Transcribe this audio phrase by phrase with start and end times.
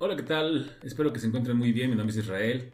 [0.00, 0.78] Hola, ¿qué tal?
[0.84, 1.90] Espero que se encuentren muy bien.
[1.90, 2.72] Mi nombre es Israel.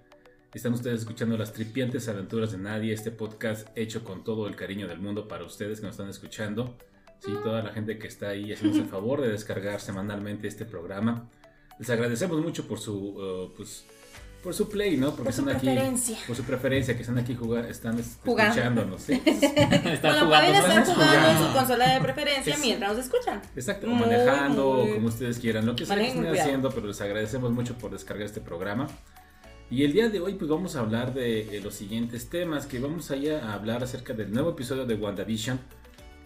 [0.53, 4.87] Están ustedes escuchando las tripiantes aventuras de nadie, este podcast hecho con todo el cariño
[4.87, 6.77] del mundo para ustedes que nos están escuchando.
[7.21, 11.31] Sí, toda la gente que está ahí haciéndose el favor de descargar semanalmente este programa.
[11.79, 13.87] Les agradecemos mucho por su, uh, pues,
[14.45, 15.09] por su play, ¿no?
[15.09, 16.19] Porque Por su están aquí, preferencia.
[16.27, 18.53] por su preferencia, que están aquí jugando, están es- Jugando.
[18.53, 19.21] escuchándonos, ¿sí?
[19.25, 20.29] Bueno, Están jugando.
[20.29, 21.47] pueden estar jugando en jugando.
[21.49, 23.41] su consola de preferencia Es- mientras nos escuchan.
[23.57, 26.71] Exacto, o Muy, manejando, o muy- como ustedes quieran, lo que sea que estén haciendo,
[26.71, 28.87] pero les agradecemos mucho por descargar este programa.
[29.71, 32.79] Y el día de hoy pues vamos a hablar de eh, los siguientes temas, que
[32.79, 35.59] vamos allá a hablar acerca del nuevo episodio de WandaVision.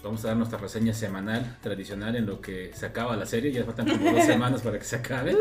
[0.03, 3.65] Vamos a dar nuestra reseña semanal, tradicional, en lo que se acaba la serie, ya
[3.65, 5.37] faltan como dos semanas para que se acabe.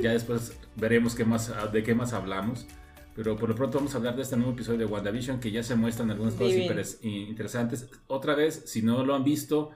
[0.00, 2.66] Ya después veremos qué más, de qué más hablamos.
[3.14, 5.62] Pero por lo pronto vamos a hablar de este nuevo episodio de WandaVision que ya
[5.64, 7.88] se muestran algunas cosas interes- interesantes.
[8.06, 9.70] Otra vez, si no lo han visto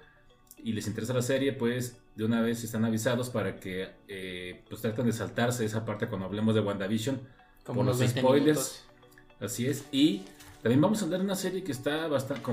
[0.62, 4.80] y les interesa la serie, pues de una vez están avisados para que eh, pues
[4.80, 7.20] traten de saltarse esa parte cuando hablemos de WandaVision.
[7.64, 8.47] Como por los 20 spoilers.
[8.47, 8.84] minutos.
[9.41, 9.84] Así es.
[9.91, 10.22] Y
[10.62, 12.44] también vamos a hablar de una serie que está bastante,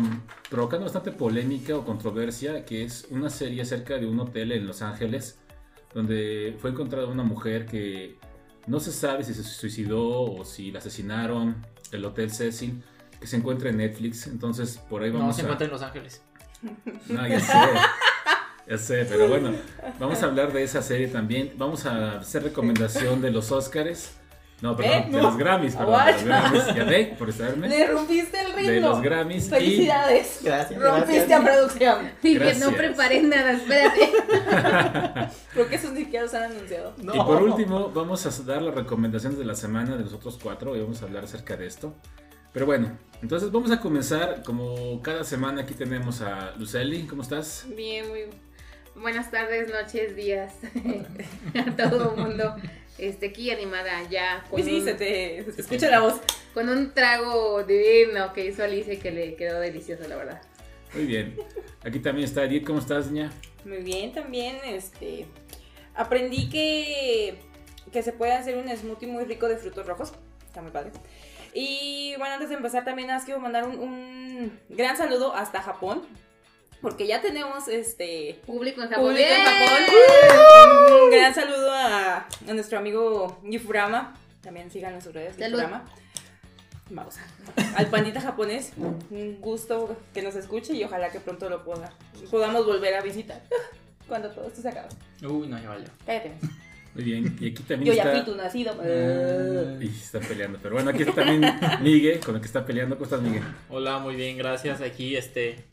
[0.50, 4.82] provocando bastante polémica o controversia, que es una serie acerca de un hotel en Los
[4.82, 5.38] Ángeles,
[5.94, 8.18] donde fue encontrada una mujer que
[8.68, 11.56] no se sabe si se suicidó o si la asesinaron,
[11.92, 12.84] el Hotel Cecil,
[13.20, 14.28] que se encuentra en Netflix.
[14.28, 15.46] Entonces, por ahí No, vamos se a...
[15.46, 16.22] encuentra en Los Ángeles.
[17.08, 17.54] No, ya sé.
[18.68, 19.52] Ya sé, pero bueno,
[20.00, 21.54] vamos a hablar de esa serie también.
[21.58, 24.19] Vamos a hacer recomendación de los Oscars.
[24.62, 25.06] No, perdón, ¿Eh?
[25.06, 25.24] de No.
[25.24, 26.24] los Grammys, perdón, de los?
[26.26, 26.76] Grammys.
[26.76, 27.70] Ya ve, por saberme.
[27.70, 28.72] Le rompiste el ritmo.
[28.72, 29.46] De los Grammys.
[29.48, 30.40] Y, Felicidades.
[30.44, 30.82] Gracias.
[30.82, 32.12] Rompiste a producción.
[32.22, 32.60] Dije, Gracias.
[32.70, 34.12] no preparé nada, espérate.
[35.54, 36.94] Creo que esos ni siquiera los han anunciado.
[37.02, 37.16] No.
[37.16, 40.76] y por último, vamos a dar las recomendaciones de la semana de los otros cuatro
[40.76, 41.94] y vamos a hablar acerca de esto.
[42.52, 44.44] Pero bueno, entonces vamos a comenzar.
[44.44, 47.04] Como cada semana aquí tenemos a Luceli.
[47.08, 47.66] ¿Cómo estás?
[47.76, 48.22] Bien, muy
[48.96, 50.56] buenas tardes, noches, días
[51.56, 52.56] a todo el mundo.
[53.00, 56.20] Este, aquí animada ya con, Sí, sí, un, se te, se escucha la voz.
[56.54, 60.42] con un trago divino que hizo Alicia que le quedó delicioso, la verdad.
[60.94, 61.36] Muy bien.
[61.84, 62.66] Aquí también está Edith.
[62.66, 63.32] ¿Cómo estás, niña?
[63.66, 65.26] Muy bien, también, este,
[65.94, 67.38] aprendí que,
[67.92, 70.14] que se puede hacer un smoothie muy rico de frutos rojos,
[70.46, 70.92] está muy padre.
[71.54, 76.04] Y bueno, antes de empezar también les quiero mandar un, un gran saludo hasta Japón,
[76.82, 79.08] porque ya tenemos este Público en Japón.
[79.08, 81.04] público en.
[81.04, 85.58] Un gran saludo a, a nuestro amigo Gifurama, también sigan en sus redes, Salud.
[85.58, 85.86] Gifurama.
[86.92, 87.18] Vamos,
[87.76, 91.94] al pandita japonés, un gusto que nos escuche y ojalá que pronto lo pueda,
[92.32, 93.44] podamos volver a visitar
[94.08, 94.90] cuando todo esto se acabe.
[95.22, 95.88] Uy, no, ya valió.
[96.06, 96.32] Cállate.
[96.96, 97.38] Muy bien.
[97.40, 98.74] Y aquí también Yo ya fui tu nacido.
[99.80, 100.58] Y está peleando.
[100.62, 101.42] Pero bueno, aquí está también
[101.82, 102.96] Miguel, con el que está peleando.
[102.96, 103.44] ¿Cómo estás, Miguel?
[103.70, 104.82] Hola, muy bien, gracias.
[104.82, 105.64] Aquí, este.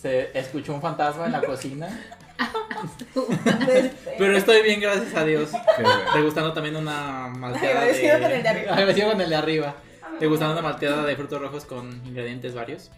[0.00, 1.88] Se escuchó un fantasma en la cocina.
[4.18, 5.50] Pero estoy bien, gracias a Dios.
[5.76, 6.00] Qué bueno.
[6.14, 7.80] Degustando también una malteada.
[7.80, 8.72] Agradecido con el de arriba.
[8.72, 9.76] Agradecido con el de arriba.
[10.20, 12.90] Degustando una malteada de frutos rojos con ingredientes varios.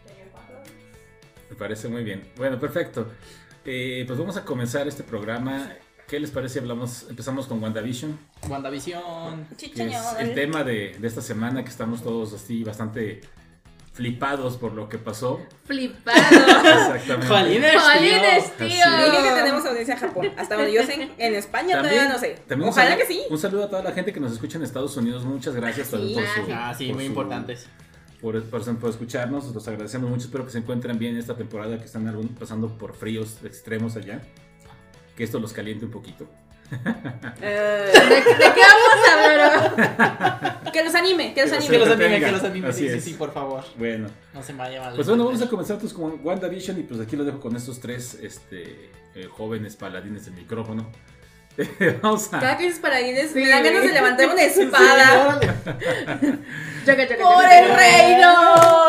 [1.50, 2.30] Me parece muy bien.
[2.36, 3.06] Bueno, perfecto.
[3.64, 5.72] Eh, pues vamos a comenzar este programa.
[6.06, 6.54] ¿Qué les parece?
[6.54, 9.46] si Hablamos, empezamos con WandaVision, WandaVision.
[9.58, 13.20] que es el tema de, de esta semana que estamos todos así bastante
[13.98, 15.40] flipados por lo que pasó.
[15.64, 16.16] Flipado.
[16.18, 17.26] Exactamente.
[17.26, 18.66] Jolines, Jolines, tío.
[18.68, 18.84] tío.
[18.86, 20.30] Así que tenemos audiencia en Japón.
[20.36, 22.38] Hasta donde yo sé, en España todavía no sé.
[22.46, 23.22] también Ojalá saludo- que sí.
[23.28, 25.24] Un saludo a toda la gente que nos escucha en Estados Unidos.
[25.24, 26.14] Muchas gracias por, Sí.
[26.14, 27.66] por su, Ah, sí, muy su- importantes.
[28.20, 29.52] Por, por- por escucharnos.
[29.52, 30.26] Los agradecemos mucho.
[30.26, 32.04] Espero que se encuentren bien esta temporada que están
[32.38, 34.22] pasando por fríos extremos allá.
[35.16, 36.28] Que esto los caliente un poquito.
[37.40, 40.60] Eh, ¿De, de qué vamos a hablar?
[40.72, 42.04] que los anime, que los los Que los anime.
[42.06, 42.72] anime, que los anime.
[42.72, 43.64] Sí, sí, sí, por favor.
[43.76, 44.08] Bueno.
[44.34, 44.94] No se me vaya mal.
[44.94, 47.80] Pues bueno, vamos a comenzar pues con WandaVision y pues aquí lo dejo con estos
[47.80, 50.90] tres este, eh, jóvenes paladines del micrófono.
[52.02, 52.38] vamos a...
[52.38, 53.40] Cada que dices paladines, Sí.
[53.40, 55.40] me dan ganas de levantar una espada.
[56.84, 58.34] Chaca, chaca, ¡Por el reino!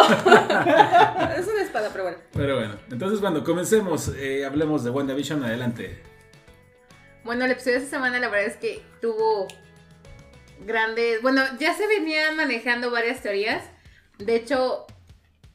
[1.38, 2.18] es una espada, pero bueno.
[2.33, 6.00] Pero bueno, entonces cuando comencemos, eh, hablemos de WandaVision, adelante.
[7.24, 9.48] Bueno, el episodio de esta semana la verdad es que tuvo
[10.66, 11.21] grandes...
[11.21, 13.63] Bueno, ya se venían manejando varias teorías.
[14.18, 14.86] De hecho,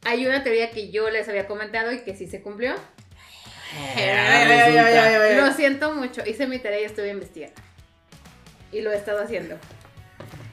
[0.03, 2.75] hay una teoría que yo les había comentado y que sí se cumplió.
[5.37, 7.59] Lo siento mucho, hice mi tarea y estuve investigando.
[8.71, 9.57] Y lo he estado haciendo.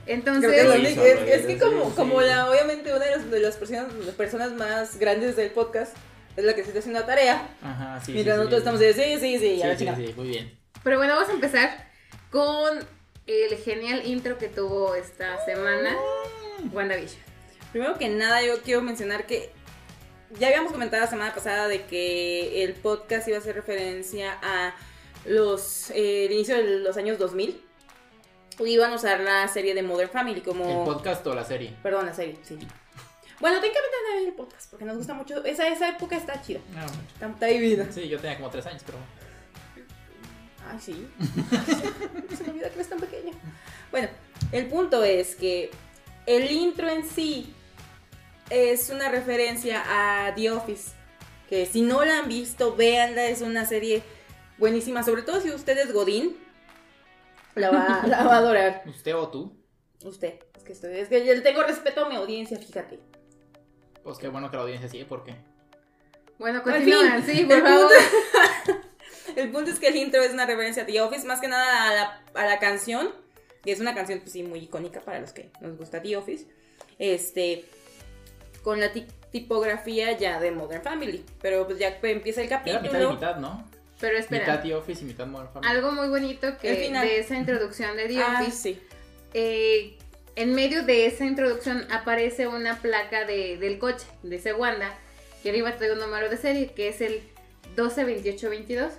[0.06, 2.26] Entonces, Creo que es, Sí, es- es que como, sí, como sí.
[2.26, 5.96] la, obviamente una de, los- de las personas, de personas más grandes del podcast
[6.36, 7.48] es la que se está haciendo la tarea.
[7.62, 8.12] Ajá, sí.
[8.12, 8.68] mientras sí, nosotros sí.
[8.68, 10.61] estamos de sí, sí, sí, y a la Sí, sí, sí, muy bien.
[10.82, 11.88] Pero bueno, vamos a empezar
[12.30, 12.78] con
[13.26, 15.96] el genial intro que tuvo esta semana
[16.72, 17.20] WandaVision.
[17.72, 19.50] Primero que nada, yo quiero mencionar que
[20.38, 24.74] ya habíamos comentado la semana pasada de que el podcast iba a hacer referencia a
[25.24, 27.60] los eh, el inicio de los años 2000.
[28.66, 30.80] iban a usar la serie de Modern Family como...
[30.80, 31.74] ¿El podcast o la serie?
[31.82, 32.58] Perdón, la serie, sí.
[33.40, 35.44] Bueno, técnicamente también el podcast, porque nos gusta mucho.
[35.44, 36.60] Esa, esa época está chida.
[36.76, 37.88] Ah, Está, está divina.
[37.90, 38.98] Sí, yo tenía como tres años, pero.
[40.72, 41.08] Ay, sí.
[42.36, 43.32] Se me olvida que eres tan pequeña.
[43.90, 44.08] Bueno,
[44.52, 45.70] el punto es que
[46.24, 47.52] el intro en sí
[48.48, 50.92] es una referencia a The Office.
[51.48, 53.26] Que si no la han visto, véanla.
[53.26, 54.02] Es una serie
[54.56, 55.02] buenísima.
[55.02, 56.36] Sobre todo si usted es Godín.
[57.54, 58.82] La va, la va a adorar.
[58.86, 59.52] ¿Usted o tú?
[60.04, 60.40] Usted.
[60.56, 62.98] Es que, estoy, es que yo le tengo respeto a mi audiencia, fíjate.
[64.02, 65.36] Pues qué bueno que la audiencia sigue, ¿por qué?
[66.38, 67.90] Bueno, En continúan, sí, por favor.
[69.36, 71.88] El punto es que el intro es una referencia a The Office, más que nada
[71.90, 73.10] a la, a la canción.
[73.64, 76.46] Y es una canción, pues sí, muy icónica para los que nos gusta The Office.
[76.98, 77.64] Este.
[78.62, 81.24] Con la ti- tipografía ya de Modern Family.
[81.40, 82.82] Pero pues ya empieza el Era capítulo.
[82.92, 83.68] mitad y mitad, ¿no?
[84.00, 85.70] Pero espera, Mitad The Office y mitad Modern Family.
[85.72, 88.80] algo muy bonito que de esa introducción de The Ah, Office, sí.
[89.32, 89.96] eh,
[90.34, 94.92] en medio de esa introducción aparece una placa de, del coche, de ese Wanda,
[95.44, 97.22] que arriba trae un número de serie, que es el
[97.76, 98.92] 122822.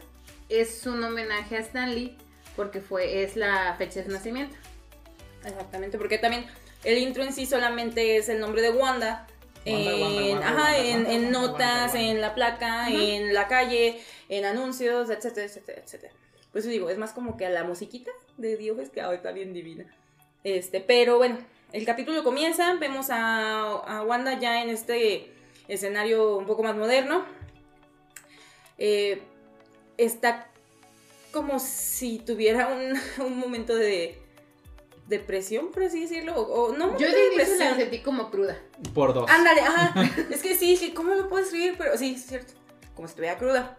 [0.50, 2.18] Es un homenaje a Stanley,
[2.56, 4.56] porque fue, es la fecha de su nacimiento.
[5.45, 6.45] Exactamente, porque también
[6.84, 9.28] el intro en sí solamente es el nombre de Wanda.
[9.66, 16.13] En, notas, en la placa, en la calle, en anuncios, etcétera, etcétera, etcétera.
[16.51, 19.31] Por eso digo, es más como que a la musiquita de Office que ahora está
[19.31, 19.86] bien divina.
[20.44, 21.38] Este, pero bueno,
[21.72, 25.31] el capítulo comienza, vemos a, a Wanda ya en este
[25.68, 27.25] escenario un poco más moderno.
[28.78, 29.22] Eh,
[29.98, 30.48] está
[31.31, 32.94] como si tuviera un,
[33.25, 34.19] un momento de
[35.07, 37.69] depresión, por así decirlo, o, o no Yo de inicio depresión.
[37.72, 38.57] la sentí como cruda.
[38.94, 39.30] Por dos.
[39.30, 39.94] Ándale, ajá.
[40.31, 41.75] es que sí, sí, ¿cómo lo puedo escribir?
[41.78, 42.54] Pero sí, es cierto.
[42.95, 43.78] Como si estuviera cruda.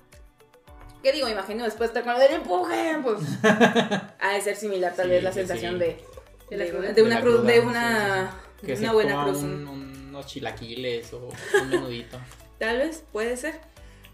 [1.02, 1.28] ¿Qué digo?
[1.28, 3.20] Imagino después de estar con lo del empuje, pues.
[4.20, 5.78] Ha de ser similar, tal Sí, vez, la sensación sí.
[5.80, 6.04] de.
[6.50, 6.82] De la de, cruda.
[6.84, 8.40] una- de una la cruz, cruda, de una.
[8.60, 8.66] sí.
[8.66, 9.38] Que una se buena cruz.
[9.42, 11.28] un- unos chilaquiles o
[11.62, 12.18] un menudito.
[12.58, 13.60] Tal vez, puede ser.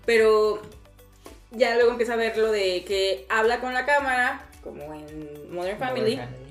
[0.07, 0.63] Pero
[1.53, 5.79] ya luego empieza a ver lo de que habla con la cámara, como en Modern
[5.79, 6.17] Family.
[6.17, 6.47] Modern Family.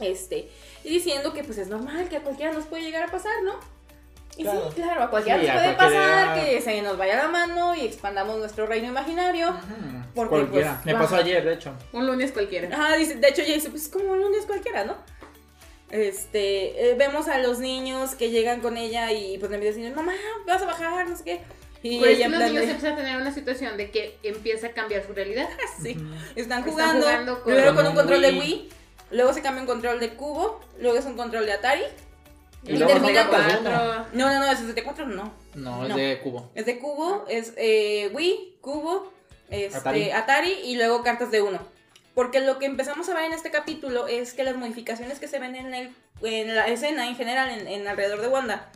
[0.00, 0.48] Este,
[0.82, 3.54] y diciendo que pues es normal, que a cualquiera nos puede llegar a pasar, ¿no?
[4.36, 4.68] Y Claro.
[4.68, 6.04] sí, claro, a cualquiera Sí, nos a puede cualquiera.
[6.26, 9.56] pasar, que se nos vaya la mano y expandamos nuestro reino imaginario.
[10.14, 10.80] Porque, Cualquiera.
[10.82, 11.72] pues, Me pasó ayer, de hecho.
[11.92, 12.68] Un lunes cualquiera.
[12.76, 14.96] Ajá, dice, de hecho ya dice, pues es como un lunes cualquiera, ¿no?
[15.90, 19.84] Este, eh, vemos a los niños que llegan con ella y pues le empiezan a
[19.84, 20.12] decir, mamá,
[20.46, 21.40] vas a bajar, no sé qué.
[21.86, 24.18] Y Por eso ella los plan niños de- empiezan a tener una situación de que
[24.22, 25.48] empieza a cambiar su realidad.
[25.82, 28.68] sí, están Están jugando, jugando con- primero con un control de Wii.
[29.10, 31.82] Luego se cambia un control de cubo, luego es un control de Atari.
[32.64, 33.64] Y Y luego termina con.
[33.64, 35.34] No, no, no, de 64 no.
[35.54, 35.96] No, es No.
[35.98, 36.50] de cubo.
[36.54, 39.12] Es de cubo, es eh, Wii, cubo,
[39.50, 40.10] este, Atari.
[40.10, 40.52] Atari.
[40.64, 41.58] y luego cartas de uno.
[42.14, 45.38] Porque lo que empezamos a ver en este capítulo es que las modificaciones que se
[45.38, 48.70] ven en, el, en la escena en general, en, en alrededor de Wanda,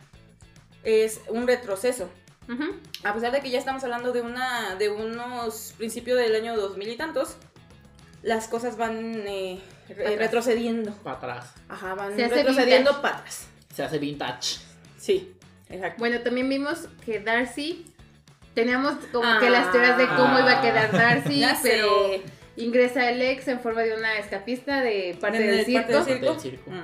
[0.83, 2.07] es un retroceso.
[3.03, 6.89] A pesar de que ya estamos hablando de una de unos principios del año 2000
[6.89, 7.35] y tantos,
[8.23, 10.17] las cosas van eh, re- Atrás.
[10.19, 10.91] retrocediendo.
[11.03, 11.53] Para atrás.
[11.69, 13.01] Ajá, van retrocediendo vintage.
[13.01, 13.47] patas.
[13.73, 14.57] Se hace vintage.
[14.97, 15.33] Sí,
[15.69, 15.99] exacto.
[15.99, 17.85] Bueno, también vimos que Darcy.
[18.55, 19.37] Teníamos como Ah.
[19.39, 22.21] que las teorías de cómo iba a quedar Darcy, Ya pero sé.
[22.57, 26.05] ingresa el ex en forma de una escapista de parte De- del parte circo, del
[26.17, 26.31] circo.
[26.31, 26.71] Del circo.
[26.71, 26.81] Mm.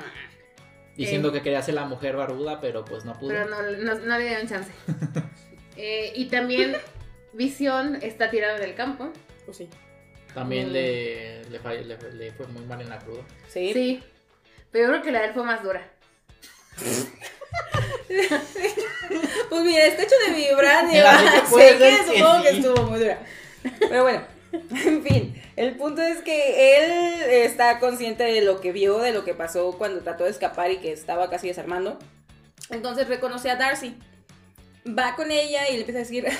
[0.95, 3.29] Diciendo que quería ser la mujer barbuda, pero pues no pudo.
[3.29, 4.71] pero no, no, no le dieron chance.
[5.77, 6.75] Eh, y también
[7.33, 9.11] Visión está tirado en el campo.
[9.45, 9.69] Pues sí.
[10.33, 10.73] También Mm.
[10.73, 13.21] le, le, fa- le- le fue muy mal en la cruda.
[13.47, 13.71] Sí.
[13.73, 14.03] Sí.
[14.71, 15.87] Pero yo creo que la de él fue más dura.
[19.49, 21.03] Pues mira, está hecho de vibranio.
[21.55, 23.19] Sé que supongo que estuvo muy dura.
[23.79, 25.41] Pero bueno, en fin.
[25.55, 26.91] El punto es que él
[27.45, 30.77] está consciente de lo que vio, de lo que pasó cuando trató de escapar y
[30.77, 31.97] que estaba casi desarmando.
[32.69, 33.95] Entonces reconoce a Darcy.
[34.87, 36.27] Va con ella y le empieza a decir.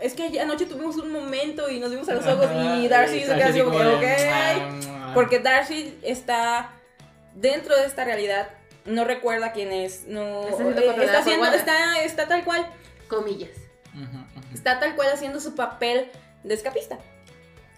[0.00, 2.48] Es que anoche tuvimos un momento y nos vimos a los ojos
[2.78, 4.02] y Darcy se queda así como, ok.
[4.28, 5.12] "Ah".
[5.14, 6.72] Porque Darcy está
[7.34, 8.50] dentro de esta realidad,
[8.84, 12.66] no recuerda quién es, no Está eh, está, haciendo, está, está tal cual,
[13.06, 13.50] Comillas.
[14.52, 16.10] Está tal cual haciendo su papel
[16.42, 16.98] de escapista.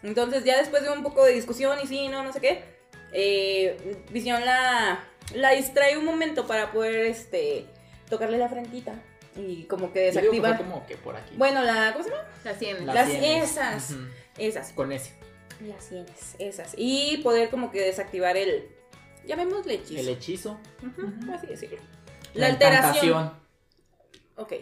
[0.02, 2.64] Entonces ya después de un poco de discusión y sí, no, no sé qué,
[3.12, 3.76] eh,
[4.10, 7.66] Visión la, la distrae un momento para poder este,
[8.08, 8.94] tocarle la frentita
[9.36, 11.34] y como que Yo digo que como por aquí.
[11.36, 12.24] Bueno, la, ¿cómo se llama?
[12.44, 12.86] La sien.
[12.86, 13.50] Las las sienes.
[13.50, 13.94] esas.
[14.38, 14.72] Esas.
[14.72, 15.12] Con ese.
[15.60, 16.74] Las sienes, esas.
[16.76, 18.68] Y poder como que desactivar el,
[19.26, 20.00] llamémosle hechizo.
[20.00, 20.60] El hechizo.
[20.82, 21.78] Ujú, así decirlo.
[22.34, 23.32] La, La, alteración.
[24.36, 24.54] Ok.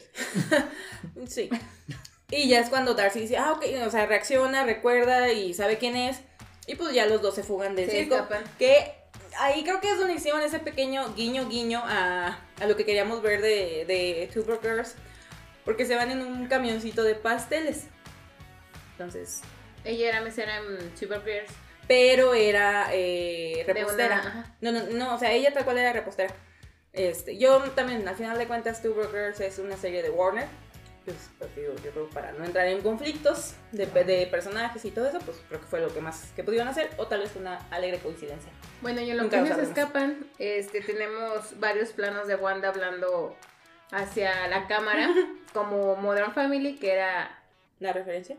[1.27, 1.51] sí.
[2.31, 5.97] Y ya es cuando Darcy dice, ah, ok, o sea, reacciona, recuerda y sabe quién
[5.97, 6.21] es.
[6.67, 8.15] Y pues ya los dos se fugan del Se circo.
[8.15, 8.45] escapan.
[8.59, 8.95] Que
[9.39, 13.23] ahí creo que es donde hicieron ese pequeño guiño guiño a, a lo que queríamos
[13.23, 14.95] ver de, de Two Broke Girls.
[15.65, 17.85] Porque se van en un camioncito de pasteles.
[18.93, 19.41] Entonces,
[19.85, 21.51] Ella era mesera en Super Bears.
[21.89, 24.21] pero era eh, repostera.
[24.21, 24.57] una-.
[24.61, 26.35] No, no, no, o sea, ella tal cual era repostera.
[26.93, 30.47] Este, yo también, al final de cuentas, Two Broke Girls es una serie de Warner.
[31.05, 35.07] Pues, porque yo, yo creo para no entrar en conflictos de, de personajes y todo
[35.07, 37.59] eso, pues creo que fue lo que más que pudieron hacer, o tal vez una
[37.71, 38.51] alegre coincidencia.
[38.81, 43.37] Bueno, y en lo Nunca que nos escapan, este, tenemos varios planos de Wanda hablando
[43.93, 45.11] hacia la cámara,
[45.53, 47.39] como Modern Family, que era,
[47.81, 48.37] ¿La referencia?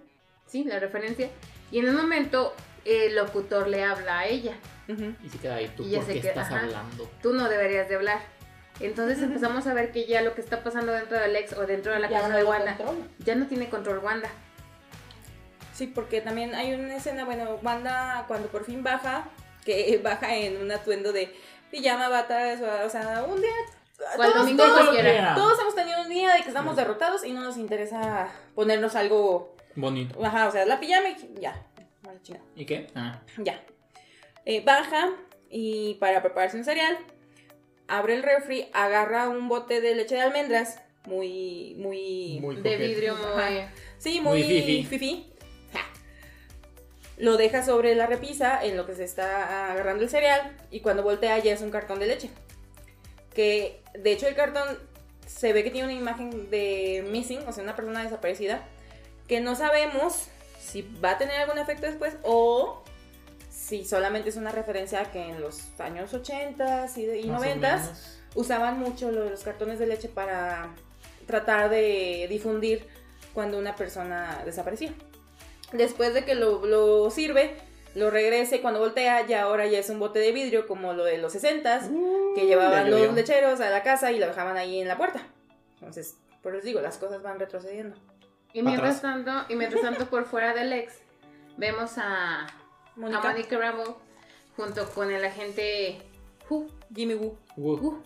[0.47, 1.29] sí, la referencia.
[1.71, 4.53] Y en un momento el locutor le habla a ella.
[4.87, 5.15] Ujú.
[5.23, 6.59] Y se queda ahí, ¿tú Y ya por qué queda- estás ajá.
[6.61, 7.09] hablando?
[7.21, 8.19] Tú no deberías de hablar.
[8.79, 11.93] Entonces empezamos a ver que ya lo que está pasando dentro del ex o dentro
[11.93, 13.05] de la Ya casa no de Wanda controla.
[13.19, 14.29] ya no tiene control Wanda.
[15.73, 19.25] Sí, porque también hay una escena, bueno, Wanda cuando por fin baja,
[19.65, 21.33] que baja en un atuendo de
[21.71, 23.49] pijama, batas, o, o sea, un día...
[24.17, 25.35] Cual todos, todos- cualquiera.
[25.35, 29.55] todos hemos tenido un día de que estamos derrotados y no nos interesa ponernos algo,
[29.73, 30.23] Bonito.
[30.25, 31.55] ajá, o sea, la pijama y ya,
[32.03, 32.19] vale.
[32.57, 32.87] ¿Y qué?
[32.93, 33.63] Ah, ya.
[34.43, 35.11] Eh, baja
[35.49, 36.97] y para prepararse un cereal,
[37.87, 42.39] abre el refri, agarra un bote de leche de almendras, muy, muy...
[42.41, 43.65] muy De vidrio muy...
[43.97, 44.85] Sí, Muy muy, fifi.
[44.85, 45.33] fifi.
[45.73, 45.81] Ja.
[47.17, 51.03] Lo deja sobre la repisa en lo que se está agarrando el cereal y cuando
[51.03, 52.29] voltea ya es un cartón de leche.
[53.33, 54.79] Que de hecho el cartón
[55.27, 58.63] se ve que tiene una imagen de missing, o sea, una persona desaparecida,
[59.27, 60.27] que no sabemos
[60.59, 62.83] si va a tener algún efecto después o
[63.65, 67.41] si solamente es una referencia a que en los años 80 y, de- y Más
[67.41, 68.19] o 90 menos.
[68.35, 70.69] usaban mucho lo de los cartones de leche para
[71.25, 72.85] tratar de difundir
[73.33, 74.93] cuando una persona desaparecía.
[75.73, 77.55] Después de que lo, lo sirve,
[77.95, 81.17] lo regrese cuando voltea, ya ahora ya es un bote de vidrio como lo de
[81.17, 81.89] los 60
[82.35, 85.21] que llevaban los lecheros a la casa y lo dejaban ahí en la puerta.
[85.79, 87.95] Entonces, por eso digo, las cosas van retrocediendo.
[88.53, 90.93] Y mientras tanto, y mientras tanto por fuera del ex,
[91.57, 92.45] vemos a,
[92.95, 93.97] Mónica, a Monica Rambeau
[94.55, 95.97] junto con el agente
[96.49, 97.37] Who, Jimmy Woo.
[97.57, 98.03] Uh, Who,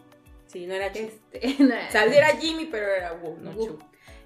[0.47, 0.99] Sí, no era Chu.
[0.99, 3.67] este, no, O sea, era Jimmy, pero era Woo, no Woo.
[3.67, 3.79] Chu.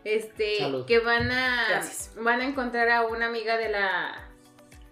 [0.05, 0.85] este, Salud.
[0.85, 2.11] que van a Gracias.
[2.15, 4.29] van a encontrar a una amiga de la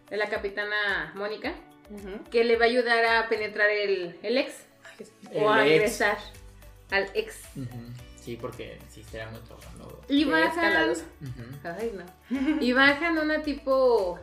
[0.10, 1.54] de la capitana Mónica
[2.32, 4.66] que le va a ayudar a penetrar el, el ex
[5.32, 5.74] el o a ex.
[5.76, 6.18] ingresar
[6.90, 7.42] al ex.
[8.16, 10.02] Sí, porque sí será muy trabajando.
[10.08, 11.04] Y bajan, escandaloso.
[11.64, 11.92] ay
[12.30, 14.20] no, y bajan una tipo,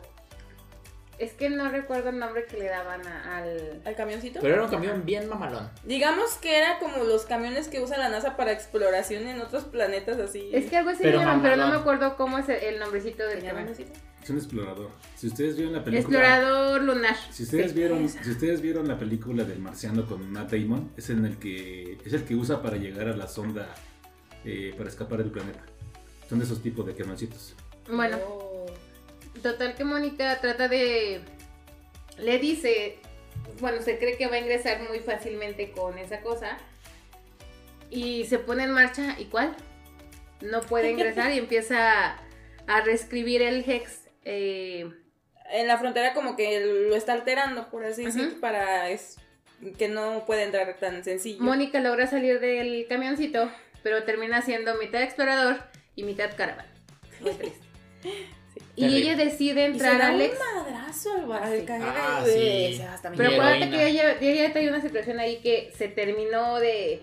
[1.19, 4.39] es que no recuerdo el nombre que le daban a- al, ¿Al camioncito?
[4.41, 5.69] Pero era un camión bien mamalón.
[5.83, 10.17] Digamos que era como los camiones que usa la NASA para exploración en otros planetas
[10.19, 10.49] así.
[10.53, 13.23] es que algo así Pero llaman, pero no me acuerdo cómo es el, el nombrecito
[13.23, 13.67] del ¿Tenía camión.
[13.67, 13.99] nombrecito?
[14.23, 14.89] Es un explorador.
[15.15, 16.17] Si ustedes vieron la película.
[16.19, 17.15] Explorador lunar.
[17.31, 17.77] Si ustedes Sí.
[17.77, 21.97] vieron, si ustedes vieron la película del marciano con Matt Damon, es en el que
[22.05, 23.73] es el que usa para llegar a la sonda
[24.45, 25.61] eh, para escapar del planeta.
[26.29, 27.55] Son de esos tipos de camioncitos.
[27.91, 28.48] Bueno, Oh.
[29.41, 31.21] Total que Mónica trata de...
[32.17, 32.97] Le dice,
[33.59, 36.57] bueno, se cree que va a ingresar muy fácilmente con esa cosa.
[37.89, 39.55] Y se pone en marcha, ¿y cuál?
[40.41, 42.17] No puede ingresar y empieza
[42.67, 44.01] a reescribir el hex.
[44.25, 44.91] eh,
[45.51, 48.17] En la frontera como que lo está alterando, por así Ujú.
[48.17, 49.17] decir, para es,
[49.77, 51.41] que no puede entrar tan sencillo.
[51.41, 53.49] Mónica logra salir del camioncito,
[53.81, 55.57] pero termina siendo mitad explorador
[55.95, 56.71] y mitad caravana.
[57.21, 57.65] Muy triste.
[58.75, 59.11] Y Terrible.
[59.11, 60.29] ella decide Y se entrar da al un
[60.63, 61.65] madrazo al, Ah, al sí.
[61.65, 63.09] caer Ah, sí.
[63.09, 67.01] mi- Pero acuérdate que ella, ella trae una situación ahí que se terminó de,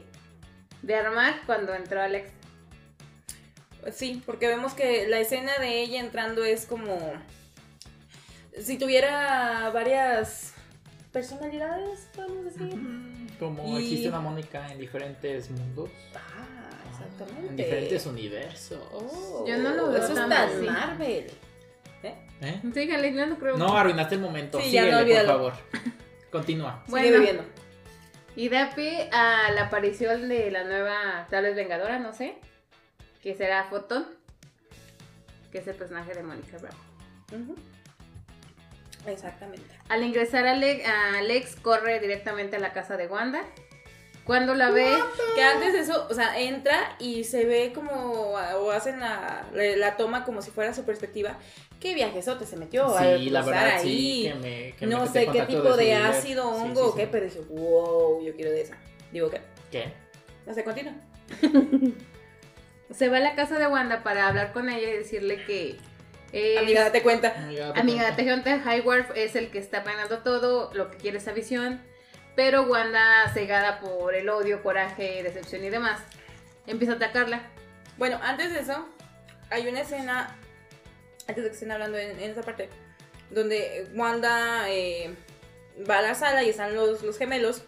[0.82, 2.30] de armar cuando entró Alex.
[3.92, 6.98] Sí, porque vemos que la escena de ella entrando es como
[8.58, 10.54] si tuviera varias
[11.12, 12.80] personalidades, podemos decir.
[13.38, 15.90] Como Y- existe una Mónica en diferentes mundos.
[16.14, 16.46] Ah,
[16.84, 17.62] En exactamente.
[17.62, 18.80] diferentes universos.
[18.92, 20.64] Oh, Yo no lo veo Eso es tan.
[20.64, 21.30] Marvel.
[22.08, 22.14] ¿Eh?
[22.42, 22.60] ¿Eh?
[22.72, 23.56] Síganle, no, no creo.
[23.56, 24.60] No, arruinaste el momento.
[24.60, 25.52] Sí, ya Síguele, no, por favor.
[26.30, 26.82] Continúa.
[26.86, 27.18] Sigue Bueno.
[27.18, 27.44] viviendo.
[28.36, 32.36] Y da pie a la aparición de la nueva, tal vez Vengadora, no sé.
[33.22, 34.06] Que será Photon.
[35.50, 37.56] Que es el personaje de Mónica Brown.
[39.06, 39.66] Exactamente.
[39.88, 40.52] Al ingresar a
[41.18, 43.42] Alex, corre directamente a la casa de Wanda.
[44.26, 44.92] Cuando la ve,
[45.36, 47.92] Que antes de eso, o sea, entra y se ve como,
[48.32, 51.38] o hacen la, la toma como si fuera su perspectiva.
[51.80, 53.88] ¿Qué viajesote se metió al Sí, la cruzar verdad, ahí?
[53.88, 54.22] sí.
[54.28, 57.06] Que me, que me no sé qué tipo de ácido, Sí, hongo sí, o qué,
[57.06, 58.76] pero dije, wow, yo quiero de esa.
[59.12, 59.40] Digo, ¿qué?
[59.70, 59.92] ¿Qué?
[60.46, 60.94] No sé, continúa.
[62.90, 65.76] se va a la casa de Wanda para hablar con ella y decirle que.
[66.32, 67.34] es- Amiga, date cuenta.
[67.36, 71.32] Amiga, te Amiga, cuenta, Highworth es el que está planeando todo, lo que quiere esa
[71.32, 71.80] visión,
[72.36, 76.00] Pero Wanda, cegada por el odio, coraje, decepción y demás,
[76.66, 77.40] empieza a atacarla.
[77.98, 78.86] Bueno, antes de eso,
[79.50, 80.36] hay una escena,
[81.26, 82.68] antes de que estén hablando en, en esa parte,
[83.30, 85.14] donde Wanda eh,
[85.88, 87.64] va a la sala y están los, los gemelos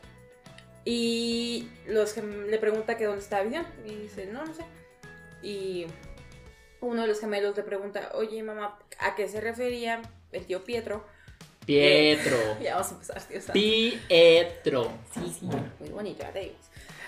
[0.84, 4.64] y los le pregunta que dónde está Visión y dice, no, no sé.
[5.42, 5.87] Y
[6.80, 10.00] uno de los gemelos le pregunta, oye mamá, ¿a qué se refería
[10.32, 11.04] el tío Pietro?
[11.68, 12.37] Pietro.
[12.62, 13.52] Ya vamos a empezar, tío santo.
[13.52, 14.92] Pietro.
[15.14, 15.46] Sí, sí,
[15.80, 16.54] muy bonito, ya te digo.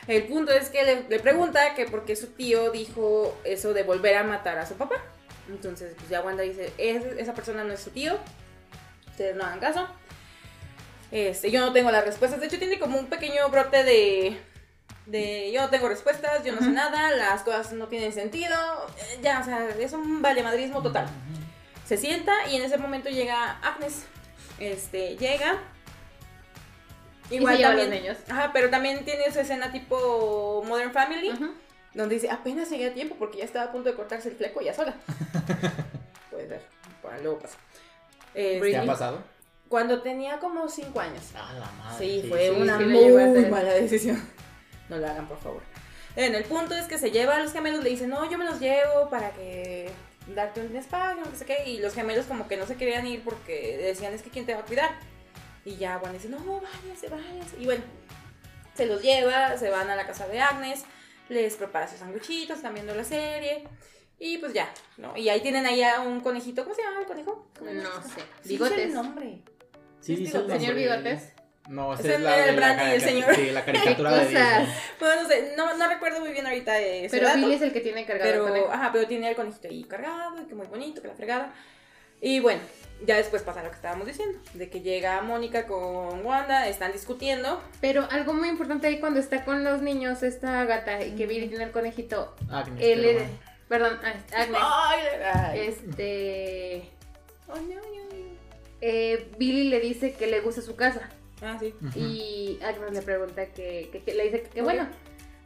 [0.07, 3.83] El punto es que le, le pregunta que por qué su tío dijo eso de
[3.85, 4.97] volver a matar a su papá.
[5.49, 8.19] Entonces, pues ya Wanda dice, "Es- esa persona no es su tío.
[9.09, 9.89] Ustedes no hagan caso.
[11.11, 12.41] Este, yo no tengo las respuestas.
[12.41, 14.41] De hecho, tiene como un pequeño brote de...
[15.07, 18.55] De yo no tengo respuestas, yo no sé nada, las cosas no tienen sentido.
[18.99, 21.09] eh, Ya, o sea, es un valemadrismo total.
[21.85, 24.05] Se sienta y en ese momento llega Agnes.
[24.61, 25.59] Este, llega.
[27.31, 28.19] Y se lleva a los también, niños.
[28.29, 31.51] Ajá, pero también tiene esa escena tipo Modern Family, Ujú.
[31.95, 34.61] donde dice, apenas llegué a tiempo porque ya estaba a punto de cortarse el fleco
[34.61, 34.95] ya sola.
[36.31, 36.63] Puedes ver,
[37.03, 37.57] para luego pasa.
[38.35, 39.23] Este, ¿Te ha pasado?
[39.69, 41.23] cuando tenía como 5 años.
[41.37, 42.05] Ah, la madre.
[42.05, 44.21] Sí, fue sí, una sí muy mala decisión.
[44.89, 45.63] No lo hagan, por favor.
[46.17, 48.45] En el punto es que se lleva a los gemelos, le dice, no, yo me
[48.45, 49.89] los llevo para que
[50.29, 51.65] darte un espacio, no sé qué.
[51.67, 54.55] Y los gemelos como que no se querían ir porque decían, es que ¿quién te
[54.55, 54.91] va a cuidar?
[55.65, 57.57] Y ya Juan dice, no, váyanse, váyanse.
[57.59, 57.83] Y bueno,
[58.75, 60.85] se los lleva, se van a la casa de Agnes,
[61.29, 63.65] les prepara sus sanguchitos, están viendo la serie.
[64.19, 65.17] Y pues ya, ¿no?
[65.17, 67.49] Y ahí tienen ahí a un conejito, ¿cómo se llama el conejo?
[67.59, 68.21] ¿Cómo No sé.
[68.43, 68.77] Sí, Bigotes.
[68.77, 69.43] dice el nombre.
[70.01, 70.47] Sí, dice el.
[70.51, 70.75] Señor.
[70.75, 71.33] Bigotes.
[71.71, 73.35] No, esa Ese es la el de la Brandy y el señor.
[73.37, 74.25] Sí, la caricatura de?
[74.27, 74.43] Disney.
[74.99, 77.73] Bueno, no sé, no, no recuerdo muy bien ahorita ese Pero dato, Billy es el
[77.73, 78.73] que tiene cargado el pero, conejo.
[78.73, 81.55] ajá, pero tiene el conejito ahí cargado y que muy bonito, que la fregada.
[82.21, 82.61] Y bueno,
[83.07, 87.63] ya después pasa lo que estábamos diciendo, de que llega Mónica con Wanda, están discutiendo.
[87.81, 91.47] Pero algo muy importante ahí cuando está con los niños, esta gata, y que Billy
[91.49, 93.23] tiene el conejito, Agnes, él es-
[93.69, 95.01] perdón, Agnes, Ay,
[95.33, 95.61] ay.
[95.61, 96.91] este,
[97.49, 97.81] no, no, no.
[98.81, 101.09] eh, Billy le dice que le gusta su casa,
[101.43, 101.75] Ah, sí.
[101.81, 101.99] Ujú.
[101.99, 104.87] y Agnes le pregunta que, que- que- le dice que, que bueno,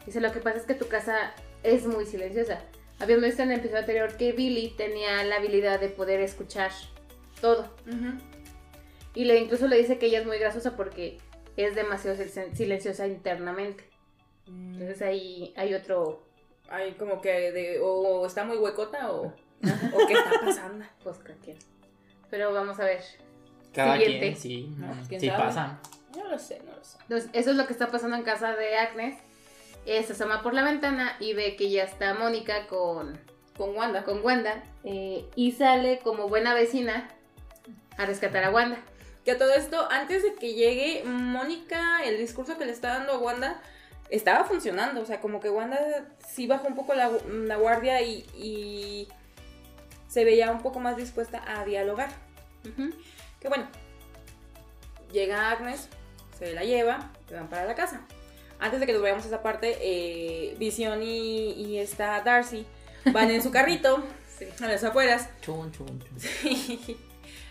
[0.06, 2.60] dice lo que pasa es que tu casa es muy silenciosa.
[3.00, 6.70] Habíamos visto en el episodio anterior que Billy tenía la habilidad de poder escuchar
[7.40, 7.62] todo.
[7.86, 8.18] Ujú.
[9.14, 11.18] Y le incluso le dice que ella es muy graciosa porque
[11.56, 13.84] es demasiado sil- silenciosa internamente.
[14.46, 16.22] Entonces ahí hay otro
[16.68, 20.84] Ay, como que de, o está muy huecota o, o qué está pasando.
[21.40, 21.54] Aquí.
[22.30, 23.00] Pero vamos a ver.
[23.74, 24.20] Cada Siguiente.
[24.20, 24.74] quien, sí.
[24.76, 25.42] No, ¿quién sí sabe?
[25.42, 25.78] pasa.
[26.16, 26.96] No lo sé, no lo sé.
[27.02, 29.18] Entonces, eso es lo que está pasando en casa de Agnes.
[29.86, 33.18] Eh, se asoma por la ventana y ve que ya está Mónica con,
[33.56, 34.04] Con Wanda.
[34.04, 34.62] con Wanda.
[34.84, 37.08] eh, y sale como buena vecina
[37.98, 38.78] a rescatar a Wanda.
[39.24, 43.12] Que a todo esto, antes de que llegue Mónica, el discurso que le está dando
[43.14, 43.60] a Wanda
[44.10, 45.00] estaba funcionando.
[45.00, 49.08] O sea, como que Wanda sí bajó un poco la, la guardia y, y
[50.08, 52.10] se veía un poco más dispuesta a dialogar.
[53.44, 53.68] Que bueno,
[55.12, 55.90] llega Agnes,
[56.38, 58.00] se la lleva, se van para la casa.
[58.58, 62.64] Antes de que nos vayamos a esa parte, eh, Vision y, y esta Darcy
[63.12, 64.02] van en su carrito
[64.62, 65.28] a las afueras.
[65.42, 66.96] Chun, chun, chun.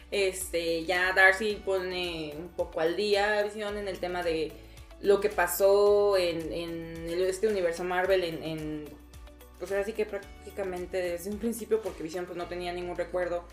[0.10, 4.52] Este, ya Darcy pone un poco al día a Visión en el tema de
[5.00, 6.52] lo que pasó en,
[7.08, 8.86] este universo Marvel en, en,
[9.60, 13.46] pues ahora sí que prácticamente desde un principio porque Visión pues no tenía ningún recuerdo.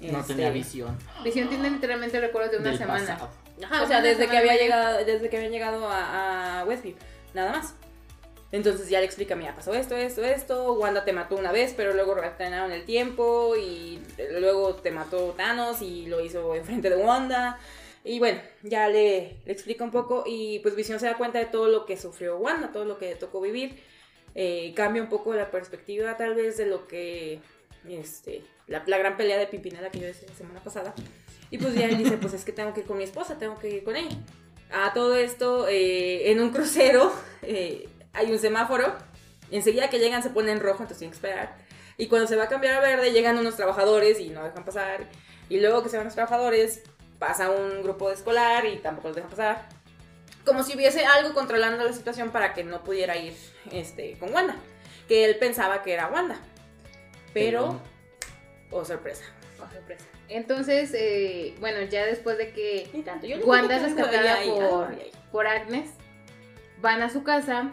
[0.00, 0.96] No Este, tenía visión.
[1.24, 3.06] Visión tiene literalmente recuerdos de una del semana.
[3.06, 3.30] pasado.
[3.64, 6.94] Ajá, o sea, desde que había llegado, desde que habían llegado a, a Westview,
[7.34, 7.74] nada más.
[8.52, 11.92] Entonces ya le explica, mira, pasó esto, esto, esto, Wanda te mató una vez, pero
[11.94, 14.00] luego reaccionaron el tiempo y
[14.40, 17.60] luego te mató Thanos y lo hizo enfrente de Wanda.
[18.02, 21.44] Y bueno, ya le, le explica un poco y pues Visión se da cuenta de
[21.44, 23.84] todo lo que sufrió Wanda, todo lo que le tocó vivir.
[24.34, 27.40] Eh, cambia un poco la perspectiva tal vez de lo que,
[27.88, 30.94] este, la, la gran pelea de Pimpinela que yo decía la semana pasada.
[31.50, 33.58] Y pues ya él dice, pues es que tengo que ir con mi esposa, tengo
[33.58, 34.16] que ir con ella.
[34.72, 37.12] A todo esto, eh, en un crucero
[37.42, 38.94] eh, hay un semáforo.
[39.50, 41.56] Enseguida que llegan se pone en rojo, entonces tienen que esperar.
[41.96, 45.08] Y cuando se va a cambiar a verde, llegan unos trabajadores y no dejan pasar.
[45.48, 46.82] Y luego que se van los trabajadores,
[47.18, 49.68] pasa un grupo de escolar y tampoco los dejan pasar.
[50.44, 53.34] Como si hubiese algo controlando la situación para que no pudiera ir
[53.72, 54.56] este, con Wanda.
[55.08, 56.40] Que él pensaba que era Wanda.
[57.34, 57.80] Pero,
[58.70, 59.24] oh sorpresa.
[59.58, 60.04] Oh, sorpresa.
[60.28, 63.26] Entonces, eh, bueno, ya después de que Ni tanto.
[63.26, 65.10] Yo Wanda es rescatada por, ay, ay.
[65.32, 65.90] por Agnes,
[66.80, 67.72] van a su casa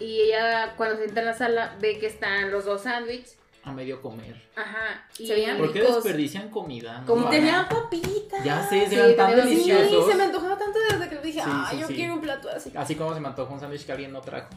[0.00, 3.72] y ella cuando se entra en la sala ve que están los dos sándwiches a
[3.72, 4.40] medio comer.
[4.56, 5.06] Ajá.
[5.18, 5.96] Y Se veían ¿Por qué Ricos.
[5.96, 7.02] desperdician comida?
[7.06, 8.42] Como No, tenían papitas.
[8.42, 10.10] Ya sé, Sí, eran tan tenía- Sí, deliciosos.
[10.10, 11.94] se me antojaba tanto desde que dije, Sí, ah, sí, yo sí.
[11.94, 12.72] quiero un plato así.
[12.74, 14.48] Así como se me antojó un sándwich que alguien no trajo.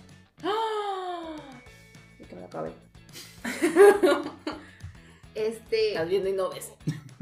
[0.43, 1.36] ¡Ah!
[2.19, 2.71] Y que me lo acabé.
[5.34, 5.89] Este.
[5.89, 6.71] Estás viendo y no ves.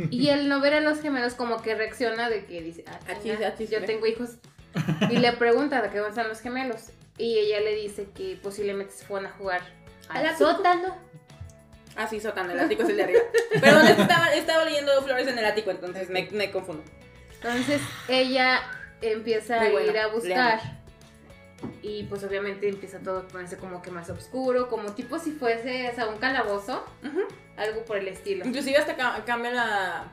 [0.09, 3.41] Y el no ver a los gemelos como que reacciona de que dice, ah, Achis,
[3.41, 4.37] achis, yo tengo hijos.
[5.09, 6.91] Y le pregunta de qué van los gemelos.
[7.17, 9.61] Y ella le dice que posiblemente se fueron a jugar
[10.07, 10.95] Al al sótano.
[11.95, 13.21] Ah, sí, sótano, el ático es el de arriba.
[13.59, 16.83] Perdón, estaba, estaba leyendo Flores en el ático, entonces me, me confundo.
[17.33, 18.61] Entonces ella
[19.01, 20.78] empieza a ir a buscar.
[21.81, 25.89] Y pues obviamente empieza todo a ponerse como que más oscuro, como tipo si fuese
[25.89, 26.85] o sea, un calabozo,
[27.57, 28.45] algo por el estilo.
[28.45, 30.03] Inclusive hasta ca- cambia la,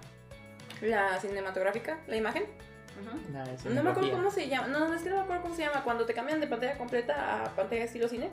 [0.83, 2.45] la cinematográfica, la imagen.
[3.67, 4.69] No me acuerdo cómo se llama.
[4.69, 5.85] No, es que no me acuerdo cómo se llama.
[5.85, 8.31] Cuando te cambian de pantalla completa a pantalla estilo cine.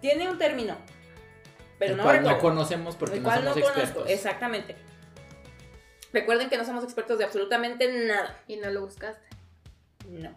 [0.00, 0.76] Tiene un término.
[1.78, 3.80] Pero El no cual no conocemos porque el no cual somos no conozco.
[3.80, 4.10] expertos.
[4.10, 4.76] Exactamente.
[6.12, 8.42] Recuerden que no somos expertos de absolutamente nada.
[8.48, 9.24] Y no lo buscaste.
[10.08, 10.34] No.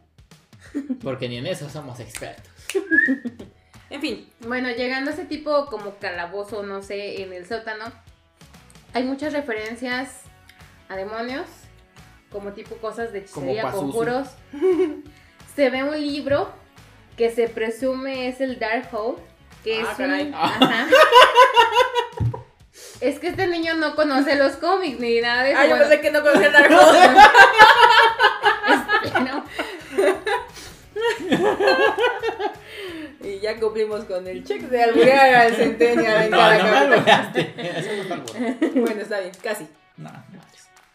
[1.04, 2.52] Porque ni en eso somos expertos.
[3.90, 4.30] En fin.
[4.42, 7.86] Bueno, llegando a ese tipo como calabozo, no sé, en el sótano,
[8.94, 10.22] hay muchas referencias
[10.90, 11.46] a demonios,
[12.32, 14.28] como tipo cosas de hechicería, conjuros.
[15.56, 16.52] se ve un libro
[17.18, 19.20] que se presume es el Darkhold,
[19.64, 20.28] que Ah, es caray.
[20.28, 20.34] un...
[20.36, 20.88] Ajá.
[23.02, 25.60] es que este niño no conoce los cómics ni nada de eso.
[25.60, 26.98] Ah, yo bueno, pensé que no conocía el Darkhold.
[29.06, 29.43] este, ¿no?
[33.22, 38.82] y ya cumplimos con el check de alburear al Centennial en No, cada no me.
[38.82, 39.68] Bueno, está bien, casi.
[39.98, 40.10] No.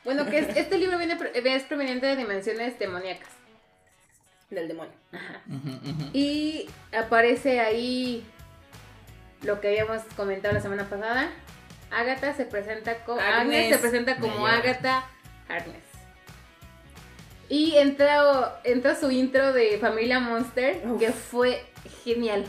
[0.05, 3.29] Bueno, que es- este libro viene, es proveniente de dimensiones demoníacas.
[4.51, 4.95] Del demonio.
[6.15, 8.25] Y aparece ahí
[9.43, 11.29] lo que habíamos comentado la semana pasada.
[11.91, 13.41] Agatha se presenta como Agnes.
[13.41, 14.47] Agnes se presenta como.
[14.47, 15.05] Agatha
[15.49, 15.83] Harkness.
[17.49, 21.01] Y entra, entra su intro de Familia Monster, Uf.
[21.01, 21.65] que fue
[22.05, 22.45] genial.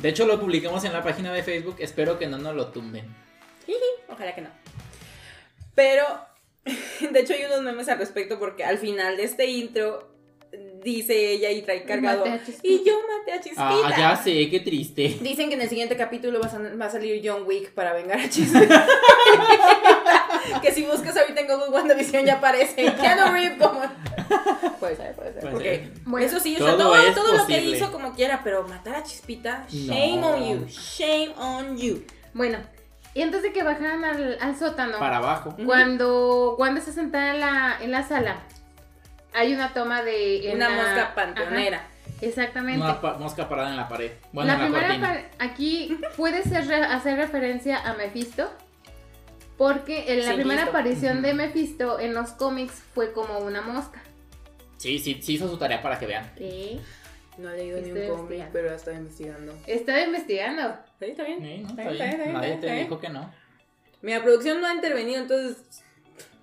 [0.00, 1.76] De hecho, lo publicamos en la página de Facebook.
[1.78, 3.06] Espero que no nos lo tumben.
[4.08, 4.50] Ojalá que no.
[5.74, 6.04] Pero,
[6.64, 10.10] de hecho, hay unos memes al respecto porque al final de este intro
[10.82, 12.24] dice ella y trae cargado.
[12.44, 12.60] Chispita".
[12.62, 13.68] Y yo maté a Chispita.
[13.68, 15.16] Ah, ya sé, qué triste.
[15.20, 17.92] Dicen que en el siguiente capítulo va a, sal- va a salir John Wick para
[17.92, 18.86] vengar a Chispita.
[20.62, 22.74] que si buscas ahorita en Google WandaVision ya aparece.
[23.00, 23.80] Keanu Reeves como.
[24.80, 25.40] Puede ser, puede ser.
[25.40, 25.92] Puede porque ser.
[26.04, 28.66] Bueno, eso sí, o sea, todo todo, es todo lo que hizo como quiera, pero
[28.68, 30.28] matar a Chispita, shame No.
[30.30, 30.66] on you.
[30.68, 32.04] Shame on you.
[32.32, 32.58] Bueno,
[33.14, 35.54] y antes de que bajaran al, al sótano, Para abajo.
[35.64, 38.36] cuando Wanda está sentada en la, en la sala,
[39.32, 40.50] hay una toma de...
[40.50, 41.76] en Una la- mosca panteonera.
[41.78, 41.86] Ajá,
[42.20, 42.82] exactamente.
[42.82, 44.12] Una pa- mosca parada en la pared.
[44.32, 48.50] Bueno, la en la primera aquí puede ser re- hacer referencia a Mephisto.
[49.56, 50.70] Porque en la Sí, primera listo.
[50.76, 51.32] aparición de.
[51.34, 54.02] Mephisto en los cómics fue como una mosca.
[54.76, 56.30] Sí, sí, sí hizo su tarea para que vean.
[56.36, 56.80] Sí.
[57.38, 58.52] No he leído ni Estoy un cómic, investigando.
[58.52, 59.52] pero estaba investigando.
[59.66, 60.76] Estaba investigando.
[61.00, 61.04] ¿Sí?
[61.06, 61.38] ¿Está bien?
[61.40, 61.68] Sí, ¿no?
[61.70, 62.32] Está bien, está bien.
[62.32, 63.34] Nadie está te dijo que no.
[64.02, 65.82] Mira, producción no ha intervenido, entonces.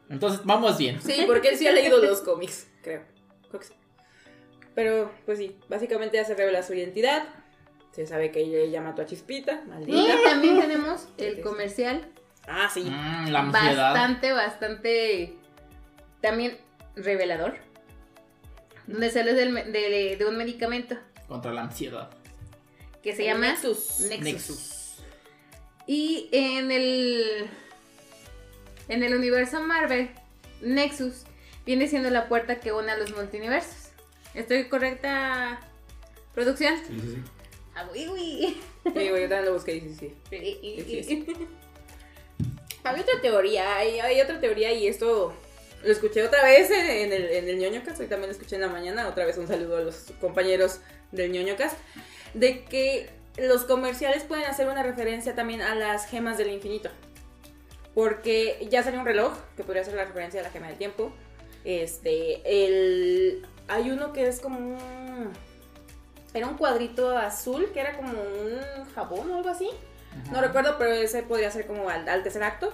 [0.09, 0.99] Entonces, vamos bien.
[1.01, 3.03] Sí, porque él sí ha leído los cómics, creo.
[3.49, 3.73] Creo que sí.
[4.75, 7.23] Pero, pues sí, básicamente ya se revela su identidad.
[7.93, 10.13] Se sabe que ella, ella mató a Chispita, Y maldita.
[10.25, 12.05] también tenemos el comercial.
[12.47, 12.81] Ah, sí.
[12.81, 13.93] Mm, la ansiedad.
[13.93, 15.35] Bastante, bastante.
[16.21, 16.57] También
[16.95, 17.55] revelador.
[18.91, 22.09] Donde sale del me- de, de un medicamento Contra la ansiedad.
[23.01, 23.99] que se llama Nexus.
[24.01, 24.23] Nexus.
[24.23, 24.77] Nexus.
[25.87, 27.47] Y en el.
[28.87, 30.09] En el universo Marvel,
[30.61, 31.23] Nexus
[31.65, 33.89] viene siendo la puerta que une a los multiversos.
[34.33, 35.59] ¿Estoy correcta,
[36.33, 36.75] producción?
[36.87, 37.21] Sí, sí, sí.
[37.75, 38.57] Ah, uy, uy.
[38.83, 40.13] Sí, güey, yo también lo busqué y sí, sí.
[40.29, 41.47] Sí, sí, Sí,
[42.83, 45.33] Hay otra teoría, hay, hay otra teoría y esto
[45.83, 48.55] lo escuché otra vez en, en el, en el ñoño cast, hoy también lo escuché
[48.55, 50.79] en la mañana, otra vez un saludo a los compañeros
[51.11, 51.77] del ñoño cast,
[52.33, 56.89] de que los comerciales pueden hacer una referencia también a las gemas del infinito.
[57.93, 61.11] Porque ya salió un reloj, que podría ser la referencia a la gema del tiempo.
[61.65, 65.31] Este, el, hay uno que es como un...
[66.33, 69.69] Era un cuadrito azul, que era como un jabón o algo así.
[70.31, 72.73] No recuerdo, pero ese podría ser como al, al tercer acto.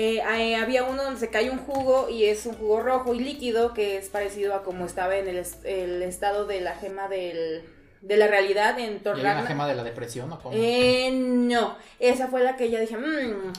[0.00, 3.18] Eh, eh, había uno donde se cae un jugo y es un jugo rojo y
[3.18, 7.08] líquido que es parecido a como estaba en el, es- el estado de la gema
[7.08, 7.64] del,
[8.02, 10.54] de la realidad en ¿Y Thor hay una gema de la depresión o cómo?
[10.56, 13.52] Eh, no, esa fue la que ya dije, mmm,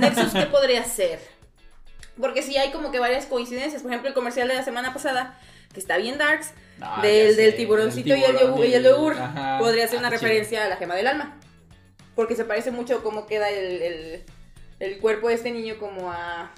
[0.00, 1.20] Nexus, ¿qué podría ser?
[2.20, 3.82] Porque sí hay como que varias coincidencias.
[3.82, 5.38] Por ejemplo, el comercial de la semana pasada,
[5.72, 9.12] que está bien darks, Ah, del, del tiburoncito y el, tiburón yogur, y el yogur,
[9.18, 9.58] Ajá.
[9.60, 10.22] podría ser una Ah, chido.
[10.22, 11.38] referencia a la gema del alma.
[12.16, 14.22] porque se parece mucho cómo queda el, el-
[14.78, 16.52] el cuerpo de este niño como a,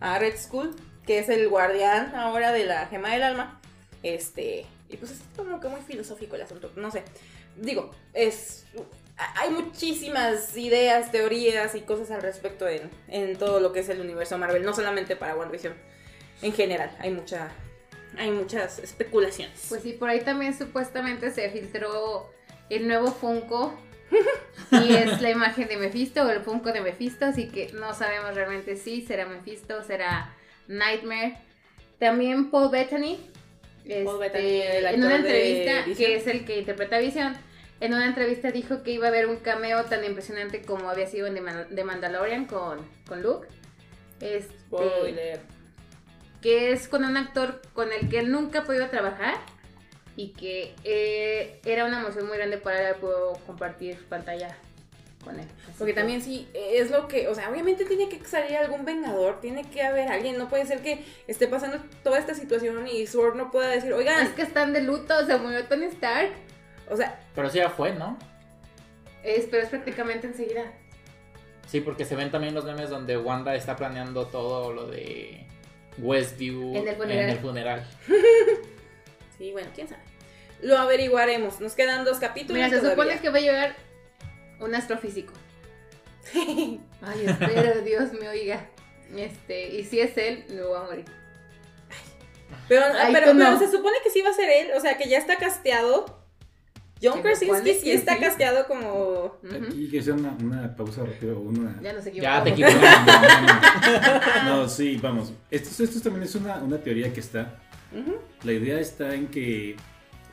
[0.00, 0.74] a Red Skull,
[1.06, 3.60] que es el guardián ahora de la gema del alma.
[4.02, 7.02] Este, y pues es como que muy filosófico el asunto, no sé.
[7.56, 8.66] Digo, es
[9.16, 14.00] hay muchísimas ideas, teorías y cosas al respecto en, en todo lo que es el
[14.00, 15.74] universo Marvel, no solamente para WandaVision.
[16.42, 17.50] En general, hay mucha
[18.18, 19.66] hay muchas especulaciones.
[19.68, 22.30] Pues sí, por ahí también supuestamente se filtró
[22.70, 23.78] el nuevo Funko.
[24.72, 28.34] y es la imagen de Mephisto o el Funko de Mephisto, así que no sabemos
[28.34, 30.34] realmente si será Mephisto, será
[30.68, 31.38] Nightmare.
[31.98, 33.16] También Paul Bettany,
[34.04, 35.16] Paul este, Bettany, el en una de
[35.64, 37.34] entrevista, que es el que interpreta a Vision,
[37.80, 41.26] en una entrevista dijo que iba a haber un cameo tan impresionante como había sido
[41.26, 43.48] en The, Man- The Mandalorian con, con Luke.
[44.20, 45.40] Este, Spoiler.
[46.40, 49.34] que es con un actor con el que él nunca ha podido trabajar
[50.16, 54.56] y que eh, era una emoción muy grande para él poder compartir pantalla
[55.24, 55.46] con él.
[55.64, 58.84] Así Porque que- también sí, es lo que, o sea, obviamente tiene que salir algún
[58.84, 63.06] vengador, tiene que haber alguien, no puede ser que esté pasando toda esta situación y
[63.06, 66.30] Sword no pueda decir, oigan, Es que están de luto, se murió Tony Stark,
[66.88, 68.16] o sea, Pero sí ya fue, ¿no?
[69.22, 70.72] es, pero es prácticamente enseguida.
[71.66, 75.44] Sí, porque se ven también los memes donde Wanda está planeando todo lo de
[75.98, 77.30] Westview En el funeral.
[77.30, 77.86] el funeral.
[79.38, 80.02] sí, bueno, quién sabe.
[80.62, 82.54] Lo averiguaremos, nos quedan dos capítulos.
[82.54, 82.96] Mira, se todavía.
[82.96, 83.76] supone que va a llegar
[84.60, 85.32] un astrofísico.
[86.34, 88.68] Ay, espero, Dios me oiga.
[89.14, 91.04] Este, y si es él, me voy a morir.
[92.68, 93.58] pero, Ay, pero, no.
[93.58, 96.24] se supone que sí va a ser él, o sea, que ya está casteado.
[97.02, 98.20] John Krasinski sí está sí.
[98.20, 99.36] casteado como...
[99.44, 101.78] Aquí que sea una, una pausa rápida o una...
[101.82, 102.82] Ya nos Ya te equivocamos.
[104.46, 105.30] No, sí, vamos.
[105.50, 107.60] Esto, esto también es una, una teoría que está.
[108.44, 109.76] La idea está en que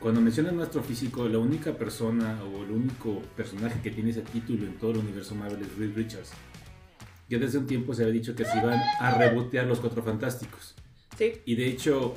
[0.00, 4.66] cuando mencionan nuestro físico, la única persona o el único personaje que tiene ese título
[4.66, 6.30] en todo el universo Marvel es Reed Richards.
[7.28, 10.74] Ya desde un tiempo se había dicho que se iban a rebotear los Cuatro Fantásticos.
[11.16, 12.14] Sí, Y de hecho,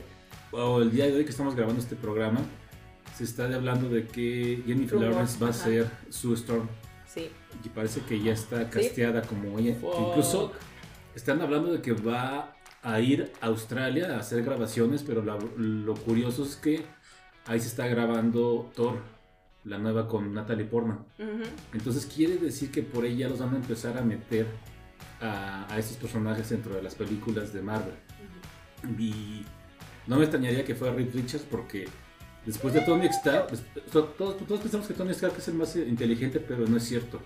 [0.82, 2.42] el día de hoy que estamos grabando este programa,
[3.16, 6.68] se está hablando de que Jennifer Rumor, Lawrence va a ser Sue Storm.
[7.08, 7.30] sí.
[7.64, 9.72] Y parece que ya está casteada como ella.
[9.72, 10.52] Incluso
[11.16, 12.57] están hablando de que va
[12.94, 16.86] a ir a Australia a hacer grabaciones, pero la- lo curioso es que
[17.46, 19.00] ahí se está grabando Thor,
[19.66, 21.00] la nueva con Natalie Portman.
[21.74, 24.48] Entonces quiere decir que por ella los van a empezar a meter
[25.20, 27.96] a, a estos personajes dentro de las películas de Marvel.
[28.98, 29.44] Y
[30.06, 31.88] no me extrañaría que fuera Reed Richards porque
[32.46, 35.76] después de Tony Stark, pues, to- todos, todos pensamos que Tony Stark es el más
[35.76, 37.20] inteligente, pero no es cierto.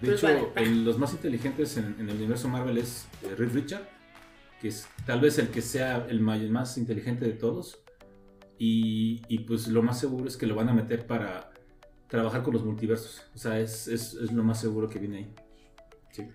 [0.00, 0.66] De Pues hecho, vale.
[0.68, 3.86] el- los más inteligentes en, en el universo Marvel es eh, Reed Richards,
[4.60, 7.82] que es tal vez el que sea el más inteligente de todos.
[8.58, 11.52] Y, y, pues lo más seguro es que lo van a meter para
[12.08, 13.24] trabajar con los multiversos.
[13.34, 15.34] O sea, es, es, es lo más seguro que viene ahí.
[16.10, 16.28] Sí.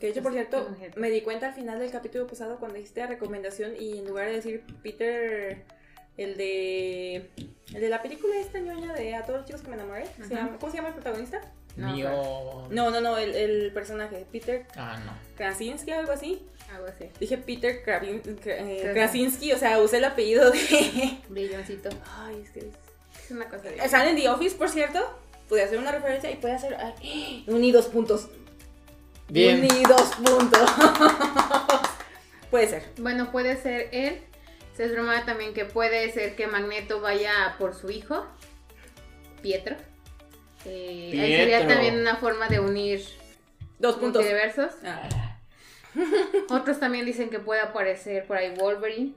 [0.00, 0.98] Que de hecho, por cierto, Imagínate.
[1.00, 4.26] me di cuenta al final del capítulo pasado cuando hiciste la recomendación y en lugar
[4.26, 5.64] de decir Peter,
[6.16, 7.30] el de
[7.72, 10.22] el de la película esta ñoña de A todos los chicos que me enamoré, se
[10.24, 10.34] Ajá.
[10.46, 11.40] llama- ¿cómo se llama el protagonista?
[11.76, 12.68] No.
[12.70, 15.12] No, no, no, el, el personaje, Peter Ah, no.
[15.36, 16.46] Krasinski o algo así.
[16.72, 17.10] Algo así.
[17.20, 21.18] Dije Peter Kravin- Kra- eh, Krasin- Krasinski, o sea, usé el apellido de...
[21.28, 21.88] Brilloncito.
[22.18, 22.60] Ay, es que...
[22.60, 23.88] Es una cosa de...
[23.88, 25.00] Sale en The Office, por cierto.
[25.48, 26.76] Pude hacer una referencia y puede hacer...
[26.76, 28.28] ay, unidos puntos.
[29.28, 29.58] Bien.
[29.60, 30.70] Unidos puntos.
[32.50, 32.84] puede ser.
[32.98, 34.20] Bueno, puede ser él.
[34.76, 38.26] Se rumora también que puede ser que Magneto vaya por su hijo,
[39.42, 39.76] Pietro.
[40.66, 43.02] Eh, ahí sería también una forma de unir
[43.78, 44.22] Dos puntos.
[44.22, 44.72] multiversos.
[44.84, 45.38] Ah.
[46.50, 49.14] Otros también dicen que puede aparecer por ahí Wolverine.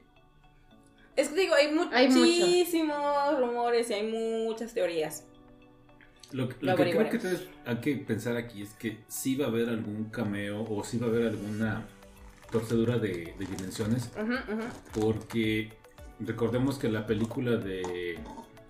[1.16, 2.20] Es que digo, hay, mu- Hay mucho.
[2.20, 5.24] muchísimos rumores y hay muchas teorías.
[6.32, 7.20] Lo, que- Lo lo que creo que
[7.66, 11.08] hay que pensar aquí es que sí va a haber algún cameo o sí va
[11.08, 11.88] a haber alguna
[12.52, 14.12] torcedura de, de dimensiones.
[14.94, 15.72] Porque
[16.20, 18.20] recordemos que la película de,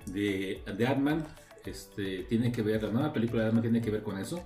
[0.06, 1.26] de, de Ant-Man
[1.68, 4.44] este, tiene que ver, la nueva película de Ant-Man tiene que ver con eso.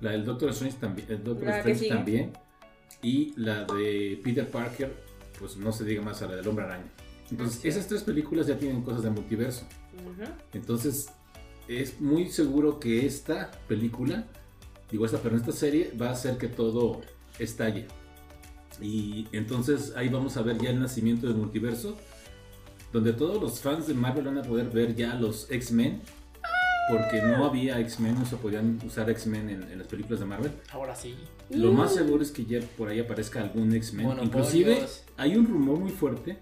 [0.00, 2.32] La del Doctor Strange también, el Doctor La Strange también.
[3.02, 4.94] Y la de Peter Parker,
[5.38, 6.90] pues no se diga más a la del Hombre Araña.
[7.30, 9.64] Entonces, Así esas tres películas ya tienen cosas de multiverso.
[9.94, 10.30] Ujú.
[10.52, 11.08] Entonces,
[11.68, 14.26] es muy seguro que esta película,
[14.90, 17.00] digo esta, pero esta serie va a hacer que todo
[17.38, 17.86] estalle.
[18.80, 21.96] Y entonces ahí vamos a ver ya el nacimiento del multiverso,
[22.92, 26.00] donde todos los fans de Marvel van a poder ver ya los X-Men,
[26.90, 30.50] porque no había X-Men, no se podían usar X-Men en, en las películas de Marvel.
[30.72, 31.14] Ahora sí.
[31.50, 34.06] Lo más seguro es que ya por ahí aparezca algún X-Men.
[34.06, 34.54] Monopolios.
[34.54, 36.38] Inclusive hay un rumor muy fuerte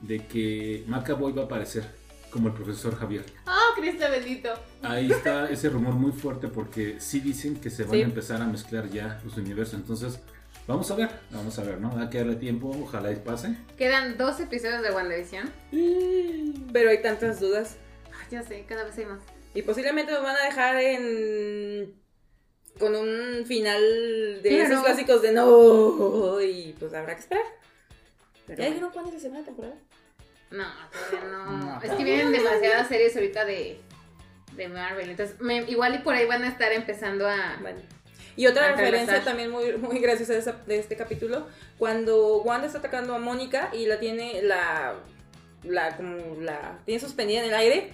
[0.00, 1.84] de que McAvoy va a aparecer
[2.30, 3.24] como el profesor Javier.
[3.46, 4.50] Ah, Cristo bendito.
[4.82, 8.02] Ahí está ese rumor muy fuerte porque sí dicen que se van Sí.
[8.02, 9.74] a empezar a mezclar ya los universos.
[9.74, 10.20] Entonces,
[10.66, 11.96] vamos a ver, vamos a ver, ¿no?
[11.98, 13.56] Hay que darle tiempo, ojalá y pase.
[13.76, 15.50] Quedan dos episodios de WandaVision.
[16.72, 17.76] Pero hay tantas dudas.
[18.12, 19.20] Ah, Ya sé, cada vez hay más.
[19.54, 21.94] Y posiblemente nos van a dejar en.
[22.78, 23.80] con un final
[24.42, 24.64] de Claro.
[24.64, 26.40] esos clásicos de no.
[26.42, 27.44] Y pues habrá que esperar.
[28.46, 29.74] Pero ¿Ya dijeron cuándo es la segunda temporada?
[30.50, 30.64] No,
[31.10, 31.56] todavía no.
[31.58, 31.82] No.
[31.82, 33.80] Es que vienen demasiadas series ahorita de,
[34.54, 35.10] de Marvel.
[35.10, 37.56] Entonces, me- igual y por ahí van a estar empezando a.
[37.60, 37.80] Bueno.
[38.36, 41.46] Y otra referencia también muy, muy graciosa de, esa- de este capítulo,
[41.78, 44.94] cuando Wanda está atacando a Mónica y la tiene la
[45.64, 47.92] la como la tiene suspendida en el aire.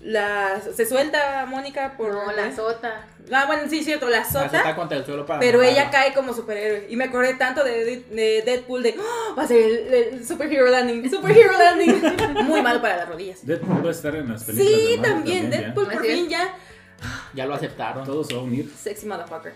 [0.00, 3.06] La se suelta a Mónica por No, la sota.
[3.32, 4.74] Ah, bueno, sí, cierto, la La azota sota.
[4.76, 5.80] contra el suelo para Pero matarla.
[5.80, 6.86] ella cae como superhéroe.
[6.90, 10.66] Y me acordé tanto de, de Deadpool de "Oh, va a ser el, el superhero
[10.66, 12.02] landing, superhero landing.
[12.44, 13.46] Muy malo para las rodillas.
[13.46, 14.72] Deadpool va a estar en las películas.
[14.74, 15.58] Sí, de Marvel también, ya.
[15.58, 16.14] Deadpool por Así es.
[16.14, 16.54] fin ya.
[17.34, 18.04] Ya lo aceptaron.
[18.04, 18.70] Todo se va a unir.
[18.70, 19.52] Sexy motherfucker.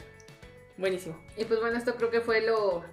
[0.77, 1.21] Buenísimo.
[1.37, 2.85] Y pues bueno, esto creo que fue lo.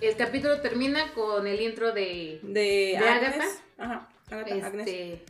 [0.00, 2.40] El capítulo termina con el intro de.
[2.42, 3.34] De, ¿De Agnes.
[3.34, 3.44] Agatha?
[3.78, 4.08] Ajá.
[4.30, 4.86] Agatha, Agnes.
[4.86, 5.24] Este.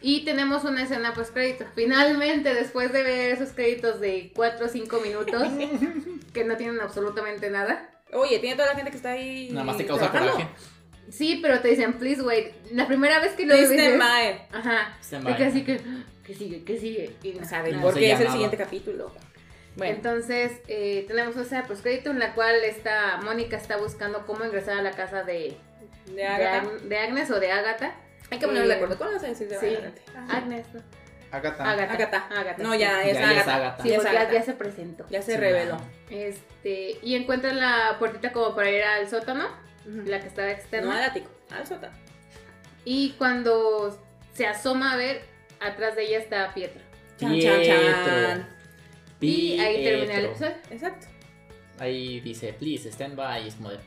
[0.00, 1.64] Y tenemos una escena post crédito.
[1.74, 5.42] Finalmente, después de ver esos créditos de 4 o 5 minutos,
[6.34, 7.90] que no tienen absolutamente nada.
[8.12, 9.48] Oye, tiene toda la gente que está ahí.
[9.50, 10.32] Nada más te causa trabajando.
[10.44, 10.73] coraje.
[11.10, 12.52] Sí, pero te dicen, please wait.
[12.72, 13.94] La primera vez que lo Please dices.
[13.94, 14.48] stand by.
[14.52, 14.96] Ajá.
[15.02, 15.36] Stand by.
[15.36, 15.80] que así que.
[16.24, 16.64] ¿Qué sigue?
[16.64, 17.14] ¿Qué sigue?
[17.22, 18.32] Y No saben No por se qué es el llamaba.
[18.32, 19.12] siguiente capítulo.
[19.76, 24.24] Bueno, Entonces, eh, tenemos una escena post crédito en la cual esta Mónica está buscando
[24.24, 25.56] cómo ingresar a la casa de,
[26.06, 26.62] de de, Agatha.
[26.70, 27.94] Ag- de Agnes o de Agatha.
[28.30, 28.96] Hay que ponerle de Eh, acuerdo.
[28.98, 29.76] ¿Cómo vas a decir de Sí?
[30.30, 30.80] Agnes, ¿no?
[31.30, 31.68] Agatha.
[31.70, 31.94] Agatha.
[31.94, 32.26] Agatha.
[32.30, 33.56] Agatha, No, ya es Ya, ya es Agatha.
[33.56, 33.82] Agatha.
[33.82, 34.38] Sí, Ya es porque ya, Agatha.
[34.38, 35.06] ya se presentó.
[35.10, 35.76] Ya se Sí, reveló.
[36.08, 39.48] Este, y encuentra la puertita como para ir al sótano,
[39.86, 40.96] La que estaba No externa.
[40.96, 41.96] al ático, al sótano.
[42.84, 43.98] Y cuando
[44.34, 45.22] se asoma a ver,
[45.60, 46.80] atrás de ella está Pietro.
[47.18, 48.48] Chan, chan, chan.
[49.20, 50.46] Y ahí termina el Pietro.
[50.46, 50.56] episodio.
[50.70, 51.06] Exacto.
[51.78, 53.48] Ahí dice, please, stand by.
[53.48, 53.76] Es como de.
[53.76, 53.80] "Uh".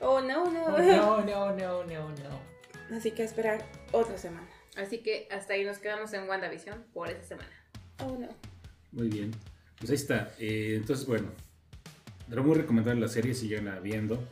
[0.00, 0.64] Oh, no, no.
[0.66, 2.96] Oh, no, no, no, no, no.
[2.96, 4.48] Así que a esperar otra semana.
[4.76, 7.50] Así que hasta ahí nos quedamos en WandaVision por esta semana.
[8.04, 8.28] Oh, no.
[8.92, 9.32] Muy bien.
[9.78, 10.32] Pues ahí está.
[10.38, 11.30] Eh, entonces, bueno.
[12.30, 14.22] Era muy recomendable la serie, sigan viendo.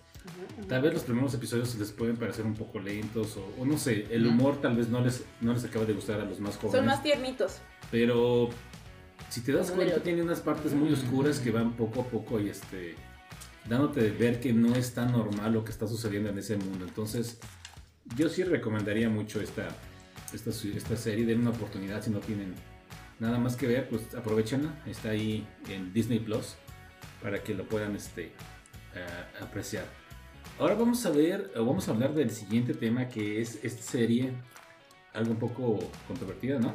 [0.69, 4.07] Tal vez los primeros episodios les pueden parecer un poco lentos o, o no sé,
[4.11, 6.77] el humor tal vez no les, no les acaba de gustar a los más jóvenes.
[6.79, 7.59] Son más tiernitos.
[7.91, 8.49] Pero
[9.29, 12.49] si te das cuenta, tiene unas partes muy oscuras que van poco a poco y
[12.49, 12.95] este
[13.69, 16.85] dándote de ver que no es tan normal lo que está sucediendo en ese mundo.
[16.87, 17.39] Entonces,
[18.17, 19.69] yo sí recomendaría mucho esta,
[20.33, 22.55] esta, serie, den una oportunidad si no tienen
[23.19, 24.83] nada más que ver, pues aprovechenla.
[24.87, 26.55] Está ahí en Disney Plus
[27.23, 28.33] para que lo puedan este,
[29.41, 29.85] a- apreciar.
[30.59, 34.33] Ahora vamos a ver, o vamos a hablar del siguiente tema que es esta serie,
[35.13, 36.75] algo un poco controvertida, ¿no?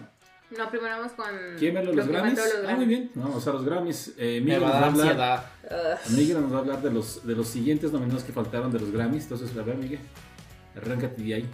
[0.55, 1.25] No, primero vamos con.
[1.57, 2.35] ¿Quieren ver los, lo que Grammys?
[2.37, 3.09] los Ah, muy bien.
[3.15, 4.13] Vamos a los Grammys.
[4.17, 5.45] Eh, Me Miguel, va nos a dar hablar.
[6.09, 8.91] Miguel nos va a hablar de los, de los siguientes nominados que faltaron de los
[8.91, 9.23] Grammys.
[9.23, 9.99] Entonces, a ver, Miguel,
[10.75, 11.49] arráncate de ahí.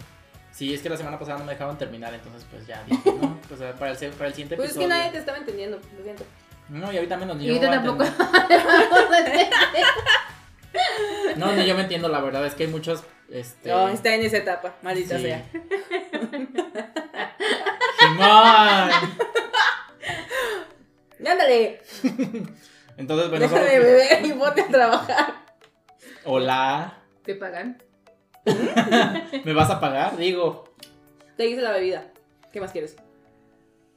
[0.50, 3.38] Sí, es que la semana pasada no me dejaban terminar, entonces pues ya dije, no,
[3.48, 4.88] pues a- para el, para el siguiente Pues es que episodio.
[5.02, 6.24] nadie te estaba entendiendo, lo siento.
[6.68, 7.54] No, y ahorita menos ni Y yo.
[7.54, 8.04] ahorita a tampoco.
[11.38, 13.04] No, ni yo me entiendo, la verdad es que hay muchos.
[13.30, 13.68] Este.
[13.68, 15.22] No, está en esa etapa, maldita sí.
[15.22, 15.44] sea.
[17.98, 18.90] Simón.
[21.26, 21.82] Ándale,
[22.96, 25.34] Entonces, bueno, deja de beber y ponte a trabajar.
[26.24, 27.02] Hola.
[27.24, 27.82] ¿Te pagan?
[29.44, 30.16] ¿Me vas a pagar?
[30.16, 30.74] Digo.
[31.36, 32.06] Te hice la bebida.
[32.52, 32.96] ¿Qué más quieres?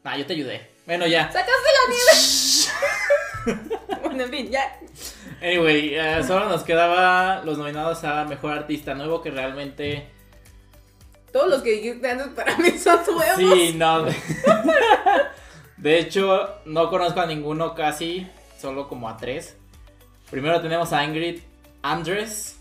[0.04, 0.70] Ah, yo te ayudé.
[0.86, 1.32] Bueno, ya.
[1.32, 3.72] ¡Sacaste la nieve!
[4.04, 4.80] bueno, en fin, ya.
[5.42, 10.08] Anyway, eh, solo nos quedaba los nominados a mejor artista nuevo que realmente.
[11.34, 13.38] Todos los que dijiste antes para mí son nuevos.
[13.38, 14.06] Sí, no.
[15.78, 18.28] De hecho, no conozco a ninguno casi,
[18.60, 19.58] solo como a tres.
[20.30, 21.40] Primero tenemos a Ingrid
[21.82, 22.60] Andress,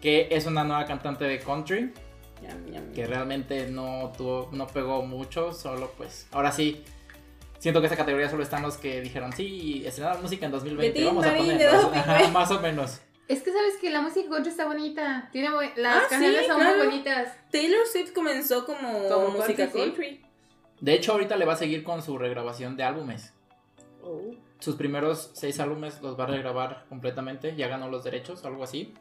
[0.00, 1.92] que es una nueva cantante de country,
[2.94, 6.26] que realmente no tuvo, no pegó mucho, solo pues.
[6.32, 6.82] Ahora sí,
[7.58, 11.06] siento que esa categoría solo están los que dijeron, sí, estrenaron música en 2020, Betín
[11.06, 11.82] vamos a Marín de ponerlos.
[11.82, 12.10] 2020.
[12.24, 13.00] Ajá, más o menos.
[13.28, 15.28] Es que sabes que la música country está bonita.
[15.32, 16.76] Tiene las Ah, canciones sí, son claro.
[16.78, 17.34] muy bonitas.
[17.50, 20.24] Taylor Swift comenzó como, Como música country.
[20.80, 23.34] De hecho, ahorita le va a seguir con su regrabación de álbumes.
[24.02, 24.34] Oh.
[24.60, 28.94] sus primeros seis álbumes los va a regrabar completamente, ya ganó los derechos, algo así.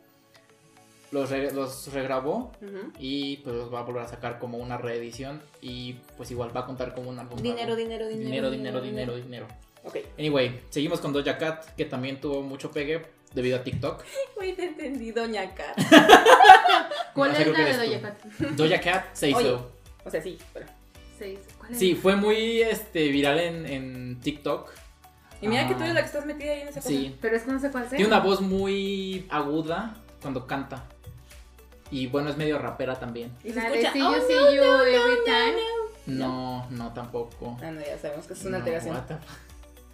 [1.12, 2.52] Los, re- los regrabó
[3.00, 6.62] y pues los va a volver a sacar como una reedición y pues igual va
[6.62, 7.42] a contar como un álbum.
[7.42, 8.50] Dinero, dinero, dinero.
[8.50, 9.48] dinero, dinero, dinero, dinero.
[9.86, 9.98] Ok.
[10.20, 14.04] Anyway, seguimos con Doja Cat, que también tuvo mucho pegue debido a TikTok.
[14.36, 15.78] Güey, te entendí, Doña Cat.
[17.14, 18.02] ¿Cuál No, es la que de Doja.
[18.02, 18.24] Cat?
[18.58, 19.48] Doja Cat se Oye.
[19.48, 19.72] hizo.
[20.04, 20.66] O sea, sí, pero.
[21.18, 21.40] Seis.
[21.58, 21.80] ¿Cuál es?
[21.80, 24.70] Sí, fue muy este, viral en, en TikTok.
[25.42, 25.86] Y mira que tú Ah.
[25.86, 26.90] eres la que estás metida ahí en esa cosa.
[26.90, 27.16] Sí.
[27.22, 27.98] Pero es que no sé cuál sea.
[27.98, 30.84] Tiene una voz muy aguda cuando canta.
[31.92, 33.32] Y bueno, es medio rapera también.
[33.44, 33.92] Y se de escucha.
[33.94, 35.56] See "Oh, You, no, See You no, Every no, Time.
[36.08, 37.58] No, no tampoco.
[37.62, 38.96] Ah, no, ya sabemos que es una No, alteración.
[38.96, 39.24] what the fuck.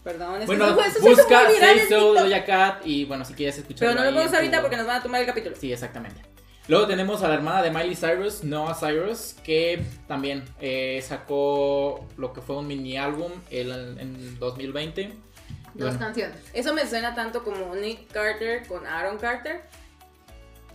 [0.03, 2.13] Perdón, es Bueno, que eso, busca Say So.
[2.13, 3.87] Doja Cat y bueno, si quieres escuchar.
[3.87, 5.55] Pero no lo podemos ahorita porque nos van a tomar el capítulo.
[5.55, 6.21] Sí, exactamente.
[6.67, 12.31] Luego tenemos a la hermana de Miley Cyrus, Noah Cyrus, que también eh, sacó lo
[12.33, 13.69] que fue un mini álbum en,
[13.99, 15.01] en 2020.
[15.01, 15.07] Y
[15.79, 16.37] Dos bueno, canciones.
[16.53, 19.61] Eso me suena tanto como Nick Carter con Aaron Carter.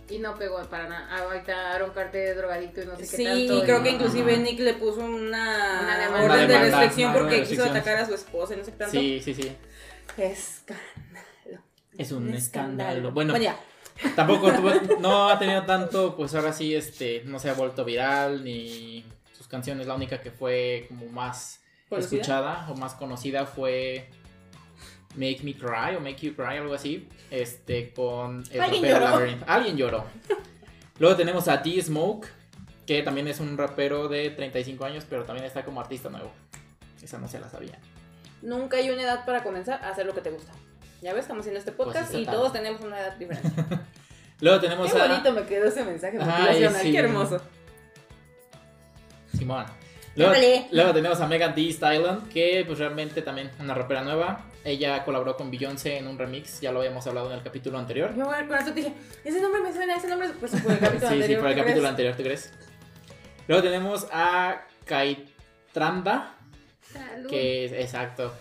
[0.09, 1.07] Y no pegó para nada.
[1.11, 3.57] Ah, Ahorita Aaron Carter es drogadicto y no sé qué Sí, tanto.
[3.57, 3.95] y creo que no.
[3.97, 4.37] inclusive.
[4.37, 6.25] Nick le puso una, Una demanda.
[6.33, 8.91] orden Una de restricción porque quiso atacar a su esposa y no sé qué tanto.
[8.99, 9.51] Sí, sí, sí.
[10.17, 11.63] Escándalo.
[11.97, 13.11] Es un escándalo.
[13.11, 13.59] Bueno, ya.
[14.15, 18.43] Tampoco tuvo- no ha tenido tanto, pues ahora sí, este, no se ha vuelto viral
[18.43, 19.05] ni
[19.37, 19.87] sus canciones.
[19.87, 22.15] La única que fue como más ¿Conocida?
[22.21, 24.09] escuchada o más conocida fue
[25.15, 27.07] Make Me Cry o Make You Cry, algo así.
[27.31, 29.19] Este, con el Alguien rapero lloró.
[29.19, 29.43] Labyrinth.
[29.47, 30.05] Alguien lloró.
[30.99, 32.27] Luego tenemos a T Smoke,
[32.85, 36.31] que también es un rapero de 35 años, pero también está como artista nuevo.
[37.01, 37.79] Esa no se la sabía.
[38.41, 40.51] Nunca hay una edad para comenzar a hacer lo que te gusta.
[41.01, 43.49] Ya ves, estamos haciendo este Pues podcast y todos tenemos una edad diferente.
[44.41, 46.91] Luego tenemos Qué a bonito me quedó ese mensaje motivacional, sí.
[46.91, 47.41] qué hermoso.
[49.37, 49.65] Simón.
[50.15, 50.33] Luego,
[50.71, 54.45] luego tenemos a Megan Thee Stallion, que pues realmente también una rapera nueva.
[54.65, 58.13] Ella colaboró con Beyoncé en un remix, ya lo habíamos hablado en el capítulo anterior.
[58.15, 58.93] Yo con eso te dije,
[59.23, 61.27] ese nombre me suena, ese nombre, pues por el capítulo sí, anterior.
[61.27, 61.89] sí, por el ¿qué capítulo crees?
[61.89, 62.53] anterior, ¿tú crees?
[63.47, 66.35] Luego tenemos a Kaitranda,
[66.81, 67.29] Salud.
[67.29, 68.33] que es, exacto,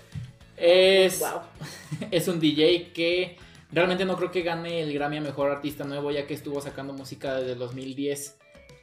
[0.57, 1.41] es, Wow.
[2.11, 3.37] es un DJ que
[3.71, 6.93] realmente no creo que gane el Grammy a Mejor Artista Nuevo, ya que estuvo sacando
[6.95, 8.38] música desde el 2010.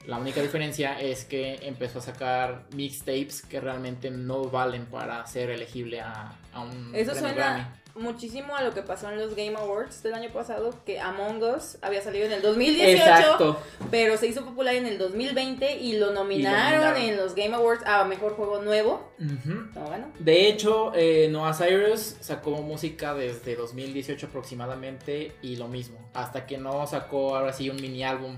[0.07, 5.49] La única diferencia es que empezó a sacar mixtapes que realmente no valen para ser
[5.49, 10.03] elegible a, a un Eso suena muchísimo a lo que pasó en los Game Awards
[10.03, 13.59] del año pasado, que Among Us había salido en el 2018, Exacto.
[13.89, 17.01] pero se hizo popular en el 2020 y lo nominaron, nominaron.
[17.01, 19.11] en los Game Awards a Mejor Juego Nuevo.
[19.17, 20.11] No.
[20.19, 25.97] De hecho, eh, Noah Cyrus sacó música desde 2018 aproximadamente y lo mismo.
[26.13, 28.37] Hasta que no sacó ahora sí un mini álbum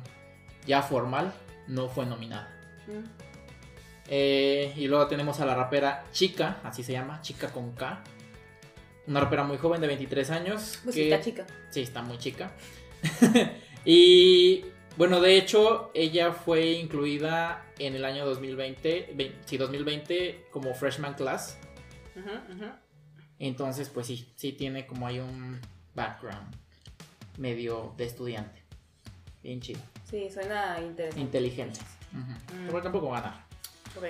[0.67, 1.33] ya formal,
[1.67, 2.49] no fue nominada.
[2.87, 3.03] Mm.
[4.09, 8.03] Eh, y luego tenemos a la rapera Chica, así se llama, Chica con K.
[9.07, 10.79] Una rapera muy joven de 23 años.
[10.83, 11.45] Pues que- sí, está chica.
[11.71, 12.51] Sí, está muy chica.
[13.85, 14.65] y
[14.97, 21.13] bueno, de hecho, ella fue incluida en el año 2020, vein- sí, 2020 como freshman
[21.13, 21.57] class.
[23.39, 25.59] Entonces, pues sí, sí tiene como hay un
[25.93, 26.55] background
[27.37, 28.63] medio de estudiante.
[29.47, 29.79] Bien chido.
[30.03, 31.21] Sí, suena interesante.
[31.21, 31.79] Inteligente.
[32.11, 32.19] Ujú.
[32.59, 32.65] Mm.
[32.65, 33.45] Pero tampoco va a ganar.
[33.95, 34.03] Ok.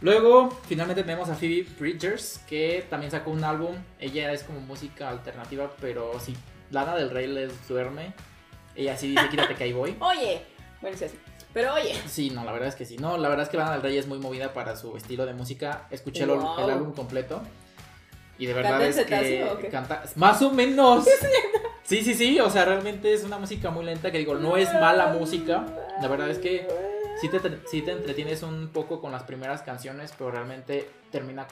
[0.00, 3.76] Luego, finalmente tenemos a Phoebe Bridgers, que también sacó un álbum.
[4.00, 6.34] Ella es como música alternativa, pero si
[6.70, 8.14] Lana del Rey les duerme,
[8.74, 9.94] ella sí dice, quítate que ahí voy.
[10.00, 10.40] Oye,
[10.80, 11.18] bueno, sí, así.
[11.52, 12.96] Pero oye, Sí, no, la verdad es que sí.
[12.96, 15.34] No, la verdad es que Lana del Rey es muy movida para su estilo de
[15.34, 15.86] música.
[15.90, 16.60] Escuché el, Wow.
[16.60, 17.42] el álbum completo.
[18.38, 20.02] Y de verdad ¿Canta en es que canta.
[20.16, 21.06] Más o menos.
[21.88, 22.38] Sí, sí, sí.
[22.38, 25.64] O sea, realmente es una música muy lenta que digo, no es mala música.
[26.02, 26.68] La verdad es que
[27.18, 31.48] sí te, sí te entretienes un poco con las primeras canciones, pero realmente termina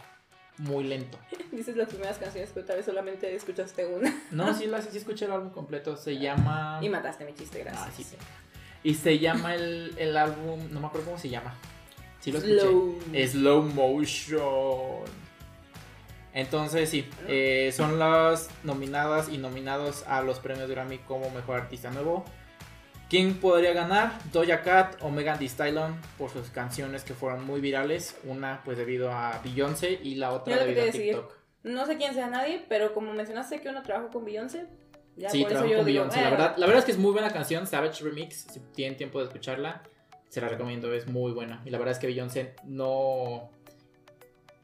[0.59, 1.19] muy lento.
[1.53, 4.15] dices las primeras canciones, pero tal vez solamente escuchaste una.
[4.31, 5.97] No, sí, la, sí escuché el álbum completo.
[5.97, 6.81] Se llama.
[6.83, 7.87] Y mataste mi chiste, gracias.
[7.87, 8.05] Ah, sí.
[8.83, 10.61] Y se llama el, el álbum.
[10.71, 11.55] No me acuerdo cómo se llama.
[12.21, 12.61] Sí lo escuché.
[12.61, 13.01] Slow.
[13.27, 15.26] Slow motion.
[16.37, 21.91] Entonces sí, eh, son las nominadas y nominados a los premios Grammy como Mejor Artista
[21.91, 22.27] Nuevo.
[23.09, 24.13] ¿Quién podría ganar?
[24.35, 28.19] Doja Cat o Megan Thee Stallion por sus canciones que fueron muy virales.
[28.25, 30.91] Una pues debido a Beyoncé y la otra debido a.
[30.91, 31.33] TikTok.
[31.63, 34.67] No sé quién sea nadie, pero como mencionaste que uno trabajó con Beyoncé,
[35.17, 36.21] ya sí, por eso yo con digo, Beyoncé.
[36.21, 38.47] La eh, verdad, la verdad es que es muy buena canción, Savage Remix.
[38.53, 39.85] Si tienen tiempo de escucharla,
[40.29, 41.63] se la recomiendo, es muy buena.
[41.65, 43.56] Y la verdad es que Beyoncé no.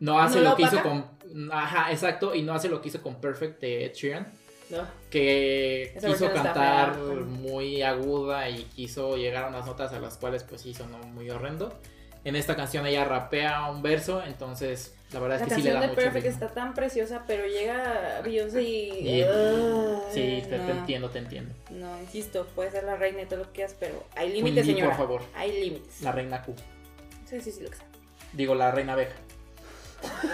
[0.02, 1.06] No hace ¿No la lo que hizo con.
[1.52, 2.34] Ajá, exacto.
[2.34, 4.32] Y no hace lo que hizo con Perfect de Ed Sheeran.
[4.70, 4.78] no.
[5.10, 10.42] Que Esa quiso cantar muy aguda y quiso llegar a unas notas a las cuales,
[10.42, 11.78] pues sí, sonó muy horrendo.
[12.24, 15.70] En esta canción ella rapea un verso, entonces la verdad La es que sí le
[15.70, 16.46] canción da de mucho Perfect ritmo.
[16.46, 19.08] está tan preciosa, pero llega Beyoncé y...
[19.08, 20.70] Y- Ay, Sí, te, te no.
[20.70, 21.52] entiendo, te entiendo.
[21.70, 24.90] No, insisto, puede ser la reina y todo lo que quieras, pero hay límites, señora.
[24.90, 25.22] por favor.
[25.34, 26.00] Hay límites.
[26.02, 26.54] La reina Q.
[27.26, 27.86] Sí, sí, sí, lo que sea.
[28.34, 29.14] Digo, la reina abeja.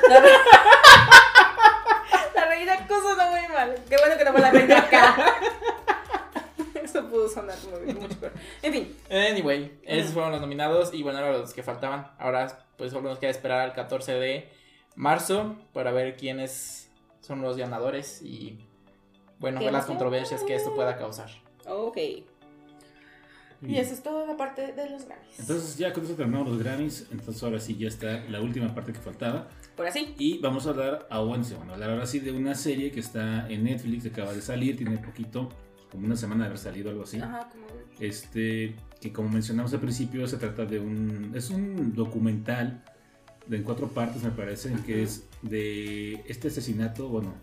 [0.08, 0.30] La, re-
[2.34, 3.74] la reina cosa no muy mal.
[3.88, 5.16] Qué bueno que no fue la reina acá.
[6.82, 8.32] Eso pudo sonar muy, mucho peor.
[8.62, 12.10] En fin, Anyway, esos fueron los nominados y bueno, eran los que faltaban.
[12.18, 14.52] Ahora pues solo nos queda esperar al 14 de
[14.94, 16.90] marzo para ver quiénes
[17.20, 18.64] son los ganadores y
[19.38, 21.28] bueno, ver las controversias que esto pueda causar.
[21.66, 21.98] ok.
[23.66, 25.40] Y eso es toda la parte de los Grammys.
[25.40, 28.92] Entonces ya con eso terminamos los Grammys, entonces ahora sí ya está la última parte
[28.92, 29.48] que faltaba.
[29.76, 30.14] Por así.
[30.18, 33.48] Y vamos a hablar, a, bueno, a hablar ahora sí de una serie que está
[33.48, 35.48] en Netflix, que acaba de salir, tiene poquito,
[35.90, 37.18] como una semana de haber salido, algo así.
[37.18, 37.66] Ajá, como.
[37.98, 42.84] Este, que como mencionamos al principio, se trata de un, es un documental
[43.48, 47.34] de en cuatro partes, me parece, que es de este asesinato, bueno,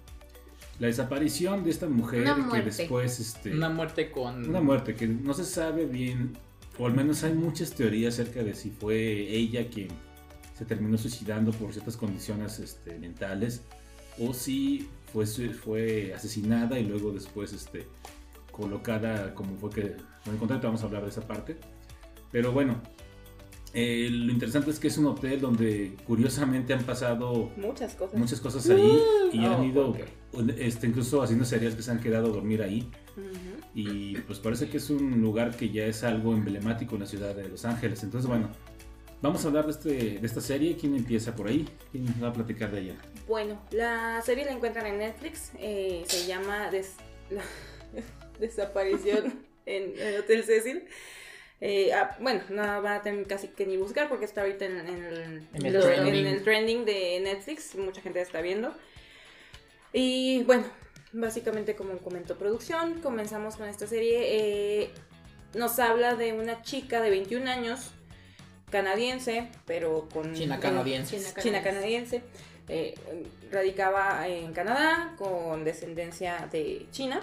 [0.80, 4.49] la desaparición de esta mujer Una que después, este, Una muerte con...
[4.49, 6.38] una muerte que no se sabe bien,
[6.78, 8.97] o al menos hay muchas teorías acerca de si fue
[9.30, 9.88] ella quien
[10.57, 13.61] se terminó suicidando por ciertas condiciones este, mentales,
[14.19, 17.88] o si fue, su- fue asesinada y luego después este,
[18.51, 19.82] colocada como fue que...
[19.82, 21.57] Bueno, en contrato vamos a hablar de esa parte.
[22.32, 22.82] Pero bueno,
[23.76, 28.17] eh, lo interesante es que es un hotel donde curiosamente han pasado Muchas cosas.
[28.17, 28.99] muchas cosas ahí
[29.34, 29.97] y Oh, han ido ok.
[30.57, 32.89] este, incluso haciendo series que se han quedado a dormir ahí.
[33.17, 33.67] Ujú.
[33.76, 37.36] Y pues parece que es un lugar que ya es algo emblemático en la ciudad
[37.36, 38.01] de Los Ángeles.
[38.03, 38.49] Entonces, bueno,
[39.21, 40.78] vamos a hablar de, este, de esta serie.
[40.80, 41.67] ¿Quién empieza por ahí?
[41.91, 42.95] ¿Quién va a platicar de ella?
[43.28, 45.51] Bueno, la serie la encuentran en Netflix.
[45.59, 46.95] eh, se llama Des-
[47.30, 47.43] la-
[48.39, 49.34] Desaparición
[49.65, 50.84] en el Hotel Cecil.
[51.62, 54.78] Eh, ah, bueno, no van a tener casi que ni buscar porque está ahorita en,
[54.88, 56.16] en el, En el los- trending.
[56.16, 57.76] en el trending de Netflix.
[57.76, 58.74] Mucha gente está viendo.
[59.93, 60.66] Y bueno,
[61.14, 64.20] básicamente como comentó producción, comenzamos con esta serie.
[64.84, 64.89] eh,
[65.53, 67.91] nos habla de una chica de 21 años,
[68.70, 70.34] canadiense, pero con...
[70.34, 71.18] China canadiense.
[71.18, 72.22] China China canadiense.
[72.68, 72.93] eh,
[73.51, 77.22] radicaba en Canadá con descendencia de China.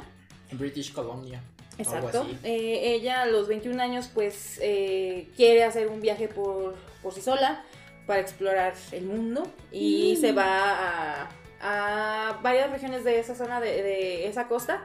[0.53, 1.43] British Columbia.
[1.79, 2.27] Exacto.
[2.45, 7.21] Eh, ella a los 21 años pues eh, quiere hacer un viaje por, por sí
[7.23, 7.65] sola
[8.07, 10.21] para explorar el mundo y Mm.
[10.21, 11.29] se va a,
[11.61, 14.85] a varias regiones de esa zona de, de esa costa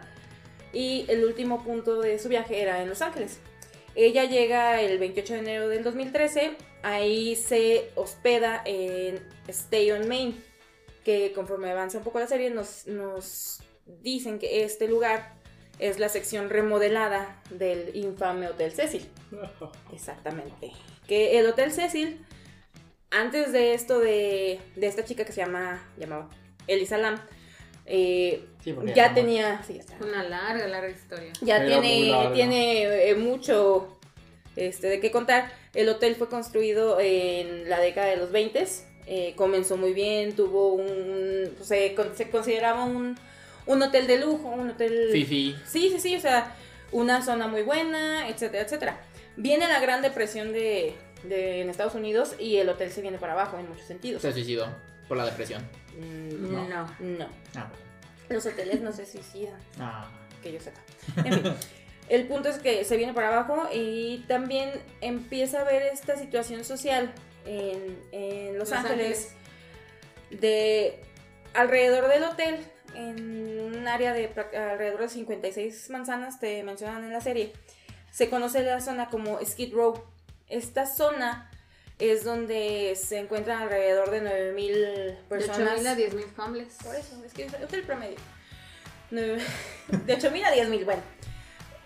[0.74, 3.40] y el último punto de su viaje era en Los Ángeles.
[3.96, 10.40] Ella llega el 28 de enero del 2013, ahí se hospeda en Stay on Main,
[11.04, 13.60] que conforme avanza un poco la serie nos, nos
[14.02, 15.37] dicen que este lugar
[15.80, 19.06] es la sección remodelada del infame Hotel Cecil.
[19.94, 20.72] Exactamente.
[21.08, 22.26] Que el Hotel Cecil,
[23.12, 26.30] antes de esto de, de esta chica que se llama, llamaba
[26.68, 27.20] Elisa Lam,
[27.86, 29.96] eh, Sí, ya tenía, sí, ya está.
[30.04, 31.32] Una larga, larga historia.
[31.42, 33.98] Ya tiene, tiene eh, mucho
[34.58, 35.54] este, de qué contar.
[35.74, 38.66] El hotel fue construido en la década de los 20.
[39.06, 41.50] eh, comenzó muy bien, tuvo un...
[41.62, 43.18] Se, se consideraba un,
[43.68, 45.10] un hotel de lujo, un hotel...
[45.12, 45.56] Fifi.
[45.66, 46.56] Sí, sí, sí, o sea,
[46.92, 49.00] una zona muy buena, etcétera, etcétera.
[49.36, 53.34] Viene la Gran Depresión de, de- en Estados Unidos y el hotel se viene para
[53.34, 54.22] abajo en muchos sentidos.
[54.22, 54.68] Se suicidó
[55.08, 55.62] por la depresión.
[56.00, 56.68] Mm, No.
[56.68, 57.28] no, no.
[57.56, 57.70] Ah,
[58.30, 60.10] Los hoteles no se suicidan ah.
[60.42, 60.80] que yo sepa.
[61.24, 61.54] En fin,
[62.10, 66.64] el punto es que se viene para abajo y también empieza a ver esta situación
[66.66, 67.14] social
[67.46, 69.34] en, en Los, Los Ángeles,
[70.30, 71.00] de
[71.54, 72.58] alrededor del hotel,
[72.98, 77.54] en un área de alrededor de 56 manzanas, te mencionan en la serie,
[78.12, 80.04] se conoce la zona como Skid Row.
[80.50, 81.52] Esta zona
[82.00, 85.82] es donde se encuentran alrededor de 9.000 De personas.
[85.82, 86.78] 8.000 a 10.000 familias.
[86.84, 88.18] Por eso, es que es el promedio.
[89.10, 91.02] De 8 mil a 10 mil, bueno.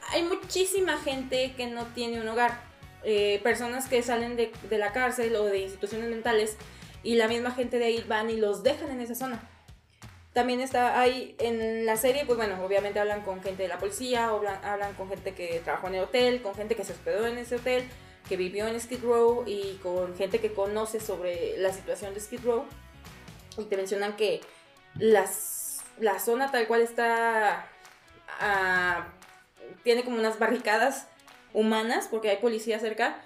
[0.09, 2.59] Hay muchísima gente que no tiene un hogar.
[3.03, 6.55] Eh, personas que salen de, de la cárcel o de instituciones mentales
[7.01, 9.50] y la misma gente de ahí van y los dejan en esa zona.
[10.33, 14.29] También está ahí en la serie, pues bueno, obviamente hablan con gente de la policía,
[14.29, 17.37] hablan, hablan con gente que trabajó en el hotel, con gente que se hospedó en
[17.37, 17.83] ese hotel,
[18.29, 22.45] que vivió en Skid Row y con gente que conoce sobre la situación de Skid
[22.45, 22.65] Row.
[23.57, 24.39] Y te mencionan que
[24.95, 27.67] las, la zona tal cual está...
[28.39, 29.07] ah,
[29.83, 31.07] tiene como unas barricadas
[31.53, 33.21] humanas, porque hay policía cerca,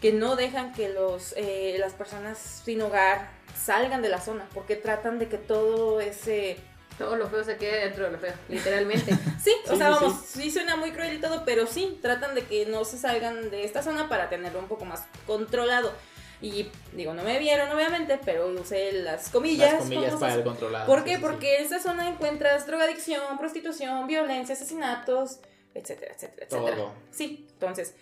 [0.00, 4.76] que no dejan que los, eh, las personas sin hogar salgan de la zona, porque
[4.76, 6.58] tratan de que todo ese...
[6.98, 9.12] Todo lo feo se quede dentro de lo feo, literalmente.
[9.42, 10.50] Sí, o Sí, sea, sí, vamos, sí.
[10.50, 13.82] suena muy cruel y todo, pero sí, tratan de que no se salgan de esta
[13.82, 15.92] zona para tenerlo un poco más controlado.
[16.40, 19.72] Y digo, no me vieron obviamente, pero usé las comillas.
[19.72, 20.86] Las comillas para el controlado.
[20.86, 21.10] ¿Por qué?
[21.10, 21.22] sí, sí.
[21.22, 25.40] Porque en esta zona encuentras drogadicción, prostitución, violencia, asesinatos,
[25.74, 26.76] etcétera, etcétera, etcétera.
[26.76, 26.92] Todo.
[27.10, 27.94] Sí, entonces,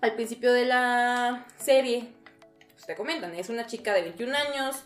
[0.00, 2.08] al principio de la serie,
[2.78, 4.76] pues te comentan, es una chica de 21 años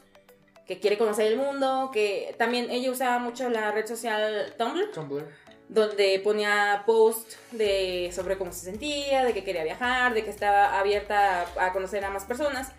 [0.66, 4.90] que quiere conocer el mundo, que también ella usaba mucho la red social Tumblr.
[4.92, 5.28] Tumblr.
[5.68, 10.78] donde ponía post de sobre cómo se sentía, de que quería viajar, de que estaba
[10.80, 12.72] abierta a, a conocer a más personas,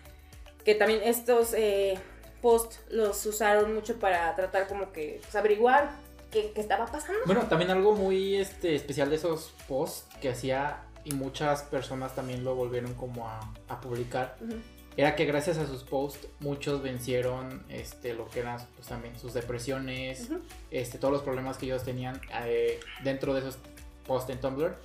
[0.64, 1.96] que también estos eh,
[2.42, 5.92] posts los usaron mucho para tratar como que pues, averiguar
[6.32, 7.20] qué, qué estaba pasando.
[7.26, 12.42] Bueno, también algo muy este, especial de esos posts que hacía y muchas personas también
[12.42, 13.38] lo volvieron como a,
[13.68, 14.36] a publicar.
[14.40, 14.56] Ujú.
[14.96, 19.34] Era que gracias a sus posts muchos vencieron este, lo que eran pues, también sus
[19.34, 20.30] depresiones,
[20.70, 23.58] este, todos los problemas que ellos tenían eh, dentro de esos
[24.06, 24.76] posts en Tumblr.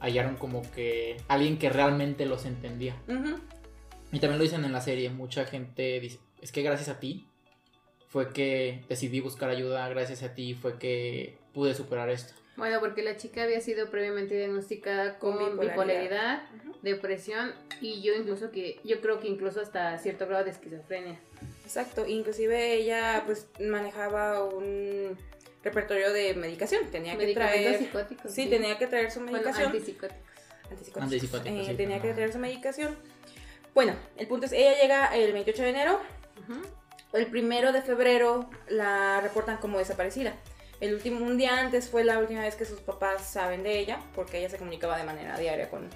[0.00, 2.96] Hallaron como que alguien que realmente los entendía.
[4.12, 7.26] Y también lo dicen en la serie, mucha gente dice, es que gracias a ti
[8.08, 12.34] fue que decidí buscar ayuda, gracias a ti fue que pude superar esto.
[12.56, 16.42] Bueno, porque la chica había sido previamente diagnosticada con, Con bipolaridad,
[16.82, 21.18] depresión y yo incluso que yo creo que incluso hasta cierto grado de esquizofrenia.
[21.64, 25.16] Exacto, inclusive ella pues manejaba un
[25.62, 27.78] repertorio de medicación, tenía que traer...
[27.78, 28.32] psicóticos.
[28.32, 29.66] Sí, tenía que traer su Bueno, medicación.
[29.66, 30.22] antipsicóticos.
[30.70, 31.02] Antipsicóticos.
[31.02, 32.96] Antipsicóticos, Eh, sí, tenía que traer su medicación.
[33.74, 36.00] Bueno, el punto es, ella llega el 28 de enero,
[37.14, 40.34] el primero de febrero la reportan como desaparecida.
[40.82, 44.00] El último, un día antes fue la última vez que sus papás saben de ella,
[44.16, 45.88] porque ella se comunicaba de manera diaria con,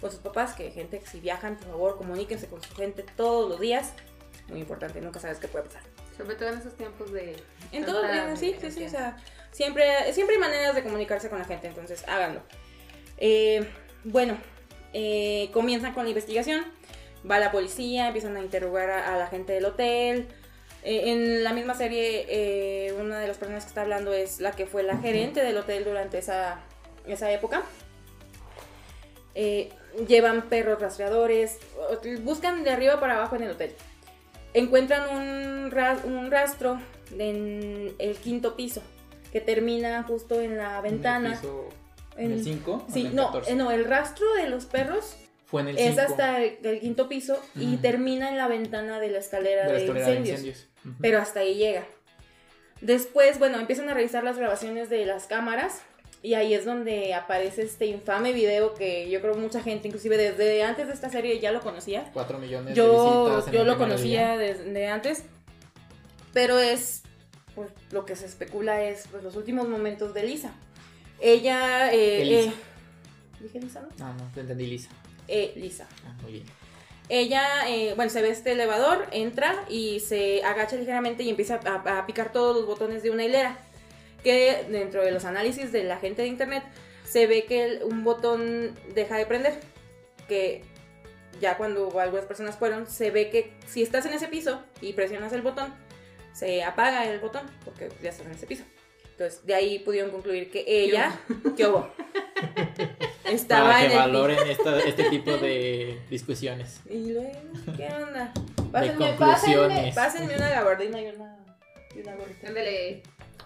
[0.00, 3.60] con sus papás, que gente si viajan, por favor, comuníquense con su gente todos los
[3.60, 3.92] días.
[4.48, 5.82] Muy importante, nunca sabes qué puede pasar.
[6.16, 7.36] Sobre todo en esos tiempos de...
[7.70, 9.16] En todo, tanta en- sí, sí, sí, o sea,
[9.52, 12.42] siempre, siempre hay maneras de comunicarse con la gente, entonces háganlo.
[13.18, 13.64] Eh,
[14.02, 14.36] bueno,
[14.92, 16.64] eh, comienzan con la investigación,
[17.30, 20.26] va la policía, empiezan a interrogar a, a la gente del hotel.
[20.84, 24.52] Eh, en la misma serie, eh, una de las personas que está hablando es la
[24.52, 26.60] que fue la gerente del hotel durante esa,
[27.06, 27.62] esa época.
[29.34, 29.70] Eh,
[30.06, 31.58] llevan perros rastreadores,
[32.22, 33.72] buscan de arriba para abajo en el hotel.
[34.52, 36.80] Encuentran un, ra- un rastro
[37.18, 38.82] en el quinto piso
[39.32, 41.40] que termina justo en la ventana.
[42.16, 42.86] ¿En el En- 5?
[42.92, 45.16] Sí, no, eh, no, el rastro de los perros
[45.46, 46.00] Fue en el es 5.
[46.02, 50.68] hasta el, el quinto piso y termina en la ventana de la escalera de incendios.
[51.00, 51.84] Pero hasta ahí llega.
[52.80, 55.82] Después, bueno, empiezan a revisar las grabaciones de las cámaras
[56.22, 60.62] y ahí es donde aparece este infame video que yo creo mucha gente, inclusive desde
[60.62, 62.10] antes de esta serie ya lo conocía.
[62.12, 64.54] 4 millones de Yo, visitas en yo el lo conocía día.
[64.54, 65.24] desde antes,
[66.32, 67.02] pero es
[67.54, 70.52] pues, lo que se especula es pues, los últimos momentos de Lisa.
[71.20, 72.52] Ella, eh, eh,
[73.40, 73.82] ¿dije Lisa?
[73.82, 73.88] No?
[74.00, 74.88] Ah, no, te entendí Lisa.
[75.28, 75.86] Eh, Lisa.
[76.06, 76.44] Ah, muy bien.
[77.08, 81.98] Ella, eh, bueno, se ve este elevador, entra y se agacha ligeramente y empieza a,
[81.98, 83.58] a picar todos los botones de una hilera.
[84.22, 86.62] Que dentro de los análisis de la gente de internet
[87.04, 89.60] se ve que el- un botón deja de prender.
[90.28, 90.64] Que
[91.40, 95.32] ya cuando algunas personas fueron, se ve que si estás en ese piso y presionas
[95.34, 95.74] el botón,
[96.32, 98.64] se apaga el botón porque ya estás en ese piso.
[99.10, 101.20] Entonces, de ahí pudieron concluir que ella,
[101.56, 101.88] ¿qué hubo?
[103.32, 106.80] Estaba Para en que el valoren esta- este tipo de discusiones.
[106.90, 107.32] ¿Y luego
[107.76, 108.32] qué onda?
[108.70, 109.94] Pásenme, pásenme, conclusiones.
[109.94, 111.36] pásenme una gabardina y una,
[111.94, 112.48] y una gorrita.
[112.48, 113.02] Ándale.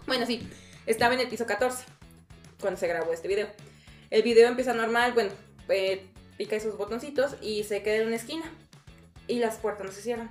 [0.07, 0.49] Bueno, sí,
[0.87, 1.85] estaba en el piso 14
[2.61, 3.49] cuando se grabó este video.
[4.11, 5.31] El video empieza normal, bueno,
[5.68, 6.07] eh,
[6.39, 8.45] pica esos botoncitos y se queda en una esquina.
[9.26, 10.31] Y las puertas no se cierran.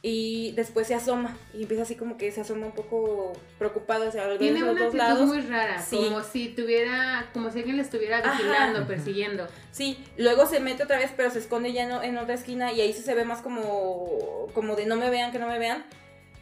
[0.00, 4.26] Y después se asoma y empieza así como que se asoma un poco preocupado hacia
[4.28, 5.26] los Tiene una dos actitud lados.
[5.26, 5.96] muy rara, Sí.
[5.96, 8.30] como si tuviera, como si alguien le estuviera Ajá.
[8.30, 9.48] vigilando, persiguiendo.
[9.72, 12.80] Sí, luego se mete otra vez, pero se esconde ya en, en otra esquina y
[12.80, 15.84] ahí sí se ve más como, como de no me vean, que no me vean.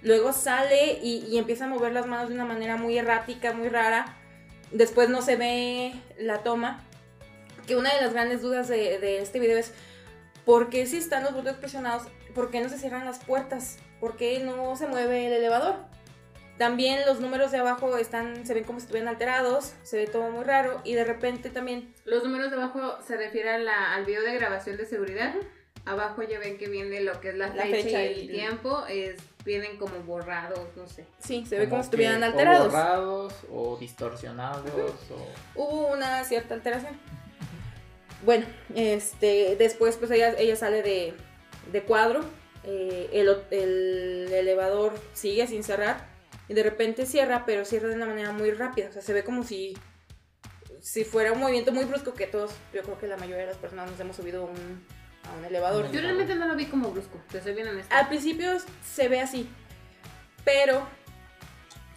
[0.03, 3.71] Luego sale y, y empieza a mover las manos de una manera muy errática, muy
[3.71, 4.17] rara.
[4.71, 6.85] Después no se ve la toma.
[7.67, 9.73] Que una de las grandes dudas de, de este video es,
[10.45, 12.03] ¿por qué si están los botones presionados,
[12.37, 13.79] por qué no se cierran las puertas?
[13.99, 15.75] ¿Por qué no se mueve el elevador?
[16.59, 20.31] También los números de abajo están, se ven como si estuvieran alterados, se ve todo
[20.31, 24.05] muy raro y de repente también Los números de abajo se refieren a la- al
[24.05, 25.35] video de grabación de seguridad.
[25.85, 28.85] Abajo ya ven que viene lo que es la, La fecha, fecha y el tiempo.
[28.89, 31.05] Es, vienen como borrados, no sé.
[31.21, 32.67] Sí, se ve como si estuvieran o alterados.
[32.73, 35.27] borrados o distorsionados o...
[35.63, 36.99] Hubo una cierta alteración.
[38.25, 41.15] Bueno, este, después pues ella, ella sale de,
[41.73, 42.25] de cuadro,
[42.65, 46.09] eh, el, el elevador sigue sin cerrar
[46.49, 49.25] y de repente cierra, pero cierra de una manera muy rápida, o sea, se ve
[49.25, 49.77] como si,
[50.81, 53.57] si fuera un movimiento muy brusco que todos, yo creo que la mayoría de las
[53.57, 54.87] personas nos hemos subido a un,
[55.29, 55.91] a un elevador.
[55.91, 57.99] Yo realmente no lo vi como brusco, te soy bien honesta.
[57.99, 58.51] Al principio
[58.85, 59.49] se ve así,
[60.45, 60.87] pero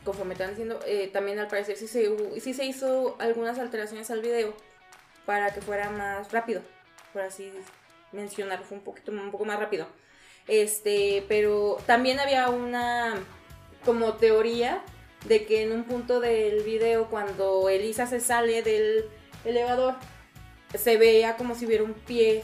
[0.04, 4.22] conforme están diciendo, eh, también al parecer sí se, sí se hizo algunas alteraciones al
[4.22, 4.56] video
[5.26, 6.62] para que fuera más rápido,
[7.14, 7.52] por así
[8.12, 9.88] mencionar, fue un poquito un poco más rápido.
[10.48, 13.16] Este, pero también había una
[13.86, 14.82] como teoría
[15.28, 19.06] de que en un punto del video, cuando Elisa se sale del
[19.46, 19.96] elevador,
[20.78, 22.44] se veía como si hubiera un pie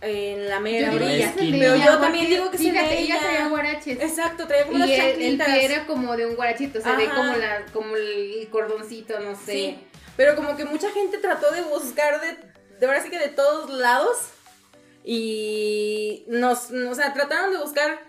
[0.00, 1.32] en la mera orilla.
[1.36, 4.00] Pero yo también digo que fíjate, ella ella- traía guaraches.
[4.00, 7.04] Exacto, traía como Y unas el, el pie era como de un guarachito, se ve
[7.06, 7.16] Ajá.
[7.16, 9.52] como, la, como el cordoncito, no sé.
[9.52, 9.78] Sí,
[10.16, 12.28] pero como que mucha gente trató de buscar de,
[12.78, 14.16] de verdad sí que de todos lados
[15.04, 18.00] y nos, o sea, trataron de buscar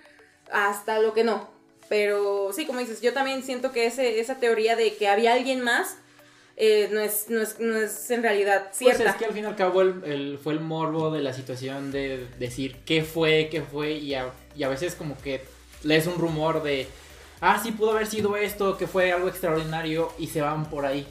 [0.51, 1.49] hasta lo que no.
[1.89, 5.61] Pero sí, como dices, yo también siento que ese, esa teoría de que había alguien
[5.61, 5.97] más
[6.55, 9.09] eh, no, es, no, es, no es en realidad Pues cierta.
[9.09, 11.91] es que al fin y al cabo el, el- fue el morbo de la situación
[11.91, 15.43] de decir qué fue, qué fue, y a, y a veces como que
[15.83, 16.87] lees un rumor de,
[17.41, 21.07] ah, sí pudo haber sido esto, que fue algo extraordinario, y se van por ahí.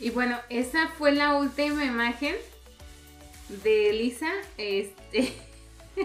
[0.00, 2.34] Y bueno, esa fue la última imagen
[3.62, 4.30] de Lisa.
[4.58, 5.32] Este.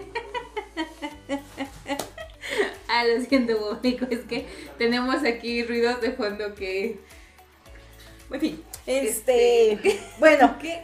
[2.87, 4.05] ah, lo siento, público.
[4.09, 4.45] Es que
[4.77, 6.99] tenemos aquí ruidos de fondo que.
[8.29, 9.79] En fin, este,
[10.19, 10.83] bueno, ¿Qué?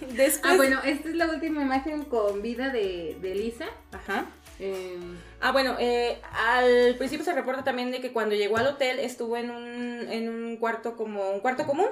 [0.00, 0.40] después...
[0.42, 3.66] Ah, bueno, esta es la última imagen con vida de, de Lisa.
[3.92, 4.26] Ajá.
[4.58, 8.98] Em, Ah, bueno, eh, al principio se reporta también de que cuando llegó al hotel
[8.98, 11.86] estuvo en un, en un cuarto como un cuarto común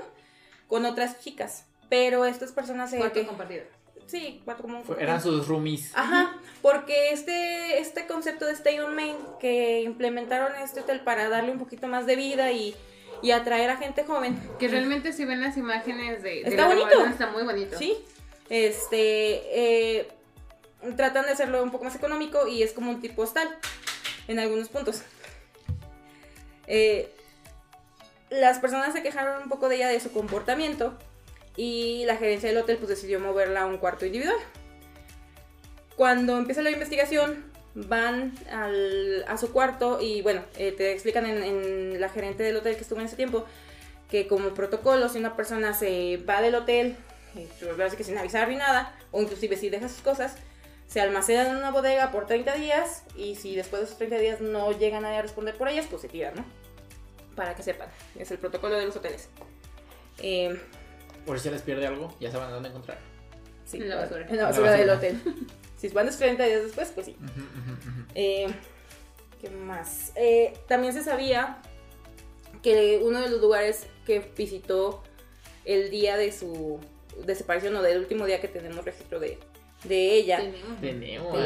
[0.66, 1.64] con otras chicas.
[1.88, 2.96] Pero estas personas se...
[2.98, 3.62] cuarto que- compartido.
[4.09, 4.82] Sí, cuarto común.
[4.84, 5.92] Fue- eran sus roomies.
[5.94, 11.52] Ajá, porque este, este concepto de Stay on Main que implementaron este hotel para darle
[11.52, 12.74] un poquito más de vida y,
[13.22, 14.40] y atraer a gente joven.
[14.59, 17.04] Que realmente si ven las imágenes de, de Está la bonito.
[17.06, 17.78] está muy bonito.
[17.78, 17.96] Sí,
[18.48, 19.42] este,
[20.00, 20.09] eh,
[20.96, 23.48] tratan de hacerlo un poco más económico y es como un tipo hostal
[24.26, 25.02] en algunos puntos.
[26.66, 27.12] Eh,
[28.30, 30.98] las personas se quejaron un poco de ella de su comportamiento
[31.59, 34.38] y la gerencia del hotel pues decidió moverla a un cuarto individual.
[35.96, 42.00] Cuando empieza la investigación van al- a su cuarto y bueno, eh, te explican en,
[42.00, 43.44] la gerente del hotel que estuvo en ese tiempo
[44.09, 46.96] que como protocolo si una persona se va del hotel
[47.34, 50.36] eh, pues, que sin avisar ni nada, o inclusive si deja sus cosas,
[50.86, 54.40] se almacenan en una bodega por 30 días y si después de esos 30 días
[54.40, 56.44] no llega nadie a responder por ellas, pues se tiran, ¿no?
[57.34, 59.28] Para que sepan, es el protocolo de los hoteles.
[60.20, 60.59] Eh,
[61.28, 62.98] Por si se les pierde algo, ya saben dónde encontrar.
[63.66, 64.22] sí, En la basura.
[64.22, 65.20] En la En la basura del hotel.
[65.76, 67.16] si van 30 días después, pues sí.
[68.14, 68.46] Eh,
[69.38, 70.12] ¿Qué más?
[70.16, 71.58] Eh, también se sabía
[72.62, 75.02] que uno de los lugares que visitó
[75.66, 76.80] el día de su
[77.26, 79.38] desaparición o del último día que tenemos registro de,
[79.84, 80.40] de ella.
[80.80, 81.36] Tenemos.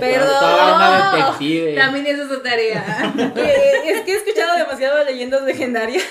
[0.00, 1.76] Perdón.
[1.76, 3.12] También es su tarea.
[3.36, 6.02] Eh, es que he escuchado demasiado leyendas legendarias.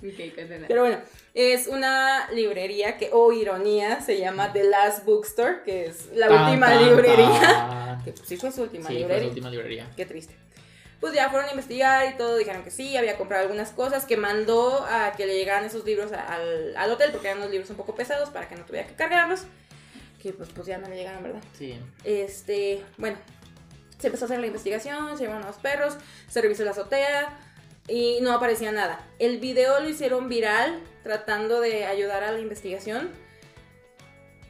[0.00, 0.66] ok, cuéntanos.
[0.68, 0.98] Pero bueno,
[1.38, 6.44] es una librería que, oh ironía, se llama The Last Bookstore, que es la Tan,
[6.46, 7.40] última tan, librería.
[7.40, 7.86] tan.
[8.06, 9.22] Que pues, sí fue su última Sí, fue librería.
[9.24, 9.90] su última librería.
[9.96, 10.34] Qué triste.
[11.00, 14.16] Pues ya fueron a investigar y todo, dijeron que sí, había comprado algunas cosas, que
[14.16, 17.76] mandó a que le llegaran esos libros al, al hotel, porque eran unos libros un
[17.76, 19.42] poco pesados para que no tuviera que cargarlos.
[20.22, 21.42] Que pues, pues ya no le llegaron, ¿verdad?
[21.58, 21.78] Sí.
[22.04, 23.18] Este, bueno,
[23.98, 25.96] se empezó a hacer la investigación, se llevaron a los perros,
[26.28, 27.28] se revisó la azotea
[27.88, 29.06] y no aparecía nada.
[29.18, 33.10] El video lo hicieron viral tratando de ayudar a la investigación,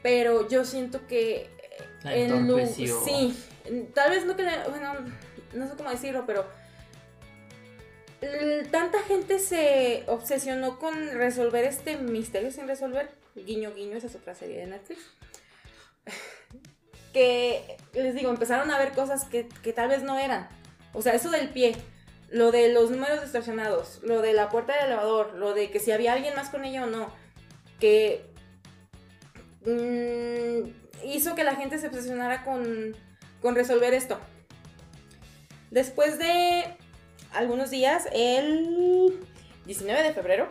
[0.01, 1.49] pero yo siento que
[2.03, 3.37] en sí,
[3.93, 4.93] tal vez no que bueno,
[5.53, 6.45] no sé cómo decirlo, pero
[8.71, 13.09] tanta gente se obsesionó con resolver este misterio sin resolver.
[13.35, 15.01] Guiño, guiño, esa es otra serie de Netflix.
[17.13, 20.47] Que les digo, empezaron a ver cosas que, que tal vez no eran.
[20.93, 21.75] O sea, eso del pie,
[22.29, 25.91] lo de los números distorsionados, lo de la puerta del elevador, lo de que si
[25.91, 27.09] había alguien más con ella o no,
[27.79, 28.25] que
[29.65, 32.95] mm, hizo que la gente se obsesionara con,
[33.41, 34.19] con resolver esto.
[35.71, 36.63] Después de
[37.33, 39.19] algunos días, el
[39.65, 40.49] 19 de febrero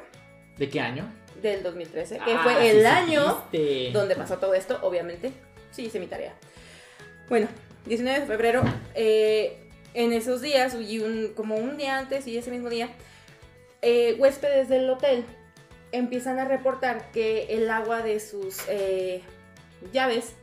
[0.59, 1.05] ¿De qué año?
[1.43, 3.91] del 2013, que Ah, fue sí el año supiste.
[3.93, 5.33] donde pasó todo esto, obviamente.
[5.70, 6.35] Sí, hice mi tarea.
[7.29, 7.49] Bueno,
[7.87, 8.62] 19 de febrero,
[8.95, 9.66] eh,
[9.97, 12.91] en esos días, y un, como un día antes y ese mismo día,
[13.83, 15.25] eh, huéspedes del hotel
[15.93, 19.23] empiezan a reportar que el agua de sus eh,
[19.93, 20.35] llaves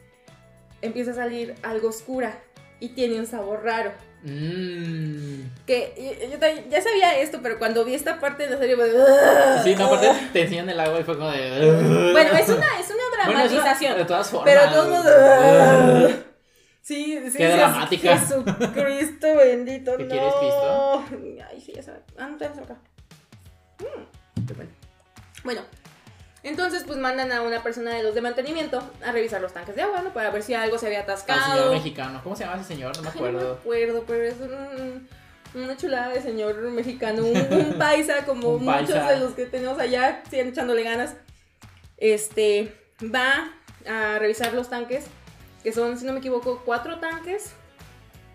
[0.82, 2.40] empieza a salir algo oscura
[2.80, 3.92] y tiene un sabor raro.
[4.24, 5.42] Mm.
[5.68, 8.94] Que yo- yo ya sabía esto, pero cuando vi esta parte de la serie, pues,
[8.94, 9.64] "Ugh".
[9.64, 12.12] Sí, no, aparte te enseñan el agua y fue como de.
[12.14, 13.98] Bueno, es una, es una Bueno, es una- dramatización.
[13.98, 14.50] de todas formas.
[14.54, 16.16] Pero de todos.
[16.84, 17.38] Sí, sí.
[17.38, 18.18] Qué dramática.
[18.18, 19.96] Jesucristo bendito.
[19.98, 20.10] ¿Qué no.
[20.10, 21.06] quieres, Cristo?
[21.50, 22.02] Ay, sí, ya sabes.
[22.18, 22.78] Ah, no, tráeselo acá.
[23.80, 24.72] Mm, qué bueno.
[25.46, 25.62] Bueno,
[26.44, 29.82] entonces pues mandan a una persona de los de mantenimiento a revisar los tanques de
[29.82, 30.14] agua, ¿no?
[30.14, 31.72] Para ver si algo se había Al señor atascado.
[31.74, 32.20] mexicano.
[32.22, 32.96] ¿Cómo se llama ese señor?
[32.98, 33.54] No me Ay, no me acuerdo.
[33.54, 35.08] acuerdo, pero es un,
[35.56, 39.12] Una chulada de señor mexicano, un, un paisa como Un muchos paisa.
[39.12, 41.16] de los que tenemos allá, siguen echándole ganas.
[41.98, 43.54] Este va
[43.88, 45.06] a revisar los tanques,
[45.64, 47.54] que son, si no me equivoco, cuatro tanques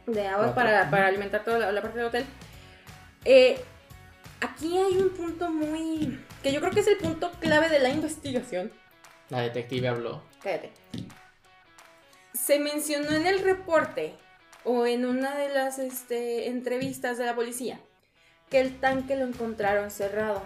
[0.07, 2.27] de agua para, para alimentar toda la, la parte del hotel.
[3.25, 3.61] Eh,
[4.41, 6.19] aquí hay un punto muy.
[6.43, 8.73] que yo creo que es el punto clave de la investigación.
[9.29, 10.23] La detective habló.
[10.43, 10.73] Cállate.
[12.33, 14.15] Se mencionó en el reporte
[14.65, 17.81] o en una de las este, entrevistas de la policía
[18.49, 20.43] que el tanque lo encontraron cerrado.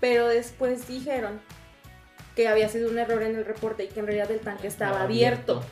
[0.00, 1.40] Pero después dijeron
[2.34, 4.92] que había sido un error en el reporte y que en realidad el tanque estaba
[4.92, 5.64] Estaba abierto.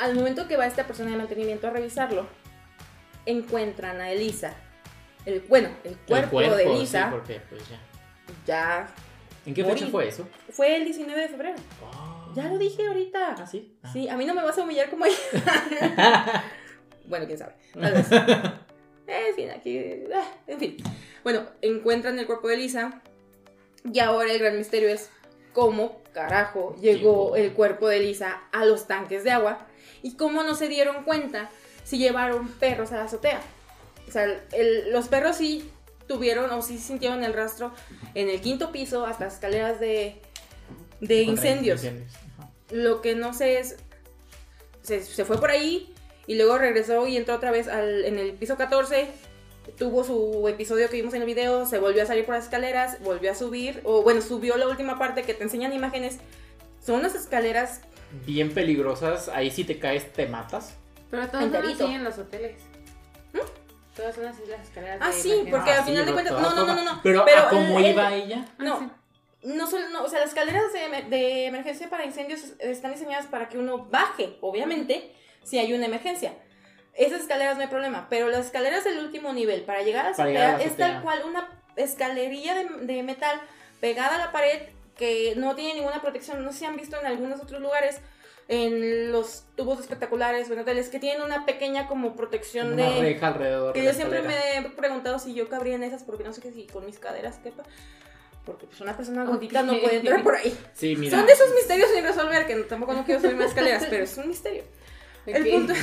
[0.00, 2.26] Al momento que va esta persona de mantenimiento a revisarlo,
[3.26, 4.54] encuentran a Elisa.
[5.26, 7.78] El, bueno, el cuerpo, El de sí, Elisa porque pues ya.
[8.46, 8.88] ya
[9.46, 9.90] ¿En qué fecha Morí.
[9.90, 10.28] fue eso?
[10.50, 11.56] fue el 19 de febrero.
[11.82, 12.32] Oh.
[12.34, 13.34] Ya lo dije ahorita.
[13.38, 13.76] ¿Ah, sí?
[13.82, 13.90] Ah.
[13.92, 15.16] Sí, a mí no me vas a humillar como ella.
[17.06, 17.54] bueno, quién sabe.
[17.78, 18.06] Tal vez.
[19.06, 20.04] En fin, aquí.
[20.14, 20.76] ah, En fin.
[21.24, 23.02] Bueno, encuentran el cuerpo de Lisa.
[23.92, 25.10] Y ahora el gran misterio es
[25.52, 27.36] cómo carajo llegó Llegó.
[27.36, 29.66] el cuerpo de Lisa a los tanques de agua.
[30.02, 31.50] Y cómo no se dieron cuenta
[31.84, 33.40] si llevaron perros a la azotea.
[34.08, 35.70] O sea, el- los perros sí
[36.06, 37.72] tuvieron o sí sintieron el rastro
[38.14, 40.20] en el quinto piso hasta las escaleras de,
[41.22, 41.80] incendios.
[42.70, 43.76] Lo que no sé es.
[44.82, 45.92] Se, se fue por ahí
[46.26, 49.08] y luego regresó y entró otra vez al- en el piso 14.
[49.78, 52.98] Tuvo su episodio que vimos en el video, se volvió a salir por las escaleras,
[53.02, 56.18] volvió a subir, o bueno, subió la última parte que te enseñan imágenes.
[56.84, 57.82] Son unas escaleras,
[58.26, 59.28] Bien peligrosas.
[59.28, 60.76] Ahí si te caes te matas.
[61.10, 61.84] Pero todos son Enterito.
[61.84, 62.56] así en los hoteles.
[63.96, 64.98] Todas son así las escaleras.
[65.02, 66.36] Ah, de sí, porque Ah, al sí, final de cuentas.
[66.36, 67.00] todas No, no, no, no.
[67.02, 68.44] Pero, Pero ¿a cómo el- iba el- ella?
[68.48, 68.88] Ah, No, sí.
[69.48, 73.26] no solo, no, o sea, las escaleras de, emer- de emergencia para incendios están diseñadas
[73.26, 76.32] para que uno baje, obviamente, si hay una emergencia.
[76.94, 80.16] Esas escaleras no hay problema, pero las escaleras del último nivel para llegar a la
[80.16, 83.40] Para llegar a azotea es tal cual una escalerilla de, de metal
[83.80, 84.60] pegada a la pared
[85.00, 86.44] que no tiene ninguna protección.
[86.44, 87.98] No sé si han visto en algunos otros lugares,
[88.46, 93.00] en los tubos espectaculares o en hoteles, que tienen una pequeña como protección Una de...
[93.00, 93.72] reja alrededor.
[93.72, 94.60] Que de yo la siempre escalera.
[94.60, 96.98] me he preguntado si yo cabría en esas, porque no sé que si con mis
[96.98, 97.64] caderas quepa.
[98.44, 99.80] Porque pues una persona gordita no Ok.
[99.82, 100.56] puede entrar por ahí.
[100.74, 101.16] Sí, mira.
[101.18, 104.16] Son de esos misterios sin resolver, que tampoco no quiero subirme a escaleras, pero es
[104.16, 104.64] un misterio.
[105.26, 105.50] El Ok.
[105.52, 105.74] punto...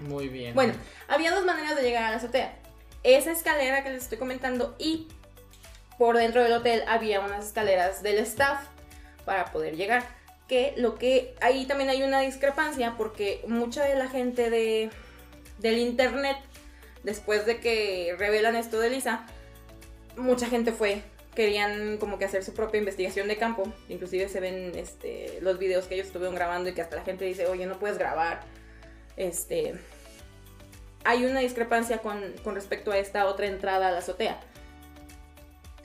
[0.00, 0.54] Muy bien.
[0.54, 0.72] Bueno,
[1.08, 2.58] había dos maneras de llegar a la azotea.
[3.04, 5.06] Esa escalera que les estoy comentando y
[5.98, 8.60] por dentro del hotel había unas escaleras del staff
[9.24, 10.04] para poder llegar.
[10.46, 14.90] Que lo que ahí también hay una discrepancia porque mucha de la gente de,
[15.58, 16.36] del internet,
[17.02, 19.26] después de que revelan esto de Lisa,
[20.16, 21.02] mucha gente fue.
[21.34, 23.70] Querían como que hacer su propia investigación de campo.
[23.88, 27.24] Inclusive se ven este, los videos que ellos estuvieron grabando y que hasta la gente
[27.24, 28.40] dice, oye, no puedes grabar.
[29.16, 29.74] Este,
[31.04, 34.40] hay una discrepancia con, con respecto a esta otra entrada a la azotea.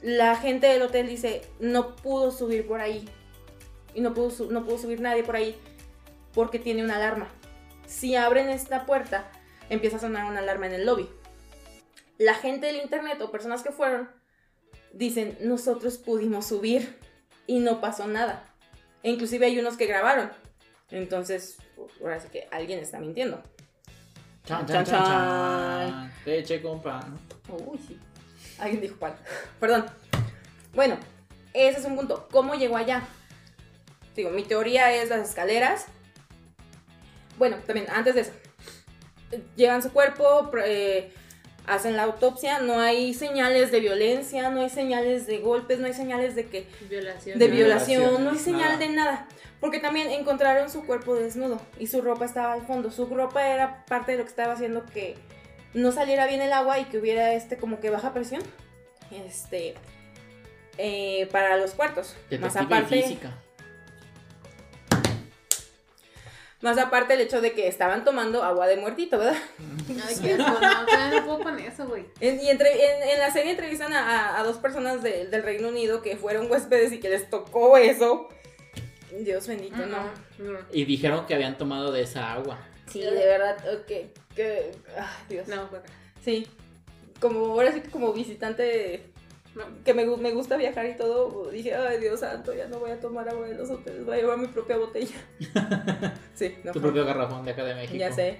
[0.04, 3.08] La gente del hotel dice, no pudo subir por ahí.
[3.96, 5.56] Y no pudo, su- no pudo subir nadie por ahí
[6.34, 7.28] porque tiene una alarma.
[7.88, 9.32] Si abren esta puerta,
[9.70, 11.10] empieza a sonar una alarma en el lobby.
[12.18, 14.10] La gente del internet o personas que fueron
[14.92, 17.00] dicen, nosotros pudimos subir
[17.48, 18.54] y no pasó nada.
[19.04, 20.32] E inclusive hay unos que grabaron.
[20.92, 21.58] Entonces,
[22.02, 23.42] ahora sí que alguien está mintiendo.
[24.46, 25.90] Chan, Chan, chan, chan, chan.
[25.90, 26.14] chan.
[26.26, 27.18] Leche con pan.
[27.50, 27.98] Uy, sí.
[28.64, 29.16] Alguien dijo cuál.
[29.60, 29.86] Perdón.
[30.74, 30.98] Bueno,
[31.54, 32.28] ese es un punto.
[32.32, 33.04] ¿Cómo llegó allá?
[34.16, 35.86] Digo, mi teoría es las escaleras.
[37.38, 38.32] Bueno, también, antes de eso.
[39.56, 41.12] Llegan su cuerpo, eh,
[41.66, 45.94] hacen la autopsia, no hay señales de violencia, no hay señales de golpes, no hay
[45.94, 47.40] señales de que Violación.
[47.40, 48.78] de De violación, violación, no hay señal nada.
[48.78, 49.28] de nada.
[49.60, 52.92] Porque también encontraron su cuerpo desnudo y su ropa estaba al fondo.
[52.92, 55.16] Su ropa era parte de lo que estaba haciendo que
[55.74, 58.42] no saliera bien el agua y que hubiera este como que baja presión.
[59.12, 59.76] Este
[60.78, 62.16] eh, para los cuartos.
[62.40, 63.32] Más aparte, física.
[66.62, 69.36] más aparte el hecho de que estaban tomando agua de muertito, ¿verdad?
[70.08, 72.06] Ay, qué asco, no, no puedo con eso, güey.
[72.22, 74.00] En- y entre, en, en la serie entrevistan a,
[74.36, 77.78] a- a dos personas de- del Reino Unido que fueron huéspedes y que les tocó
[77.78, 78.30] eso.
[79.20, 79.76] Dios bendito.
[79.86, 80.10] No,
[80.72, 82.58] Y dijeron que habían tomado de esa agua.
[82.88, 85.48] Sí, de verdad, que, que, ay, Dios.
[85.48, 85.82] no, güey.
[86.24, 86.48] Sí,
[87.20, 89.06] como ahora sí que como visitante
[89.56, 89.64] No.
[89.86, 93.00] que me, me gusta viajar y todo, dije, ay Dios santo, ya no voy a
[93.00, 95.16] tomar agua de los hoteles, voy a llevar mi propia botella.
[96.36, 96.72] Sí, no.
[96.72, 97.96] Tu propio garrafón de acá de México.
[97.96, 98.40] Ya sé.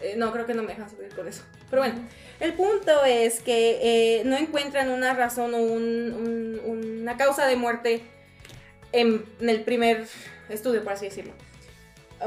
[0.00, 1.42] Eh, no, creo que no me dejan subir con eso.
[1.70, 2.00] Pero bueno,
[2.40, 7.56] el punto es que eh, no encuentran una razón o un- un- una causa de
[7.56, 8.02] muerte
[8.92, 10.06] en, en el primer
[10.48, 11.32] estudio, por así decirlo.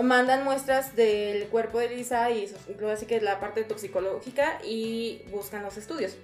[0.01, 5.63] Mandan muestras del cuerpo de Lisa y incluso así que la parte toxicológica y buscan
[5.63, 6.15] los estudios.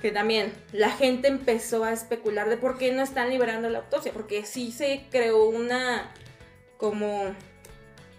[0.00, 4.12] Que también la gente empezó a especular de por qué no están liberando la autopsia,
[4.12, 6.12] porque sí se creó una
[6.76, 7.34] como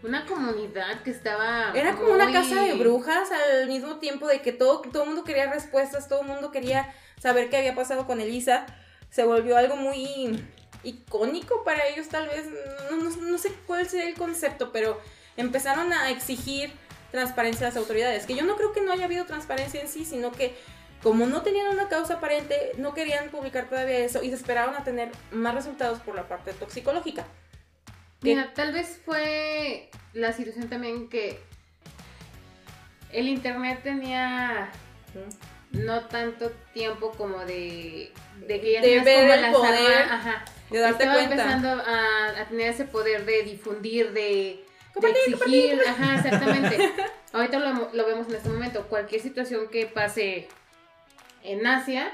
[0.01, 1.72] Una comunidad que estaba.
[1.76, 5.24] era como una casa de brujas al mismo tiempo de que todo todo el mundo
[5.24, 8.66] quería respuestas, todo el mundo quería saber qué había pasado con Elisa.
[9.12, 10.43] Se volvió algo muy
[10.88, 12.45] icónico para ellos tal vez,
[12.91, 14.99] no, no- no sé cuál sería el concepto, pero
[15.35, 16.71] empezaron a exigir
[17.11, 20.05] transparencia a las autoridades, que yo no creo que no haya habido transparencia en sí,
[20.05, 20.55] sino que
[21.03, 24.83] como no tenían una causa aparente, no querían publicar todavía eso y se esperaron a
[24.83, 27.25] tener más resultados por la parte toxicológica.
[28.21, 31.39] Mira, tal vez fue la situación también que
[33.11, 34.71] el internet tenía
[35.71, 38.11] no tanto tiempo como de,
[38.47, 40.45] de que ya De ver como el las poder, armas, ajá.
[40.70, 41.36] De darte Estaba cuenta.
[41.43, 46.93] empezando a, a tener ese poder de difundir, de, de Compartir, exigir, ajá, exactamente.
[47.34, 48.88] Ahorita lo, lo vemos en este momento.
[48.88, 50.47] Cualquier situación que pase
[51.43, 52.11] en Asia,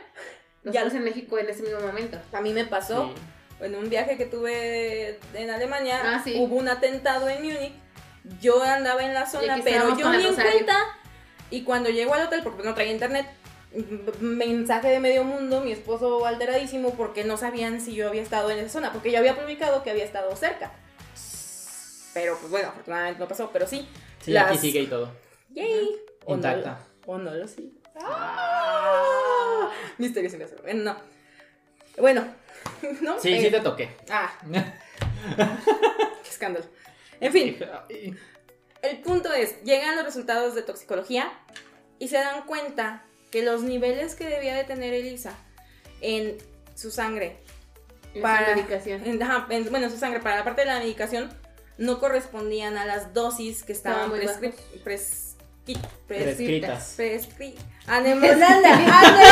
[0.64, 0.98] nosotros Ya.
[1.00, 2.20] en México en ese mismo momento.
[2.34, 3.12] A mí me pasó.
[3.16, 3.66] Sí.
[3.66, 6.36] en un viaje que tuve en Alemania, Ah, sí.
[6.38, 7.74] hubo un atentado en Múnich.
[8.42, 10.78] Yo andaba en la zona, pero yo ni en cuenta.
[11.50, 13.26] Y cuando llego al hotel, porque no traía internet,
[14.20, 18.60] mensaje de medio mundo, mi esposo alteradísimo, porque no sabían si yo había estado en
[18.60, 20.72] esa zona, porque yo había publicado que había estado cerca.
[22.14, 23.88] Pero pues bueno, afortunadamente no pasó, pero sí.
[24.22, 25.12] Sí, las- aquí sigue y todo.
[25.50, 25.96] ¡Yay!
[26.26, 26.80] O no, Intacta.
[27.06, 27.74] o no lo sí.
[28.02, 29.70] ¡Ah!
[29.98, 30.64] Misterio sin resolver.
[30.64, 30.98] Bueno, no.
[31.98, 32.28] Bueno,
[33.02, 33.20] ¿no?
[33.20, 33.90] Sí, Eh, sí te toqué.
[34.10, 34.32] Ah,
[36.24, 36.66] qué escándalo.
[37.20, 37.58] En fin,
[38.82, 41.32] el punto es, llegan los resultados de toxicología
[42.00, 45.34] y se dan cuenta que los niveles que debía de tener Elisa
[46.02, 46.38] en
[46.76, 47.38] su sangre,
[48.14, 49.02] En Para- su medicación.
[49.06, 49.20] en-
[49.50, 51.34] en- bueno, su sangre para la parte de la medicación,
[51.80, 54.20] no correspondían a las dosis que estaban Estaban muy
[54.52, 54.84] prescri- bajos.
[54.86, 56.94] presqui- Prescritas.
[56.96, 57.56] prescri-.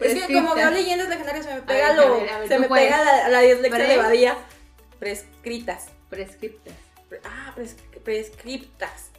[0.00, 0.72] Es que como veo Prescritas.
[0.72, 2.86] leyendas legendarias se me pega ver, a lo, ver, a ver, se me puedes.
[2.86, 4.36] pega la, la dislexia de Badía.
[4.98, 5.86] Prescritas.
[6.08, 6.74] Prescriptas.
[7.08, 9.10] Pre- Ah, pres- prescriptas.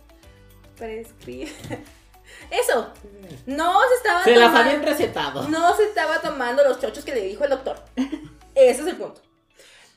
[0.77, 1.51] Prescri...
[2.49, 2.91] Eso.
[3.45, 4.69] No se estaba Se las tomando.
[4.69, 5.47] habían recetado.
[5.49, 7.77] No se estaba tomando los chochos que le dijo el doctor.
[8.55, 9.21] Ese es el punto.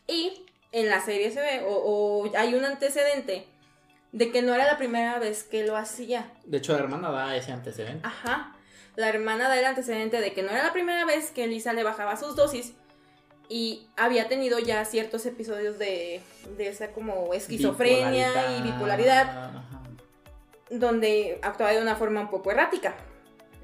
[0.06, 3.46] Y en la serie se ve, o, o hay un antecedente
[4.12, 6.30] de que no era la primera vez que lo hacía.
[6.44, 8.06] De hecho, la hermana da ese antecedente.
[8.06, 8.54] Ajá.
[8.96, 11.82] La hermana da el antecedente de que no era la primera vez que Lisa le
[11.82, 12.74] bajaba sus dosis
[13.48, 16.22] y había tenido ya ciertos episodios de,
[16.56, 19.73] de esa como esquizofrenia y bipolaridad Ajá.
[20.78, 22.94] Donde actuaba de una forma un poco errática.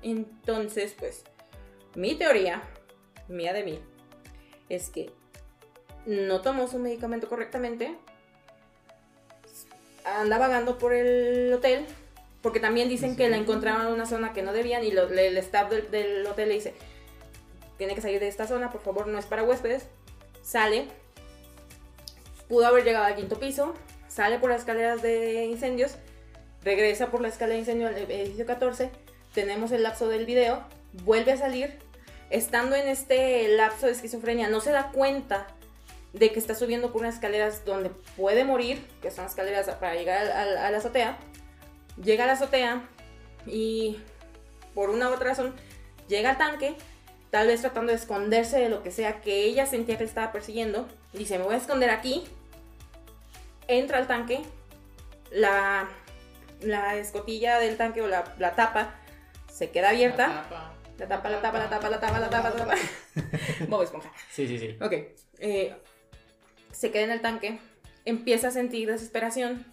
[0.03, 1.25] Entonces, pues,
[1.95, 2.63] mi teoría,
[3.29, 3.81] mía de mí,
[4.69, 5.11] es que
[6.07, 7.97] no tomó su medicamento correctamente,
[10.05, 11.87] anda vagando por el hotel,
[12.43, 15.37] porque también dicen que la encontraron en una zona que no debían y lo- el
[15.37, 16.75] staff del, del hotel le dice,
[17.77, 19.87] tiene que salir de esta zona, por favor, no es para huéspedes.
[20.43, 20.89] Sale,
[22.49, 23.75] pudo haber llegado al quinto piso,
[24.09, 25.97] sale por las escaleras de incendios,
[26.65, 28.91] regresa por la escalera de incendio al edificio 14,
[29.35, 30.63] tenemos el lapso del video,
[31.05, 31.79] vuelve a salir,
[32.31, 35.47] estando en este lapso de esquizofrenia, no se da cuenta
[36.13, 40.27] de que está subiendo por unas escaleras donde puede morir, que son escaleras para llegar
[40.31, 41.19] al- a la azotea,
[42.03, 42.83] llega a la azotea
[43.47, 43.99] y
[44.75, 45.55] por una u otra razón
[46.09, 46.75] llega al tanque,
[47.31, 50.33] tal vez tratando de esconderse de lo que sea que ella sentía que le estaba
[50.33, 52.25] persiguiendo, dice, me voy a esconder aquí,
[53.69, 54.43] entra al tanque,
[55.31, 55.89] la,
[56.63, 58.95] la escotilla del tanque o la, la tapa
[59.51, 60.29] se queda abierta.
[60.29, 60.75] La tapa.
[60.99, 62.75] La tapa, la tapa, la tapa, la tapa, la tapa, la tapa.
[63.69, 64.13] Bob Esponja.
[64.31, 64.77] Sí, sí, sí.
[64.81, 64.93] Ok.
[65.39, 65.75] eh,
[66.73, 67.59] se queda en el tanque.
[68.05, 69.65] Empieza a sentir desesperación.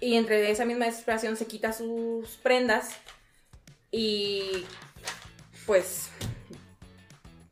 [0.00, 2.90] Y entre esa misma desesperación se quita sus prendas.
[3.90, 4.64] Y.
[5.64, 6.10] Pues.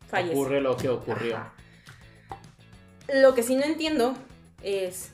[0.09, 0.35] Fallece.
[0.35, 1.37] Ocurre lo que ocurrió.
[1.37, 1.55] Ajá.
[3.12, 4.14] Lo que sí no entiendo
[4.62, 5.11] es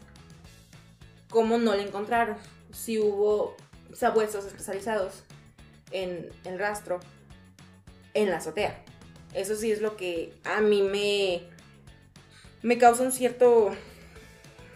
[1.29, 2.37] cómo no le encontraron.
[2.73, 3.57] Si hubo
[3.93, 5.25] sabuesos especializados
[5.91, 7.01] en el rastro
[8.15, 8.83] en la azotea.
[9.35, 11.43] Eso sí es lo que a mí me,
[12.63, 13.71] me causa un cierto,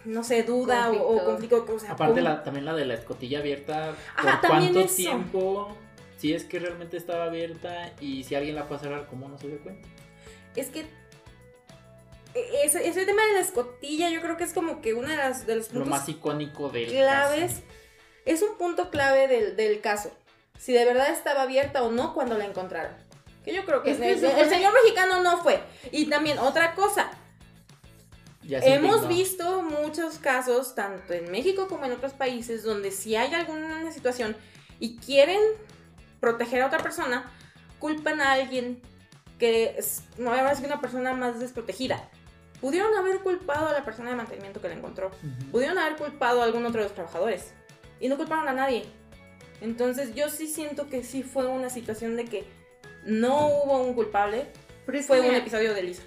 [0.05, 1.65] no sé, duda o- o Conflicto.
[1.69, 3.95] o sea, Aparte, también la de la escotilla abierta.
[4.15, 4.95] Ajá, ¿Por cuánto eso.
[4.95, 5.77] tiempo?
[6.17, 9.37] Si es que realmente estaba abierta y si alguien la fue a cerrar, ¿cómo no
[9.37, 9.87] se dio cuenta?
[10.55, 10.81] Es que
[12.33, 15.17] e- ese, ese tema de la escotilla yo creo que es como que uno de,
[15.17, 17.63] las, de los Lo puntos más icónico del claves caso.
[18.25, 20.11] Es un punto clave del, del caso.
[20.57, 22.93] Si de verdad estaba abierta o no cuando la encontraron.
[23.43, 25.61] Que yo creo que, Es el, el señor mexicano no fue.
[25.91, 27.11] Y también otra cosa.
[28.41, 33.33] Ya Hemos visto muchos casos, tanto en México como en otros países, donde si hay
[33.33, 34.35] alguna situación
[34.79, 35.39] y quieren
[36.19, 37.31] proteger a otra persona,
[37.79, 38.81] culpan a alguien
[39.39, 42.07] que es, no es una persona más desprotegida.
[42.61, 45.11] Pudieron haber culpado a la persona de mantenimiento que la encontró.
[45.51, 47.51] Pudieron haber culpado a algún otro de los trabajadores.
[47.99, 48.85] Y no culparon a nadie.
[49.61, 52.43] Entonces yo sí siento que sí fue una situación de que
[53.05, 54.45] no hubo un culpable.
[54.85, 56.03] Pero Fue un episodio de Lisa.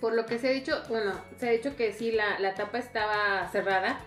[0.00, 2.78] Por lo que se ha dicho, bueno, se ha dicho que sí, la, la tapa
[2.78, 4.00] estaba cerrada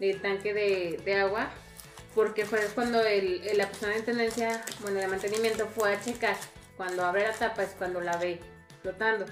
[0.00, 1.48] del tanque de, de agua,
[2.14, 6.36] porque fue cuando el, el- la persona de tenencia, bueno, de mantenimiento fue a checar.
[6.76, 8.40] Cuando abre la tapa es cuando la ve
[8.82, 9.26] flotando.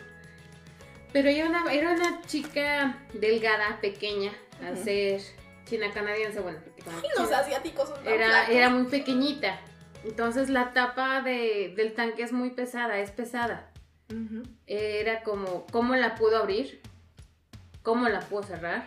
[1.13, 4.85] Pero era una, era una chica delgada, pequeña, al Ujú.
[4.85, 5.21] ser
[5.69, 8.55] china canadiense, bueno, Y los asiáticos son tan era, flacos.
[8.55, 9.61] era muy pequeñita.
[10.05, 13.71] Entonces la tapa de- del tanque es muy pesada, es pesada
[14.67, 16.81] era como cómo la pudo abrir,
[17.83, 18.87] cómo la pudo cerrar.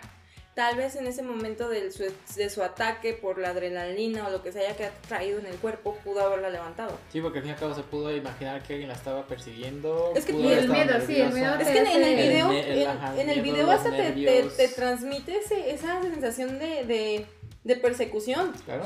[0.53, 4.43] Tal vez en ese momento del su- de su ataque por la adrenalina o lo
[4.43, 6.99] que se haya traído en el cuerpo, pudo haberla levantado.
[7.09, 10.11] Sí, porque al fin y al cabo se pudo imaginar que alguien la estaba persiguiendo.
[10.13, 11.55] Es que- pudo y el miedo, sí, el miedo.
[11.55, 13.71] Es que en, en el video, El ne- el- en, ajá, en el miedo, video
[13.71, 17.25] hasta te, te, te transmite ese- esa sensación de, de,
[17.63, 18.51] de persecución.
[18.65, 18.83] Claro.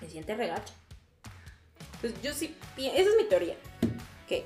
[0.00, 0.74] Se siente regacho.
[1.94, 3.54] Entonces yo sí, esa es mi teoría.
[4.28, 4.44] Que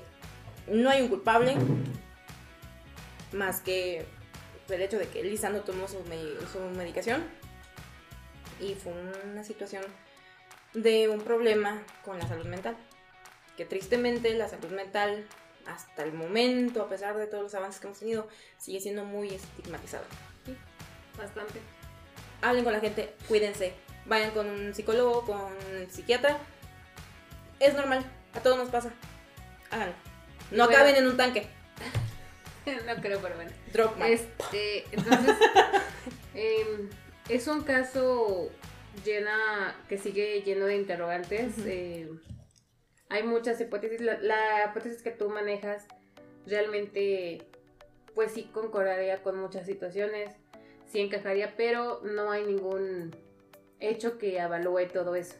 [0.67, 1.53] no hay un culpable.
[3.33, 4.05] Más que
[4.71, 7.23] el hecho de que Lisa no tomó su, me- su medicación.
[8.59, 8.93] Y fue
[9.31, 9.83] una situación
[10.73, 12.77] de un problema con la salud mental.
[13.57, 15.25] Que tristemente la salud mental,
[15.65, 19.29] hasta el momento, a pesar de todos los avances que hemos tenido, sigue siendo muy
[19.29, 20.05] estigmatizada.
[21.17, 21.59] Bastante.
[22.41, 23.73] Hablen con la gente, cuídense.
[24.05, 26.37] Vayan con un psicólogo, con un psiquiatra.
[27.59, 28.03] Es normal,
[28.33, 28.91] a todos nos pasa.
[29.69, 29.93] Háganlo.
[30.49, 31.47] No acaben en un tanque.
[32.85, 33.51] no creo, pero bueno.
[33.73, 34.01] Drop.
[34.01, 35.35] Este, entonces,
[36.35, 36.89] em,
[37.29, 38.49] es un caso
[39.05, 41.53] llena, que sigue lleno de interrogantes.
[41.65, 42.19] Em,
[43.09, 44.01] hay muchas hipótesis.
[44.01, 45.87] La, la hipótesis que tú manejas
[46.45, 47.47] realmente,
[48.13, 50.31] pues sí concordaría con muchas situaciones,
[50.87, 53.15] sí encajaría, pero no hay ningún
[53.79, 55.35] hecho que avalúe todo eso.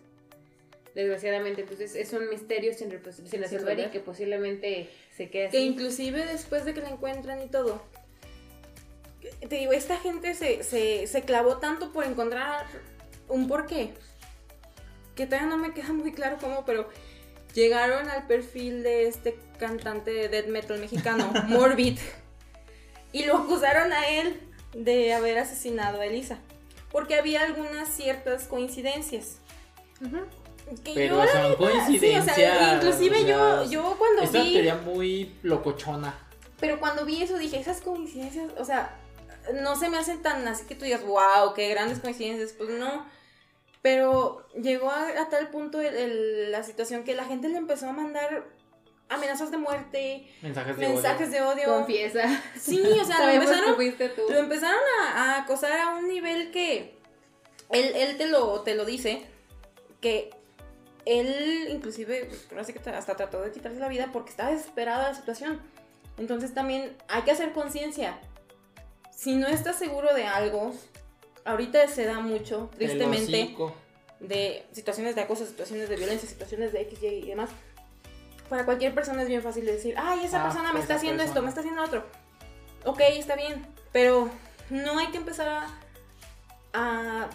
[0.95, 2.89] Desgraciadamente, entonces es un misterio sin,
[3.29, 5.65] sin resolver y que posiblemente se quede Que así.
[5.65, 7.81] inclusive después de que la encuentran y todo.
[9.47, 12.65] Te digo, esta gente se, se, se clavó tanto por encontrar
[13.29, 13.93] un porqué.
[15.15, 16.89] Que todavía no me queda muy claro cómo, pero
[17.53, 21.99] llegaron al perfil de este cantante de death metal mexicano, Morbid.
[23.13, 24.39] Y lo acusaron a él
[24.73, 26.39] de haber asesinado a Elisa.
[26.91, 29.37] Porque había algunas ciertas coincidencias.
[30.03, 30.17] Ujú.
[30.83, 32.23] Que Pero yo, son coincidencias.
[32.25, 34.53] Sí, o sea, inclusive o sea, yo, yo cuando vi...
[34.53, 36.17] teoría muy locochona.
[36.59, 38.97] Pero cuando vi eso dije, esas coincidencias, o sea,
[39.61, 42.53] no se me hacen tan así que tú digas, wow, qué grandes coincidencias.
[42.53, 43.05] Pues no.
[43.81, 47.89] Pero llegó a, a tal punto el- el- la situación que la gente le empezó
[47.89, 48.45] a mandar
[49.09, 51.41] amenazas de muerte, Mensajes de mensajes odio.
[51.41, 51.65] de odio.
[51.77, 52.43] Confiesa.
[52.57, 54.21] Sí, o sea, lo empezaron, tú.
[54.29, 56.95] lo empezaron a, a acosar a un nivel que
[57.71, 59.25] él, él te, lo, te lo dice,
[59.99, 60.29] que
[61.05, 65.09] él inclusive, ahora sí que hasta trató de quitarse la vida porque estaba desesperada de
[65.13, 65.61] la situación.
[66.17, 68.19] Entonces también hay que hacer conciencia.
[69.15, 70.73] Si no estás seguro de algo,
[71.45, 73.55] ahorita se da mucho, tristemente,
[74.19, 77.49] de situaciones de acoso, situaciones de violencia, situaciones de X, Y y demás.
[78.49, 81.23] Para cualquier persona es bien fácil decir, ay, esa Ah, persona me esa está haciendo
[81.23, 81.45] esto, persona.
[81.45, 82.05] me está haciendo otro.
[82.85, 84.29] Ok, está bien, pero
[84.69, 85.67] no hay que empezar a,
[86.73, 87.29] a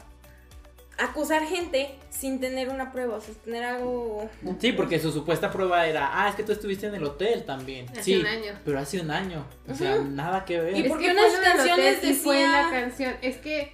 [0.98, 4.28] acusar gente sin tener una prueba, sin tener algo...
[4.60, 7.86] Sí, porque su supuesta prueba era, ah, es que tú estuviste en el hotel también.
[7.90, 8.58] Hace sí, un año.
[8.64, 9.44] pero hace un año.
[9.68, 10.76] O sea, nada que ver.
[10.76, 13.14] Y porque que unas canciones y fue en la decía- canción.
[13.22, 13.72] Es que,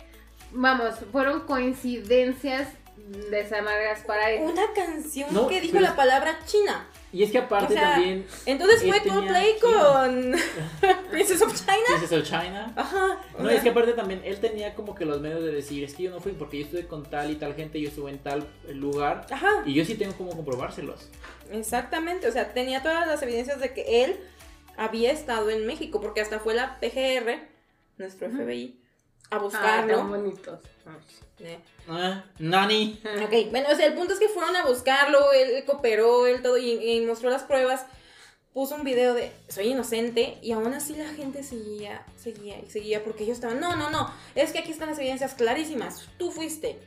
[0.50, 2.68] vamos, fueron coincidencias
[3.30, 4.42] desamargas para él.
[4.42, 6.86] Una canción No, que dijo pero la palabra china.
[7.12, 10.32] Y es que aparte O sea, también, Entonces Él fue Coldplay con
[11.10, 11.76] Princess of China.
[11.98, 12.72] Princess of China.
[12.74, 13.20] Ajá.
[13.38, 16.04] No, es que aparte también él tenía como que los medios de decir, es que
[16.04, 18.48] yo no fui porque yo estuve con tal y tal gente, yo estuve en tal
[18.72, 19.62] lugar Ajá.
[19.66, 21.10] y yo sí tengo como comprobárselos.
[21.50, 24.16] Exactamente, o sea, tenía todas las evidencias de que él
[24.78, 27.40] había estado en México, porque hasta fue la PGR,
[27.98, 28.30] nuestro.
[28.30, 28.80] FBI,
[29.30, 29.96] a Ah, buscarlo.
[29.98, 30.60] tan bonitos.
[31.42, 31.58] Eh,
[31.88, 33.00] Ah, Nani.
[33.24, 36.56] Ok, bueno, o sea, el punto es que fueron a buscarlo, él cooperó, él todo,
[36.56, 37.84] y, y mostró las pruebas,
[38.54, 43.02] puso un video de soy inocente, y aún así la gente seguía, seguía y seguía,
[43.02, 46.78] porque ellos estaban, no, no, no, es que aquí están las evidencias clarísimas, tú fuiste.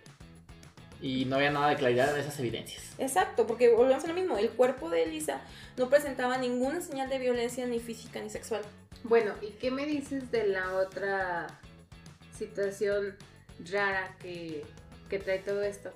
[1.02, 2.82] Y no había nada de claridad de esas evidencias.
[2.98, 5.42] Exacto, porque volvemos a lo mismo, el cuerpo de Elisa
[5.76, 8.62] no presentaba ninguna señal de violencia ni física ni sexual.
[9.04, 11.48] Bueno, ¿y qué me dices de la otra
[12.38, 13.18] situación
[13.72, 14.64] rara que,
[15.10, 15.92] que trae todo esto?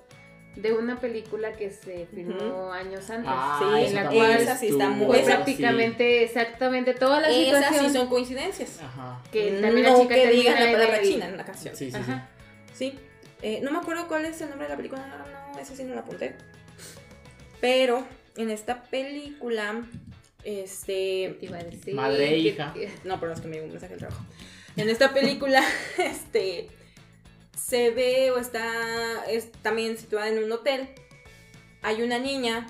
[0.56, 3.30] De una película que se filmó años antes.
[3.32, 7.20] Ah, Sí, en la esa cual esa sí está muy- fue esa- prácticamente exactamente toda
[7.20, 8.80] la Esas situación sí son coincidencias.
[8.82, 9.22] Ajá.
[9.30, 11.76] que también la no chica que digan la palabra china en la canción.
[11.76, 11.98] Sí, sí, sí.
[11.98, 12.28] Ajá.
[12.74, 12.98] Sí.
[13.42, 15.06] Eh, no me acuerdo cuál es el nombre de la película,
[15.54, 16.34] no, ese sí no lo apunté.
[17.60, 18.04] Pero
[18.36, 19.82] en esta película,
[20.42, 21.36] ¿Qué este...
[21.38, 21.94] te iba a decir?
[21.94, 22.74] Madre Que- hija.
[23.04, 24.24] No, pero es que me llegó un mensaje del trabajo.
[24.76, 25.62] En esta película,
[25.98, 26.68] este...
[27.66, 30.88] Se ve o está es también situada en un hotel.
[31.82, 32.66] Hay una niña.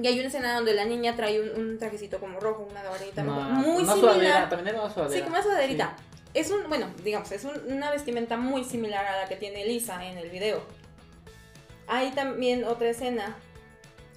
[0.00, 3.22] Y hay una escena donde la niña trae un, un trajecito como rojo, una gabarita
[3.24, 3.38] roja.
[3.48, 4.48] Una, Muy una similar.
[4.48, 5.08] también era una.
[5.10, 5.96] Sí, como una sudaderita.
[6.32, 10.04] Es un, bueno, digamos, es un- una vestimenta muy similar a la que tiene Lisa
[10.06, 10.62] en el video.
[11.88, 13.36] Hay también otra escena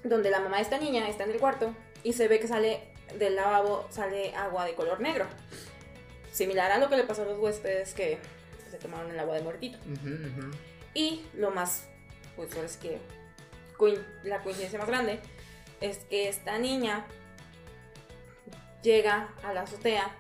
[0.04, 1.74] donde la mamá de esta niña está en el cuarto
[2.04, 2.84] y se ve que sale
[3.18, 5.26] del lavabo, sale agua de color negro.
[6.32, 8.20] Similar a lo que le pasó a los huéspedes que
[8.74, 9.78] se tomaron el agua de muertito.
[10.96, 11.88] Y lo más,
[12.36, 12.98] pues ahora es que
[14.24, 15.20] la coincidencia más grande
[15.80, 17.06] es que esta niña
[18.82, 20.12] llega a la azotea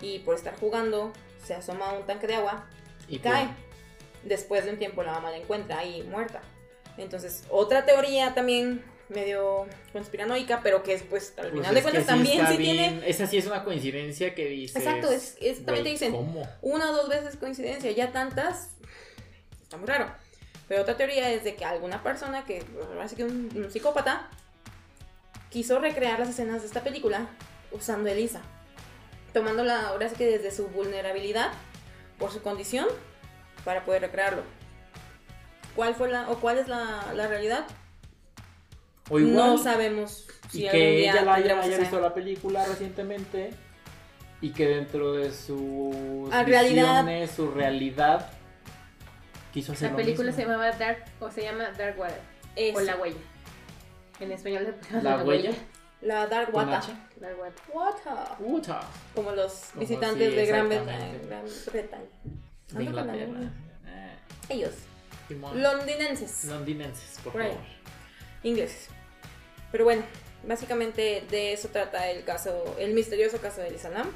[0.00, 1.12] y por estar jugando
[1.44, 2.66] se asoma a un tanque de agua
[3.08, 3.48] Y cae.
[4.24, 6.40] Después de un tiempo la mamá la encuentra ahí muerta.
[6.96, 8.82] Entonces, otra teoría también
[9.12, 13.26] medio conspiranoica, pero que es pues al Pues final de cuentas también sí tiene Esa
[13.26, 14.78] sí es una coincidencia que dice.
[14.78, 16.42] Exacto, es- es- también te dicen, ¿Cómo?
[16.62, 18.70] una o dos veces coincidencia, ya tantas,
[19.62, 20.06] está muy raro.
[20.68, 22.64] Pero otra teoría es de que alguna persona que,
[23.02, 24.30] así que un, un psicópata,
[25.50, 27.26] quiso recrear las escenas de esta película
[27.72, 28.40] usando Elisa.
[29.34, 31.50] Tomándola ahora sí que desde su vulnerabilidad,
[32.18, 32.86] por su condición,
[33.64, 34.42] para poder recrearlo.
[35.76, 37.64] ¿Cuál fue la, o cuál es la, la realidad?
[39.10, 39.34] O igual.
[39.34, 43.50] no sabemos si y algún que día ella la haya, visto la película recientemente
[44.40, 47.04] y que dentro de sus Ah, realidad.
[47.04, 48.30] visiones, su realidad
[49.52, 50.42] quiso hacer La lo película mismo.
[50.42, 52.20] se llamaba Dark, o se llama Dark Water,
[52.56, 53.16] Eso, o La Huella.
[54.20, 55.50] En español se La huella.
[56.00, 56.80] la Dark Water.
[57.20, 57.54] Dark Water.
[57.72, 58.36] Water.
[58.38, 58.80] Puta,
[59.14, 60.68] Como los Como visitantes sí, de Gran.
[60.68, 61.08] Bretaña.
[61.28, 61.44] Gran
[62.78, 63.40] de Inglaterra.
[63.86, 64.16] Eh,
[64.48, 64.72] Ellos,
[65.28, 65.62] Simón.
[65.62, 67.52] londinenses, Londinenses, por Por ahí.
[68.42, 68.88] Ingleses.
[69.70, 70.02] Pero bueno,
[70.46, 74.10] básicamente de eso trata el caso, el misterioso caso de Elisa Lam.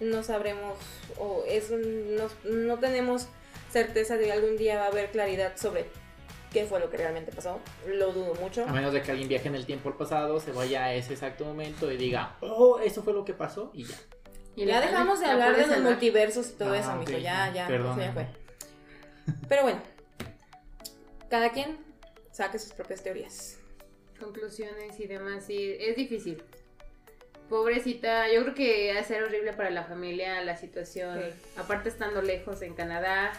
[0.00, 0.78] No sabremos,
[1.18, 3.28] o es un- no, no tenemos
[3.70, 5.86] certeza de que algún día va a haber claridad sobre
[6.52, 7.60] qué fue lo que realmente pasó.
[7.86, 8.64] Lo dudo mucho.
[8.66, 11.12] A menos de que alguien viaje en el tiempo al pasado, se vaya a ese
[11.14, 13.94] exacto momento y diga, oh, eso fue lo que pasó y ya.
[14.56, 17.08] Y ya dejamos de la hablar de los multiversos y todo Ah, eso, ok.
[17.08, 17.18] mijo.
[17.20, 17.92] Ya, ya, Perdón.
[17.92, 18.26] eso ya fue.
[19.48, 19.80] Pero bueno,
[21.30, 21.78] cada quien
[22.32, 23.56] saque sus propias teorías.
[24.22, 26.42] Conclusiones y demás, sí, es difícil.
[27.48, 31.36] Pobrecita, yo creo que va a ser horrible para la familia la situación, Sí.
[31.56, 33.32] aparte estando lejos en Canadá,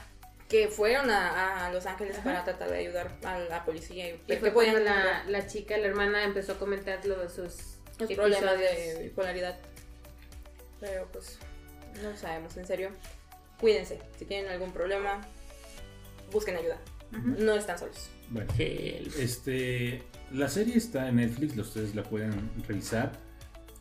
[0.50, 2.24] Que fueron a, a Los Ángeles Ajá.
[2.26, 5.88] para tratar de ayudar a la policía y y fue cuando la, la chica, la
[5.88, 9.58] hermana, empezó a comentar lo de sus los problemas de bipolaridad.
[10.80, 11.40] Pero pues
[12.04, 12.92] no sabemos, en serio.
[13.60, 15.22] Cuídense, si tienen algún problema,
[16.32, 16.78] busquen ayuda.
[17.12, 18.10] No están solos.
[18.30, 20.04] Bueno, este,
[20.34, 22.34] la serie está en Netflix, ustedes la pueden
[22.68, 23.12] revisar.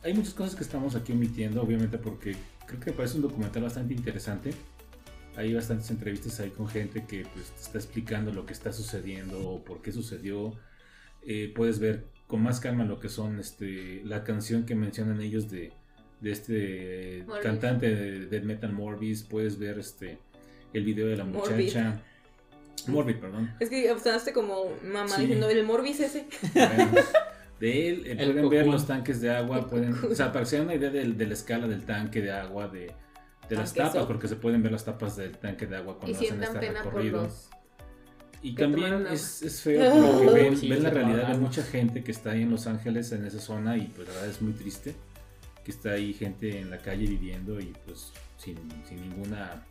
[0.03, 2.35] Hay muchas cosas que estamos aquí omitiendo, obviamente, porque
[2.67, 4.51] creo que parece un documental bastante interesante.
[5.35, 9.49] Hay bastantes entrevistas ahí con gente que pues, te está explicando lo que está sucediendo
[9.49, 10.53] o por qué sucedió.
[11.25, 15.49] Eh, puedes ver con más calma lo que son este, la canción que mencionan ellos
[15.49, 15.71] de,
[16.21, 19.23] de este cantante de Death Metal Morbis.
[19.23, 20.19] Puedes ver este,
[20.73, 21.89] el video de la muchacha.
[21.89, 22.12] Morbid,
[23.19, 23.53] perdón.
[23.59, 25.21] Es que sonaste como mamá Sí.
[25.21, 26.27] diciendo el Morbis ese.
[26.53, 26.91] Bueno,
[27.59, 30.49] de él eh, El pueden ver los tanques de agua, pueden, o sea, para que
[30.49, 32.91] se den una idea del- de, la escala del tanque de agua, de,
[33.47, 36.17] de las tapas, porque se pueden ver las tapas del tanque de agua Y cuando
[36.17, 37.23] hacen sientan este pena por recorrido.
[37.23, 37.49] los...
[38.41, 40.33] Y también es, es feo porque Ah.
[40.33, 43.25] ven, Sí, ven la realidad de mucha gente que está ahí en Los Ángeles, en
[43.25, 44.95] esa zona, y pues la verdad es muy triste
[45.63, 48.57] que está ahí gente en la calle viviendo y pues sin,
[48.89, 49.65] sin ninguna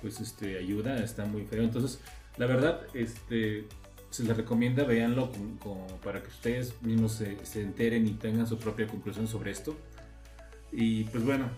[0.00, 1.64] pues este ayuda, está muy feo.
[1.64, 1.98] Entonces,
[2.38, 3.66] la verdad, este
[4.10, 5.30] se les recomienda, véanlo
[5.62, 9.76] con- para que ustedes mismos se, se enteren y tengan su propia conclusión sobre esto.
[10.72, 11.50] Y pues bueno,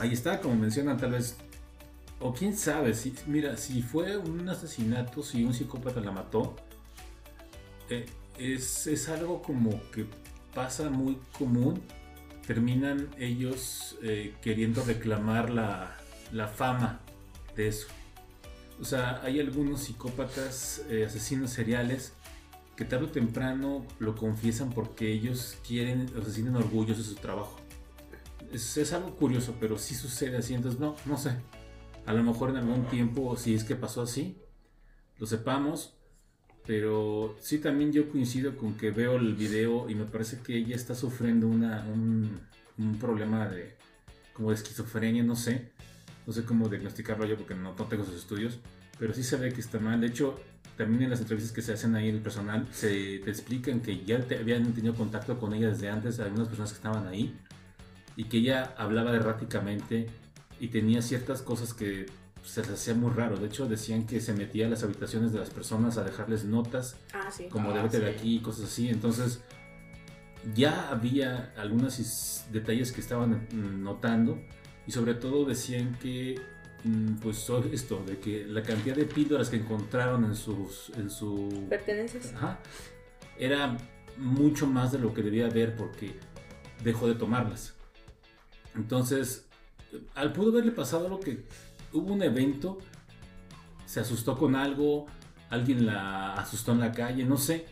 [0.00, 1.36] ahí está, como mencionan, tal vez
[2.20, 6.56] o quién sabe, si, mira, si fue un asesinato, si un psicópata la mató,
[7.90, 8.06] eh,
[8.38, 10.06] es, es algo como que
[10.54, 11.82] pasa muy común.
[12.46, 15.96] Terminan ellos eh, queriendo reclamar la,
[16.32, 17.00] la fama
[17.56, 17.86] de eso.
[18.80, 22.12] O sea, hay algunos psicópatas, eh, asesinos seriales,
[22.76, 27.20] que tarde o temprano lo confiesan porque ellos quieren, o se sienten orgullosos de su
[27.20, 27.56] trabajo.
[28.52, 31.36] es, algo curioso, pero sí sucede así, entonces no, no sé.
[32.06, 34.38] A lo mejor en algún tiempo, si es que pasó así,
[35.18, 35.94] lo sepamos.
[36.66, 40.74] Pero sí también yo coincido con que veo el video y me parece que ella
[40.74, 42.40] está sufriendo una, un,
[42.78, 43.76] un problema de
[44.32, 45.72] como de esquizofrenia, no sé.
[46.26, 48.58] No sé cómo diagnosticarlo yo porque no, no tengo sus estudios.
[48.98, 50.00] Pero sí se ve que está mal.
[50.00, 50.38] De hecho,
[50.76, 54.20] también en las entrevistas que se hacen ahí el personal, se te explican que ya
[54.20, 57.36] te- habían tenido contacto con ella desde antes, algunas personas que estaban ahí,
[58.16, 60.06] y que ella hablaba erráticamente
[60.60, 62.06] y tenía ciertas cosas que
[62.44, 63.36] se les hacía muy raro.
[63.36, 66.96] De hecho, decían que se metía a las habitaciones de las personas a dejarles notas,
[67.12, 67.48] Ah, sí.
[67.50, 68.16] como Ah, de vete de sí.
[68.18, 68.88] aquí y cosas así.
[68.88, 69.40] Entonces,
[70.54, 74.38] ya había algunos detalles que estaban mm, notando,
[74.86, 76.40] y sobre todo decían que
[76.84, 81.66] mm, pues esto, de que la cantidad de píldoras que encontraron en, sus, en su...
[81.68, 82.32] Pertenencias.
[82.34, 82.58] Ajá,
[83.38, 83.76] era
[84.18, 86.14] mucho más de lo que debía haber porque
[86.82, 87.74] dejó de tomarlas.
[88.74, 89.46] Entonces,
[90.14, 91.44] al pudo haberle pasado lo que
[91.92, 92.78] hubo un evento,
[93.86, 95.06] se asustó con algo,
[95.50, 97.66] alguien la asustó en la calle, no sé,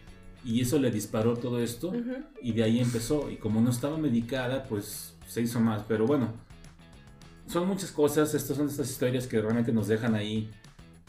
[0.45, 1.93] y eso le disparó todo esto
[2.41, 3.31] y de ahí empezó.
[3.31, 5.83] Y como no estaba medicada, pues se hizo más.
[5.87, 6.33] Pero bueno,
[7.53, 8.35] son muchas cosas.
[8.35, 10.51] Estas son estas historias que realmente nos dejan ahí,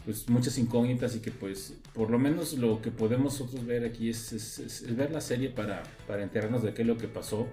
[0.04, 4.10] pues muchas incógnitas y que pues por lo menos lo que podemos nosotros ver aquí
[4.10, 7.08] es, es- es- es ver la serie para, para enterarnos de qué es lo que
[7.08, 7.46] pasó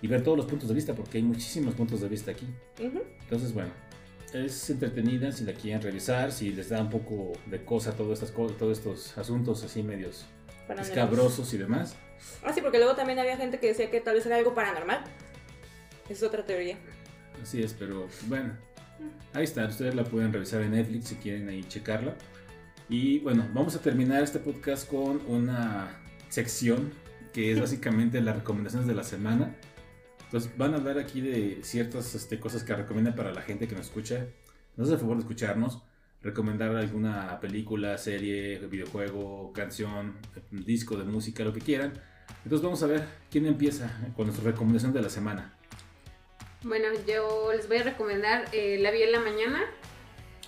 [0.00, 2.46] y ver todos los puntos de vista, porque hay muchísimos puntos de vista aquí.
[2.80, 3.02] Ujú.
[3.22, 3.70] Entonces, bueno,
[4.32, 8.30] es entretenida si la quieren revisar, si les da un poco de cosa todas estas
[8.30, 10.24] cosas, todos estos asuntos así medios
[10.80, 11.96] escabrosos y demás.
[12.44, 15.04] Ah, sí, porque luego también había gente que decía que tal vez era algo paranormal.
[16.08, 16.78] Es otra teoría.
[17.42, 18.52] Así es, pero bueno,
[19.34, 22.14] ahí está, ustedes la pueden revisar en Netflix si quieren ahí checarla.
[22.88, 26.92] Y bueno, vamos a terminar este podcast con una sección
[27.32, 29.56] que es básicamente las recomendaciones de la semana.
[30.24, 33.74] Entonces van a hablar aquí de ciertas este, cosas que recomiendan para la gente que
[33.74, 34.26] nos escucha.
[34.76, 35.82] Nos hace el favor de escucharnos,
[36.22, 40.14] recomendar alguna película, serie, videojuego, canción,
[40.50, 41.92] disco de música, lo que quieran.
[42.44, 45.58] Entonces vamos a ver quién empieza con nuestra recomendación de la semana.
[46.62, 49.64] Bueno, yo les voy a recomendar, eh, la vi en la mañana,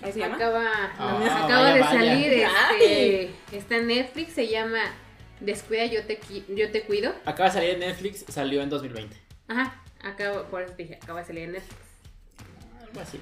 [0.01, 0.65] acaba,
[0.97, 1.91] Ah, acaba vaya, de vaya.
[1.91, 4.79] salir, este, está en Netflix, se llama
[5.41, 6.19] Descuida, yo te,
[6.49, 7.13] yo te cuido.
[7.25, 9.15] Acaba de salir en Netflix, salió en 2020.
[9.49, 11.81] Ajá, acaba, por eso dije, acaba de salir en Netflix.
[12.87, 13.19] Algo así.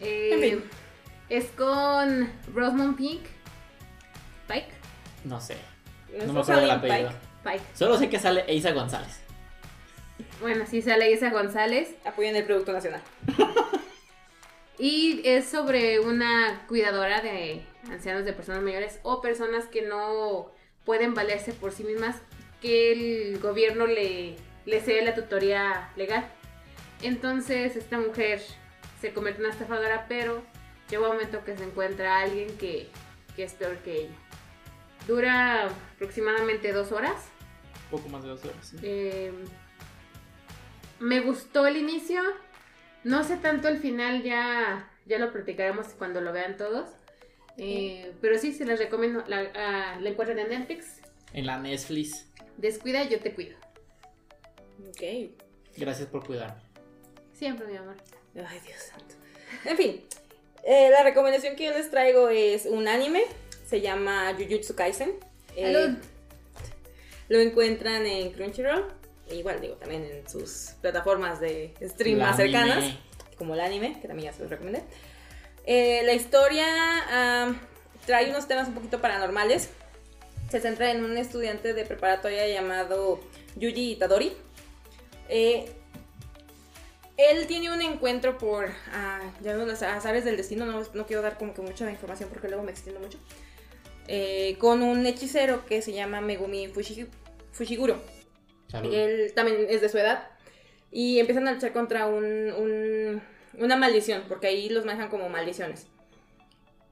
[0.00, 0.64] Eh, En fin.
[1.28, 3.22] Es con Rosamund Pink,
[4.48, 4.68] Pike,
[5.24, 5.56] No sé.
[6.18, 7.08] ¿No No me acuerdo del Salim apellido.
[7.44, 7.52] Pike?
[7.58, 7.64] Pike.
[7.74, 9.20] Solo sé que sale Eiza González.
[10.42, 11.94] Bueno, sí sale Isa González.
[12.04, 13.00] Apoyan el Producto Nacional.
[14.76, 20.50] Y es sobre una cuidadora de ancianos, de personas mayores o personas que no
[20.84, 22.16] pueden valerse por sí mismas,
[22.60, 24.34] que el gobierno le,
[24.66, 26.28] le cede la tutoría legal.
[27.02, 28.42] Entonces esta mujer
[29.00, 30.42] se convierte en una estafadora, pero
[30.90, 32.88] llega un momento que se encuentra alguien que,
[33.36, 34.16] que es peor que ella.
[35.06, 37.28] Dura aproximadamente dos horas.
[37.88, 38.68] Poco más de dos horas.
[38.68, 38.76] ¿sí?
[38.82, 39.32] Eh,
[41.02, 42.22] me gustó el inicio.
[43.04, 46.88] No sé tanto el final, ya, ya lo platicaremos cuando lo vean todos.
[47.58, 49.24] Eh, pero sí, se les recomiendo.
[49.26, 51.00] La, ah, la encuentran en Netflix.
[51.32, 52.26] En la Netflix.
[52.56, 53.56] Descuida, yo te cuido.
[54.88, 55.32] Ok.
[55.76, 56.60] Gracias por cuidarme.
[57.34, 57.96] Siempre, mi amor.
[58.36, 59.14] Ay, Dios santo.
[59.64, 60.04] En fin,
[60.64, 63.24] eh, la recomendación que yo les traigo es un anime.
[63.66, 65.14] Se llama Jujutsu Kaisen.
[65.56, 65.96] Eh,
[67.28, 69.01] lo encuentran en Crunchyroll.
[69.30, 72.58] Igual, digo, también en sus plataformas de stream más anime.
[72.58, 72.94] cercanas.
[73.38, 74.82] Como el anime, que también ya se los recomendé.
[75.64, 76.66] Eh, la historia
[78.06, 79.70] trae unos temas un poquito paranormales.
[80.50, 83.20] Se centra en un estudiante de preparatoria llamado
[83.56, 84.32] Yuji Itadori.
[85.28, 85.72] Eh,
[87.16, 90.66] él tiene un encuentro por ah, ya vemos los azares del destino.
[90.66, 93.18] No, no quiero dar como que mucha información porque luego me extiendo mucho.
[94.08, 97.08] eh, con un hechicero que se llama Megumi Fushi-
[97.52, 98.02] Fushiguro.
[98.72, 98.92] Salud.
[98.92, 100.28] Él también es de su edad.
[100.90, 103.22] Y empiezan a luchar contra un, un-
[103.58, 105.86] una maldición, porque ahí los manejan como maldiciones.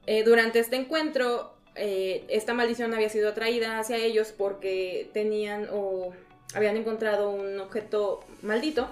[0.07, 6.13] Eh, durante este encuentro, eh, esta maldición había sido atraída hacia ellos porque tenían o
[6.55, 8.89] habían encontrado un objeto maldito,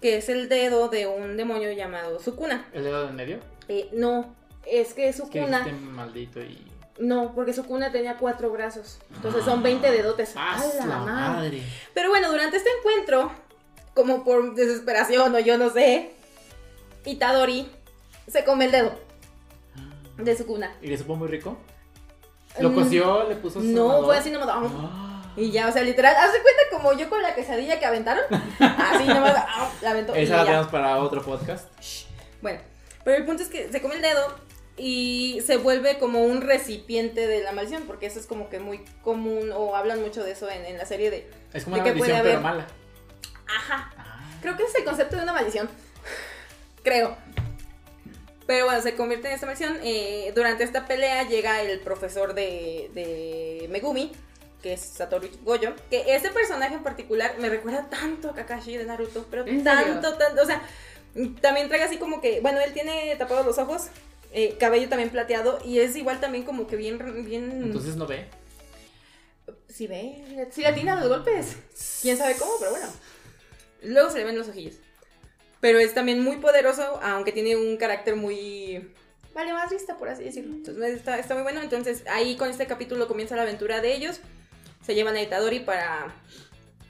[0.00, 2.68] que es el dedo de un demonio llamado Sukuna.
[2.72, 3.38] ¿El dedo de en medio?
[3.68, 4.34] Eh, no,
[4.66, 5.66] es que Es que Sukuna...
[5.66, 6.58] maldito y.
[7.00, 8.98] No, porque Sukuna tenía cuatro brazos.
[9.16, 10.34] Entonces son 20 dedotes.
[10.36, 11.12] ¡Ah, ¡A la madre!
[11.58, 11.62] madre!
[11.94, 13.32] Pero bueno, durante este encuentro,
[13.94, 16.12] como por desesperación o yo no sé,
[17.06, 17.70] Itadori
[18.28, 18.92] se come el dedo
[20.18, 20.74] de Sukuna.
[20.82, 21.56] ¿Y le supo muy rico?
[22.58, 23.28] ¿Lo Mm, coció?
[23.28, 24.04] ¿Le puso No, sazonador?
[24.04, 24.48] fue así nomás.
[24.50, 25.06] Ah.
[25.36, 28.24] Y ya, o sea, literal, haz de cuenta como yo con la quesadilla que aventaron.
[28.60, 30.14] Así nomás ah, la aventó.
[30.14, 31.66] Esa la tenemos para otro podcast.
[32.42, 32.60] Bueno,
[33.04, 34.34] pero el punto es que se come el dedo
[34.80, 38.78] y se vuelve como un recipiente de la maldición, porque eso es como que muy
[39.02, 41.30] común, o hablan mucho de eso en, en la serie de...
[41.52, 42.66] Es como ¿De una maldición, pero mala.
[43.46, 44.38] Ajá, Ah.
[44.40, 45.68] creo que es el concepto de una maldición.
[46.82, 47.16] Creo.
[48.46, 49.78] Pero bueno, se convierte en esta maldición.
[49.82, 54.12] eh, durante esta pelea llega el profesor de, de Megumi,
[54.62, 55.74] que es Satoru Goyo.
[55.90, 59.26] Que ese personaje en particular me recuerda tanto a Kakashi de Naruto.
[59.30, 60.42] Pero tanto, tanto.
[60.42, 60.62] O sea,
[61.40, 62.40] también trae así como que.
[62.40, 63.88] Bueno, él tiene tapados los ojos.
[64.32, 65.58] Eh, cabello también plateado.
[65.64, 66.98] Y es igual también como que bien.
[67.24, 68.26] bien Entonces no ve.
[69.68, 71.56] si ve, si le atina los golpes.
[72.02, 72.86] Quién sabe cómo, pero bueno.
[73.82, 74.76] Luego se le ven los ojillos.
[75.60, 78.92] Pero es también muy poderoso, aunque tiene un carácter muy.
[79.34, 80.54] Vale, más vista, por así decirlo.
[80.54, 81.60] Entonces está, está muy bueno.
[81.62, 84.20] Entonces ahí con este capítulo comienza la aventura de ellos.
[84.84, 86.14] Se llevan a Itadori para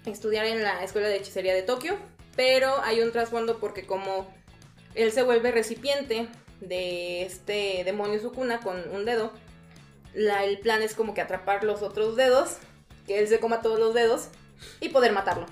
[0.07, 1.97] estudiar en la escuela de hechicería de Tokio.
[2.37, 4.33] Pero hay un trasfondo porque como
[4.95, 6.29] él se vuelve recipiente
[6.61, 9.33] de este demonio Sukuna con un dedo,
[10.15, 12.57] la- el plan es como que atrapar los otros dedos,
[13.07, 14.29] que él se coma todos los dedos
[14.81, 15.47] y poder matarlo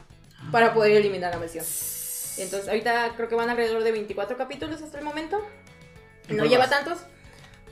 [0.52, 1.64] para poder eliminar la maldición.
[2.38, 5.44] Entonces, ahorita creo que van alrededor de 24 capítulos hasta el momento.
[6.28, 6.70] ¿Y No lleva vas?
[6.70, 6.98] tantos.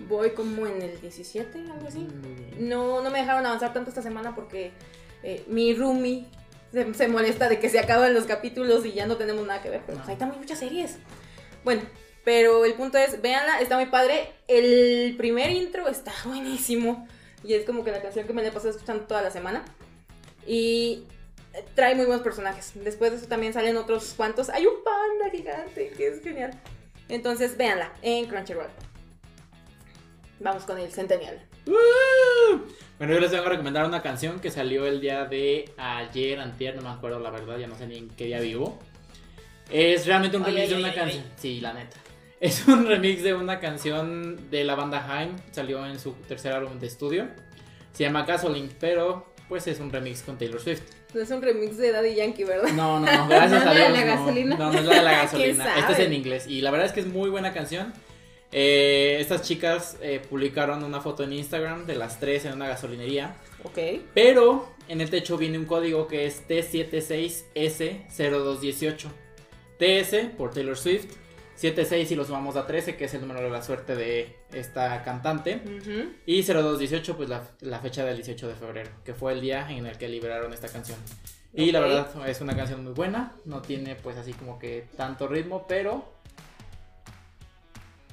[0.08, 2.06] Voy como en el 17, algo así.
[2.58, 4.72] No, no me dejaron avanzar tanto esta semana porque
[5.22, 6.26] eh, mi roomie
[6.72, 9.70] se, se molesta de que se acaban los capítulos y ya no tenemos nada que
[9.70, 9.82] ver.
[9.86, 10.96] Pero pues, hay también muchas series.
[11.64, 11.82] Bueno,
[12.26, 14.32] pero el punto es, véanla, está muy padre.
[14.48, 17.06] El primer intro está buenísimo.
[17.44, 19.64] Y es como que la canción que me la he pasado escuchando toda la semana.
[20.44, 21.04] Y
[21.76, 22.72] trae muy buenos personajes.
[22.74, 24.48] Después de eso también salen otros cuantos.
[24.48, 26.50] Hay un panda gigante que es genial.
[27.08, 28.70] Entonces, véanla en Crunchyroll.
[30.40, 31.40] Vamos con el Centennial.
[32.98, 36.74] Bueno, yo les vengo a recomendar una canción que salió el día de ayer, antier,
[36.74, 38.80] no me acuerdo la verdad, ya no sé ni en qué día vivo.
[39.70, 41.24] Es realmente un remix de una canción.
[41.36, 41.96] Sí, la neta.
[42.40, 46.78] Es un remix de una canción de la banda Haim, salió en su tercer álbum
[46.78, 47.28] de estudio.
[47.92, 50.82] Se llama Gasoline, pero pues es un remix con Taylor Swift.
[51.14, 52.68] No es un remix de Daddy Yankee, ¿verdad?
[52.74, 53.92] No, no, no, gracias ¿No a es la Dios.
[53.92, 54.10] de la no.
[54.20, 54.56] gasolina?
[54.56, 55.78] No, no es la de la ¿Quién gasolina.
[55.78, 56.46] Este es en inglés.
[56.46, 57.94] Y la verdad es que es muy buena canción.
[58.52, 63.34] Eh, estas chicas eh, publicaron una foto en Instagram de las tres en una gasolinería.
[63.64, 63.78] Ok.
[64.12, 69.06] Pero en el techo viene un código que es T76S0218.
[69.78, 71.06] TS por Taylor Swift.
[71.56, 75.02] 76 y lo sumamos a 13, que es el número de la suerte de esta
[75.02, 75.62] cantante.
[75.64, 76.12] Ujú.
[76.26, 79.86] Y 0218, pues la, la fecha del 18 de febrero, que fue el día en
[79.86, 80.98] el que liberaron esta canción.
[81.54, 85.26] Y la verdad es una canción muy buena, no tiene pues así como que tanto
[85.26, 86.12] ritmo, pero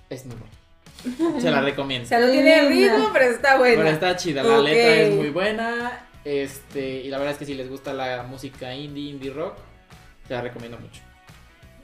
[0.09, 1.39] es muy buena.
[1.41, 2.05] Se la recomiendo.
[2.05, 3.77] O sea, no tiene ritmo, pero está bueno.
[3.77, 6.07] Pero está chida, la letra es muy buena.
[6.23, 9.57] Este, y la verdad es que si les gusta la música indie, indie rock,
[10.25, 11.01] te la recomiendo mucho.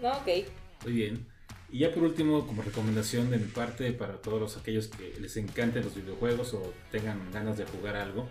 [0.01, 0.47] No, ok.
[0.85, 1.28] Muy bien.
[1.71, 5.37] Y ya por último, como recomendación de mi parte para todos los, aquellos que les
[5.37, 8.27] encanten los videojuegos o tengan ganas de jugar algo,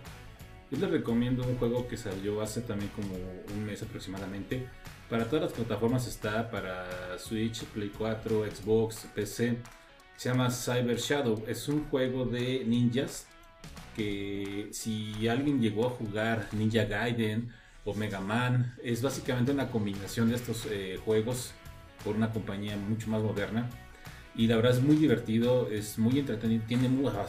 [0.71, 3.15] yo les recomiendo un juego que salió hace también como
[3.55, 4.67] un mes aproximadamente.
[5.09, 9.57] Para todas las plataformas está, para Switch, Play 4, Xbox, PC.
[10.15, 11.43] Se llama Cyber Shadow.
[11.47, 13.25] Es un juego de ninjas
[13.95, 17.49] que si alguien llegó a jugar Ninja Gaiden
[17.85, 21.53] o Mega Man, es básicamente una combinación de estos eh, juegos
[22.03, 23.69] por una compañía mucho más moderna.
[24.35, 26.87] Y la verdad es muy divertido, es muy entretenido, tiene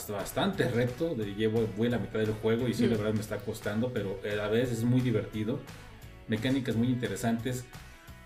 [0.08, 1.14] bastante reto.
[1.14, 2.98] De, llevo, voy a la mitad del juego y sí, la Mm.
[2.98, 5.60] verdad me está costando, pero a la vez es muy divertido.
[6.28, 7.64] Mecánicas muy interesantes.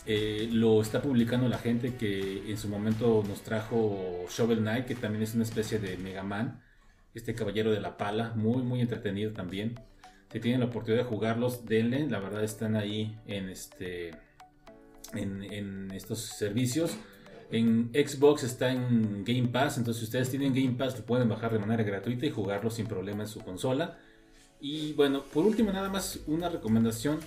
[0.07, 4.95] Eh, lo está publicando la gente que en su momento nos trajo Shovel Knight, que
[4.95, 6.61] también es una especie de Mega Man.
[7.15, 9.81] Este caballero de la pala, muy, muy entretenido también.
[10.31, 12.07] Si tienen la oportunidad de jugarlos, denle.
[12.11, 14.11] La verdad están ahí en este
[15.17, 16.93] en, en estos servicios.
[17.51, 21.53] En Xbox está en Game Pass, entonces si ustedes tienen Game Pass lo pueden bajar
[21.53, 23.99] de manera gratuita y jugarlo sin problema en su consola.
[24.61, 27.21] Y bueno, por último nada más una recomendación,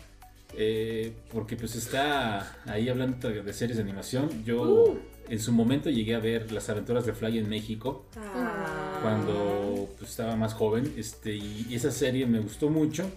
[0.57, 4.43] eh, porque pues está ahí hablando de series de animación.
[4.43, 4.99] Yo Uh.
[5.29, 8.99] en su momento llegué a ver las aventuras de Fly en México Ah.
[9.01, 13.09] cuando pues, estaba más joven este, y esa serie me gustó mucho.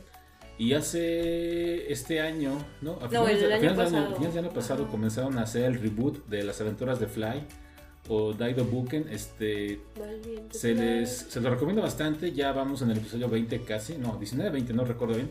[0.61, 2.99] Y hace este año, ¿no?
[3.01, 4.15] A No, el de- año finales pasado.
[4.16, 4.91] finales del año pasado Ajá.
[4.91, 7.45] comenzaron a hacer el reboot de las aventuras de Fly
[8.09, 9.09] o Daido Buken.
[9.11, 9.81] Este,
[10.51, 12.32] se les se lo recomiendo bastante.
[12.32, 15.31] Ya vamos en el episodio 20 casi, no, 19, 20, no recuerdo bien.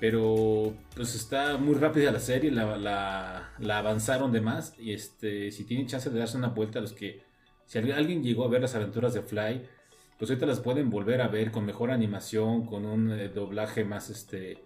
[0.00, 4.74] Pero pues está muy rápida la serie, la, la, la avanzaron de más.
[4.78, 7.22] Y este, si tienen chance de darse una vuelta a los que,
[7.64, 9.62] si alguien llegó a ver las aventuras de Fly,
[10.24, 14.08] pues ahorita las pueden volver a ver con mejor animación, con un eh, doblaje más
[14.08, 14.64] este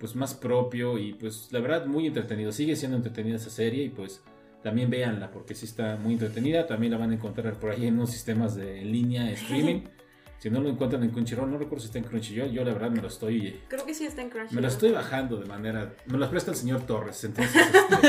[0.00, 2.52] pues más propio y pues la verdad muy entretenido.
[2.52, 4.22] Sigue siendo entretenida esa serie y pues
[4.62, 6.66] también véanla porque sí está muy entretenida.
[6.66, 9.82] También la van a encontrar por ahí en unos sistemas de en línea streaming.
[10.38, 12.90] Si no lo encuentran en Crunchyroll, no recuerdo si está en Crunchyroll, yo la verdad
[12.90, 14.54] me lo estoy Creo que sí está en Crunchyroll.
[14.56, 18.08] me lo estoy bajando de manera me lo presta el señor Torres, entonces este,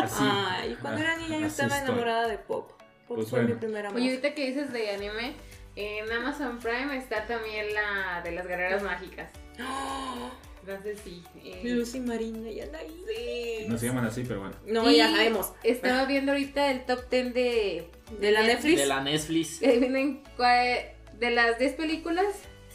[0.00, 0.22] así.
[0.24, 1.90] Ay, cuando era niña yo estaba estoy.
[1.90, 2.70] enamorada de Pop.
[3.06, 3.60] Pop Pues fue mi bueno.
[3.60, 4.00] primera amor.
[4.00, 5.34] Oye, ahorita que dices de anime,
[5.76, 9.30] en Amazon Prime está también la de las guerreras mágicas.
[10.60, 11.24] Entonces sí.
[11.44, 13.04] eh, Lucy Marina y Anaí.
[13.06, 13.64] sí.
[13.66, 14.54] No se llaman así, pero bueno.
[14.64, 15.52] No, Y ya sabemos.
[15.64, 17.90] Estaba viendo ahorita el top 10 de,
[18.20, 18.78] De la Netflix.
[18.78, 19.60] De la Netflix.
[19.60, 22.26] de las 10 películas,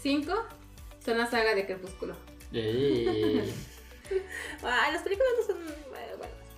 [0.01, 0.33] 5
[1.03, 2.15] son la saga de Crepúsculo.
[4.63, 5.57] Ay, las películas no son.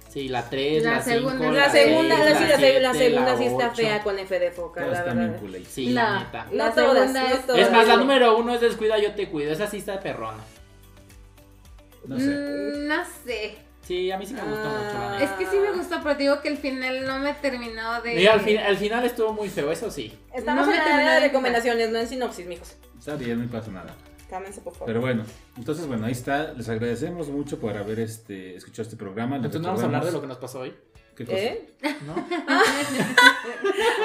[0.09, 1.29] Sí, la 3, La la 5.
[1.29, 3.75] segunda- La segunda, la, sí, la, la segunda sí está ocho.
[3.75, 5.39] fea con F de foca, Todas la verdad.
[5.39, 5.63] culé.
[5.65, 6.47] Sí, La- la neta.
[6.51, 7.61] La No todas, segunda no es- todas.
[7.61, 9.51] Es más, la número uno es Descuida, yo te cuido.
[9.51, 10.43] Esa sí está perrona.
[12.07, 12.25] No sé.
[12.25, 13.57] Mm, no sé.
[13.83, 14.93] Sí, a mí sí me gustó mucho.
[14.93, 15.11] La Ah.
[15.19, 15.23] neta.
[15.25, 18.15] Es que sí me gustó, pero digo que el final no me terminó de.
[18.15, 20.17] Mira, al, fin- al final estuvo muy feo, eso sí.
[20.33, 22.75] Estamos No en la de de recomendaciones, no en sinopsis, mijos.
[22.97, 23.95] Está bien, no pasa nada.
[24.29, 24.85] Cámense, por favor.
[24.87, 25.23] Pero bueno,
[25.57, 26.53] entonces bueno, ahí está.
[26.53, 29.37] Les agradecemos mucho por haber este escuchado este programa.
[29.37, 30.73] Les Entonces, ¿no vamos a hablar de lo que nos pasó hoy?
[31.15, 31.37] ¿Qué cosa?
[31.37, 31.69] ¿Eh?
[32.05, 32.15] ¿No?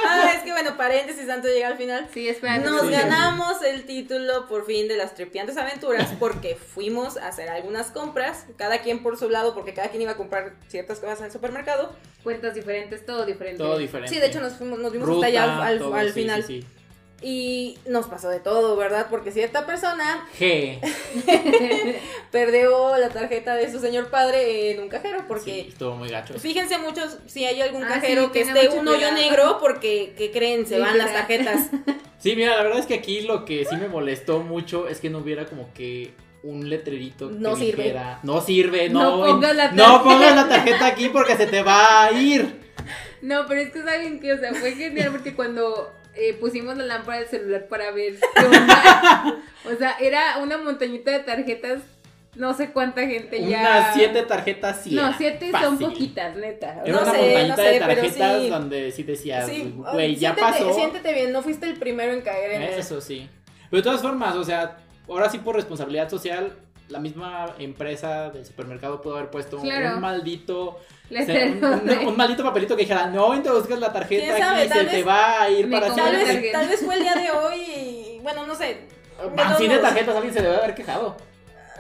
[0.07, 2.09] Ah, es que bueno, paréntesis, antes de llegar al final.
[2.13, 2.59] Sí, espera.
[2.59, 7.49] Nos sí, ganamos el título por fin de las tripiantes aventuras porque fuimos a hacer
[7.51, 11.23] algunas compras, cada quien por su lado, porque cada quien iba a comprar ciertas cosas
[11.23, 11.95] al supermercado.
[12.23, 13.59] Cuentas diferentes, todo diferente.
[13.59, 14.13] Todo diferente.
[14.13, 16.13] Sí, de hecho nos fuimos, nos vimos Ruta, hasta allá al, al- todo, al sí,
[16.21, 16.45] final.
[17.27, 19.07] Y nos pasó de todo, ¿verdad?
[19.09, 20.79] Porque cierta persona G.
[22.31, 25.61] perdió la tarjeta de su señor padre en un cajero Sí, porque...
[25.69, 26.35] estuvo muy gacho.
[26.39, 30.31] Fíjense muchos si hay algún Ah, cajero sí, que esté un hoyo negro porque, ¿qué
[30.31, 30.67] creen?
[30.67, 31.69] Se Sí, van las tarjetas.
[32.19, 35.11] Sí, mira, la verdad es que aquí lo que sí me molestó mucho es que
[35.11, 37.83] no hubiera como que un letrerito que No sirve.
[37.83, 40.03] dijera, no sirve, no, No pongas la no tarjeta".
[40.05, 42.61] pongas la tarjeta aquí porque se te va a ir.
[43.21, 46.85] No, pero es que saben que, o sea, fue genial porque cuando eh, pusimos la
[46.85, 51.81] lámpara del celular para ver qué onda, o sea, era una montañita de tarjetas,
[52.35, 53.61] no sé cuánta gente ya.
[53.61, 54.95] Unas siete tarjetas sí.
[54.95, 55.69] No, siete fácil.
[55.69, 56.83] son poquitas, neta.
[56.85, 58.49] Era No una sé, montañita no sé, de tarjetas sí.
[58.49, 60.73] donde sí decías, Sí, güey, ya pasó.
[60.75, 62.79] Siéntete bien, no fuiste el primero en caer en eso.
[62.81, 63.29] Eso sí.
[63.71, 64.79] Pero de todas formas, o sea,
[65.09, 66.53] ahora sí por responsabilidad social,
[66.89, 69.95] la misma empresa del supermercado pudo haber puesto Claro.
[69.97, 70.81] un maldito
[71.11, 74.39] Les o sea, un, un- un maldito papelito que dijera, no introduzcas la tarjeta ¿Quién
[74.39, 74.61] sabe?
[74.63, 76.41] aquí, se te va a ir para Tal la siempre".
[76.41, 78.81] vez, tal vez fue el día de hoy y, bueno, no sé.
[79.17, 81.17] Todos sin de tarjetas, alguien se debe haber quejado.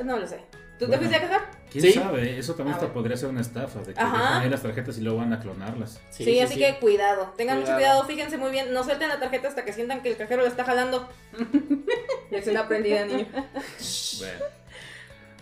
[0.04, 0.40] No lo sé.
[0.78, 0.98] ¿Tú te Bueno.
[1.02, 1.50] fuiste a quejar?
[1.70, 1.92] ¿Quién Sí.
[1.92, 2.38] sabe?
[2.38, 5.00] Eso también A hasta podría ser una estafa, de que dejan ahí las tarjetas y
[5.02, 6.00] luego van a clonarlas.
[6.10, 7.32] Sí, así que cuidado.
[7.36, 8.00] Tengan mucho Cuidado.
[8.02, 8.72] cuidado, fíjense muy bien.
[8.72, 11.08] No suelten la tarjeta hasta que sientan que el cajero la está jalando.
[12.30, 13.26] Lección aprendida, niño.
[13.32, 14.44] Bueno.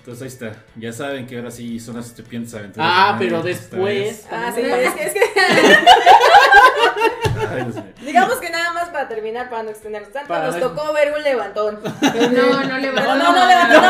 [0.03, 0.53] Entonces ahí está.
[0.75, 2.89] Ya saben que ahora sí son las estupientes aventuras.
[2.93, 3.83] Ah, de pero después.
[3.85, 4.27] vez.
[4.33, 5.21] Ah, sí, es que, es que
[7.55, 10.93] Ay, digamos que nada más para terminar, para no extendernos tanto, Para nos no- tocó
[10.93, 11.79] ver un levantón.
[11.83, 13.81] No, no le No, no, no, levantón, no, no, no, no,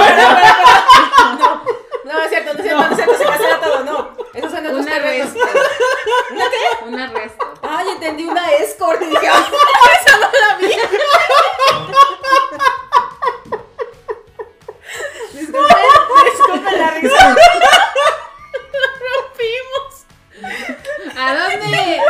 [1.39, 1.64] no,
[2.05, 4.16] no, es cierto, no es cierto, no es cierto, se cancela todo, no.
[4.34, 5.28] Esos son otros Un terrenos.
[5.30, 5.40] arresto.
[6.32, 6.84] ¿Una qué?
[6.89, 7.44] Un arresto.
[7.62, 9.47] Ay, entendí una escort y dije, "Ah,
[10.01, 10.74] esa no la vi.
[16.56, 17.36] La risa.
[18.72, 20.06] Lo rompimos.
[21.16, 22.00] ¿A dónde?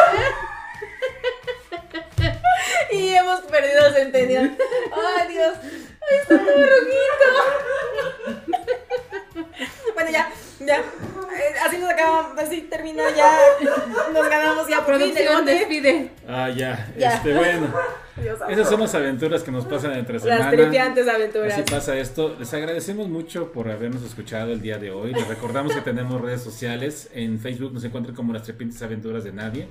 [2.90, 4.42] Y hemos perdido el entendido.
[4.42, 5.54] Ay, Dios.
[5.62, 7.26] Ay, está todo rojito.
[9.94, 10.76] Bueno, ya, ya.
[10.78, 13.32] Eh, Así nos acabamos, así termina ya.
[14.12, 16.10] Nos ganamos ya por fin despide.
[16.28, 16.88] Ah, ya.
[16.96, 17.14] Ya.
[17.14, 17.72] Este, bueno.
[18.20, 18.38] Dios.
[18.48, 20.50] Esas son las aventuras que nos pasan entre semana.
[20.50, 21.52] Las tripiantes aventuras.
[21.52, 22.36] Así pasa esto.
[22.38, 25.14] Les agradecemos mucho por habernos escuchado el día de hoy.
[25.14, 27.10] Les recordamos que tenemos redes sociales.
[27.14, 29.68] En Facebook nos encuentran como las tripiantes aventuras de nadie.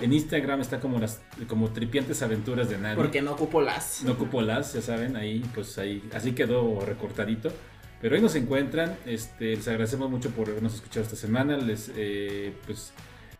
[0.00, 2.96] En Instagram está como las como tripiantes aventuras de nadie.
[2.96, 4.02] Porque no ocupo las.
[4.02, 7.52] No ocupo las, ya saben, ahí pues ahí así quedó recortadito.
[8.00, 8.96] Pero ahí nos encuentran.
[9.06, 11.56] Este, les agradecemos mucho por habernos escuchado esta semana.
[11.56, 12.92] Les eh, pues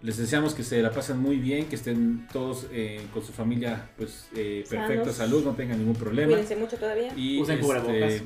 [0.04, 3.88] les deseamos que se la pasen muy bien, que estén todos eh, con su familia
[3.96, 5.16] pues eh, perfecta Sanos.
[5.16, 6.32] salud, no tengan ningún problema.
[6.32, 7.10] Cuídense mucho todavía.
[7.16, 8.22] Y Usen este, cubrebocas.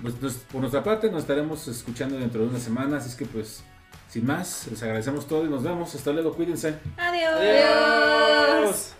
[0.00, 3.26] pues, pues, por nuestra parte nos estaremos escuchando dentro de una semana, así es que
[3.26, 3.64] pues
[4.08, 5.92] sin más, les agradecemos todo y nos vemos.
[5.92, 6.76] Hasta luego, cuídense.
[6.96, 7.40] Adiós.
[7.40, 8.94] Adiós.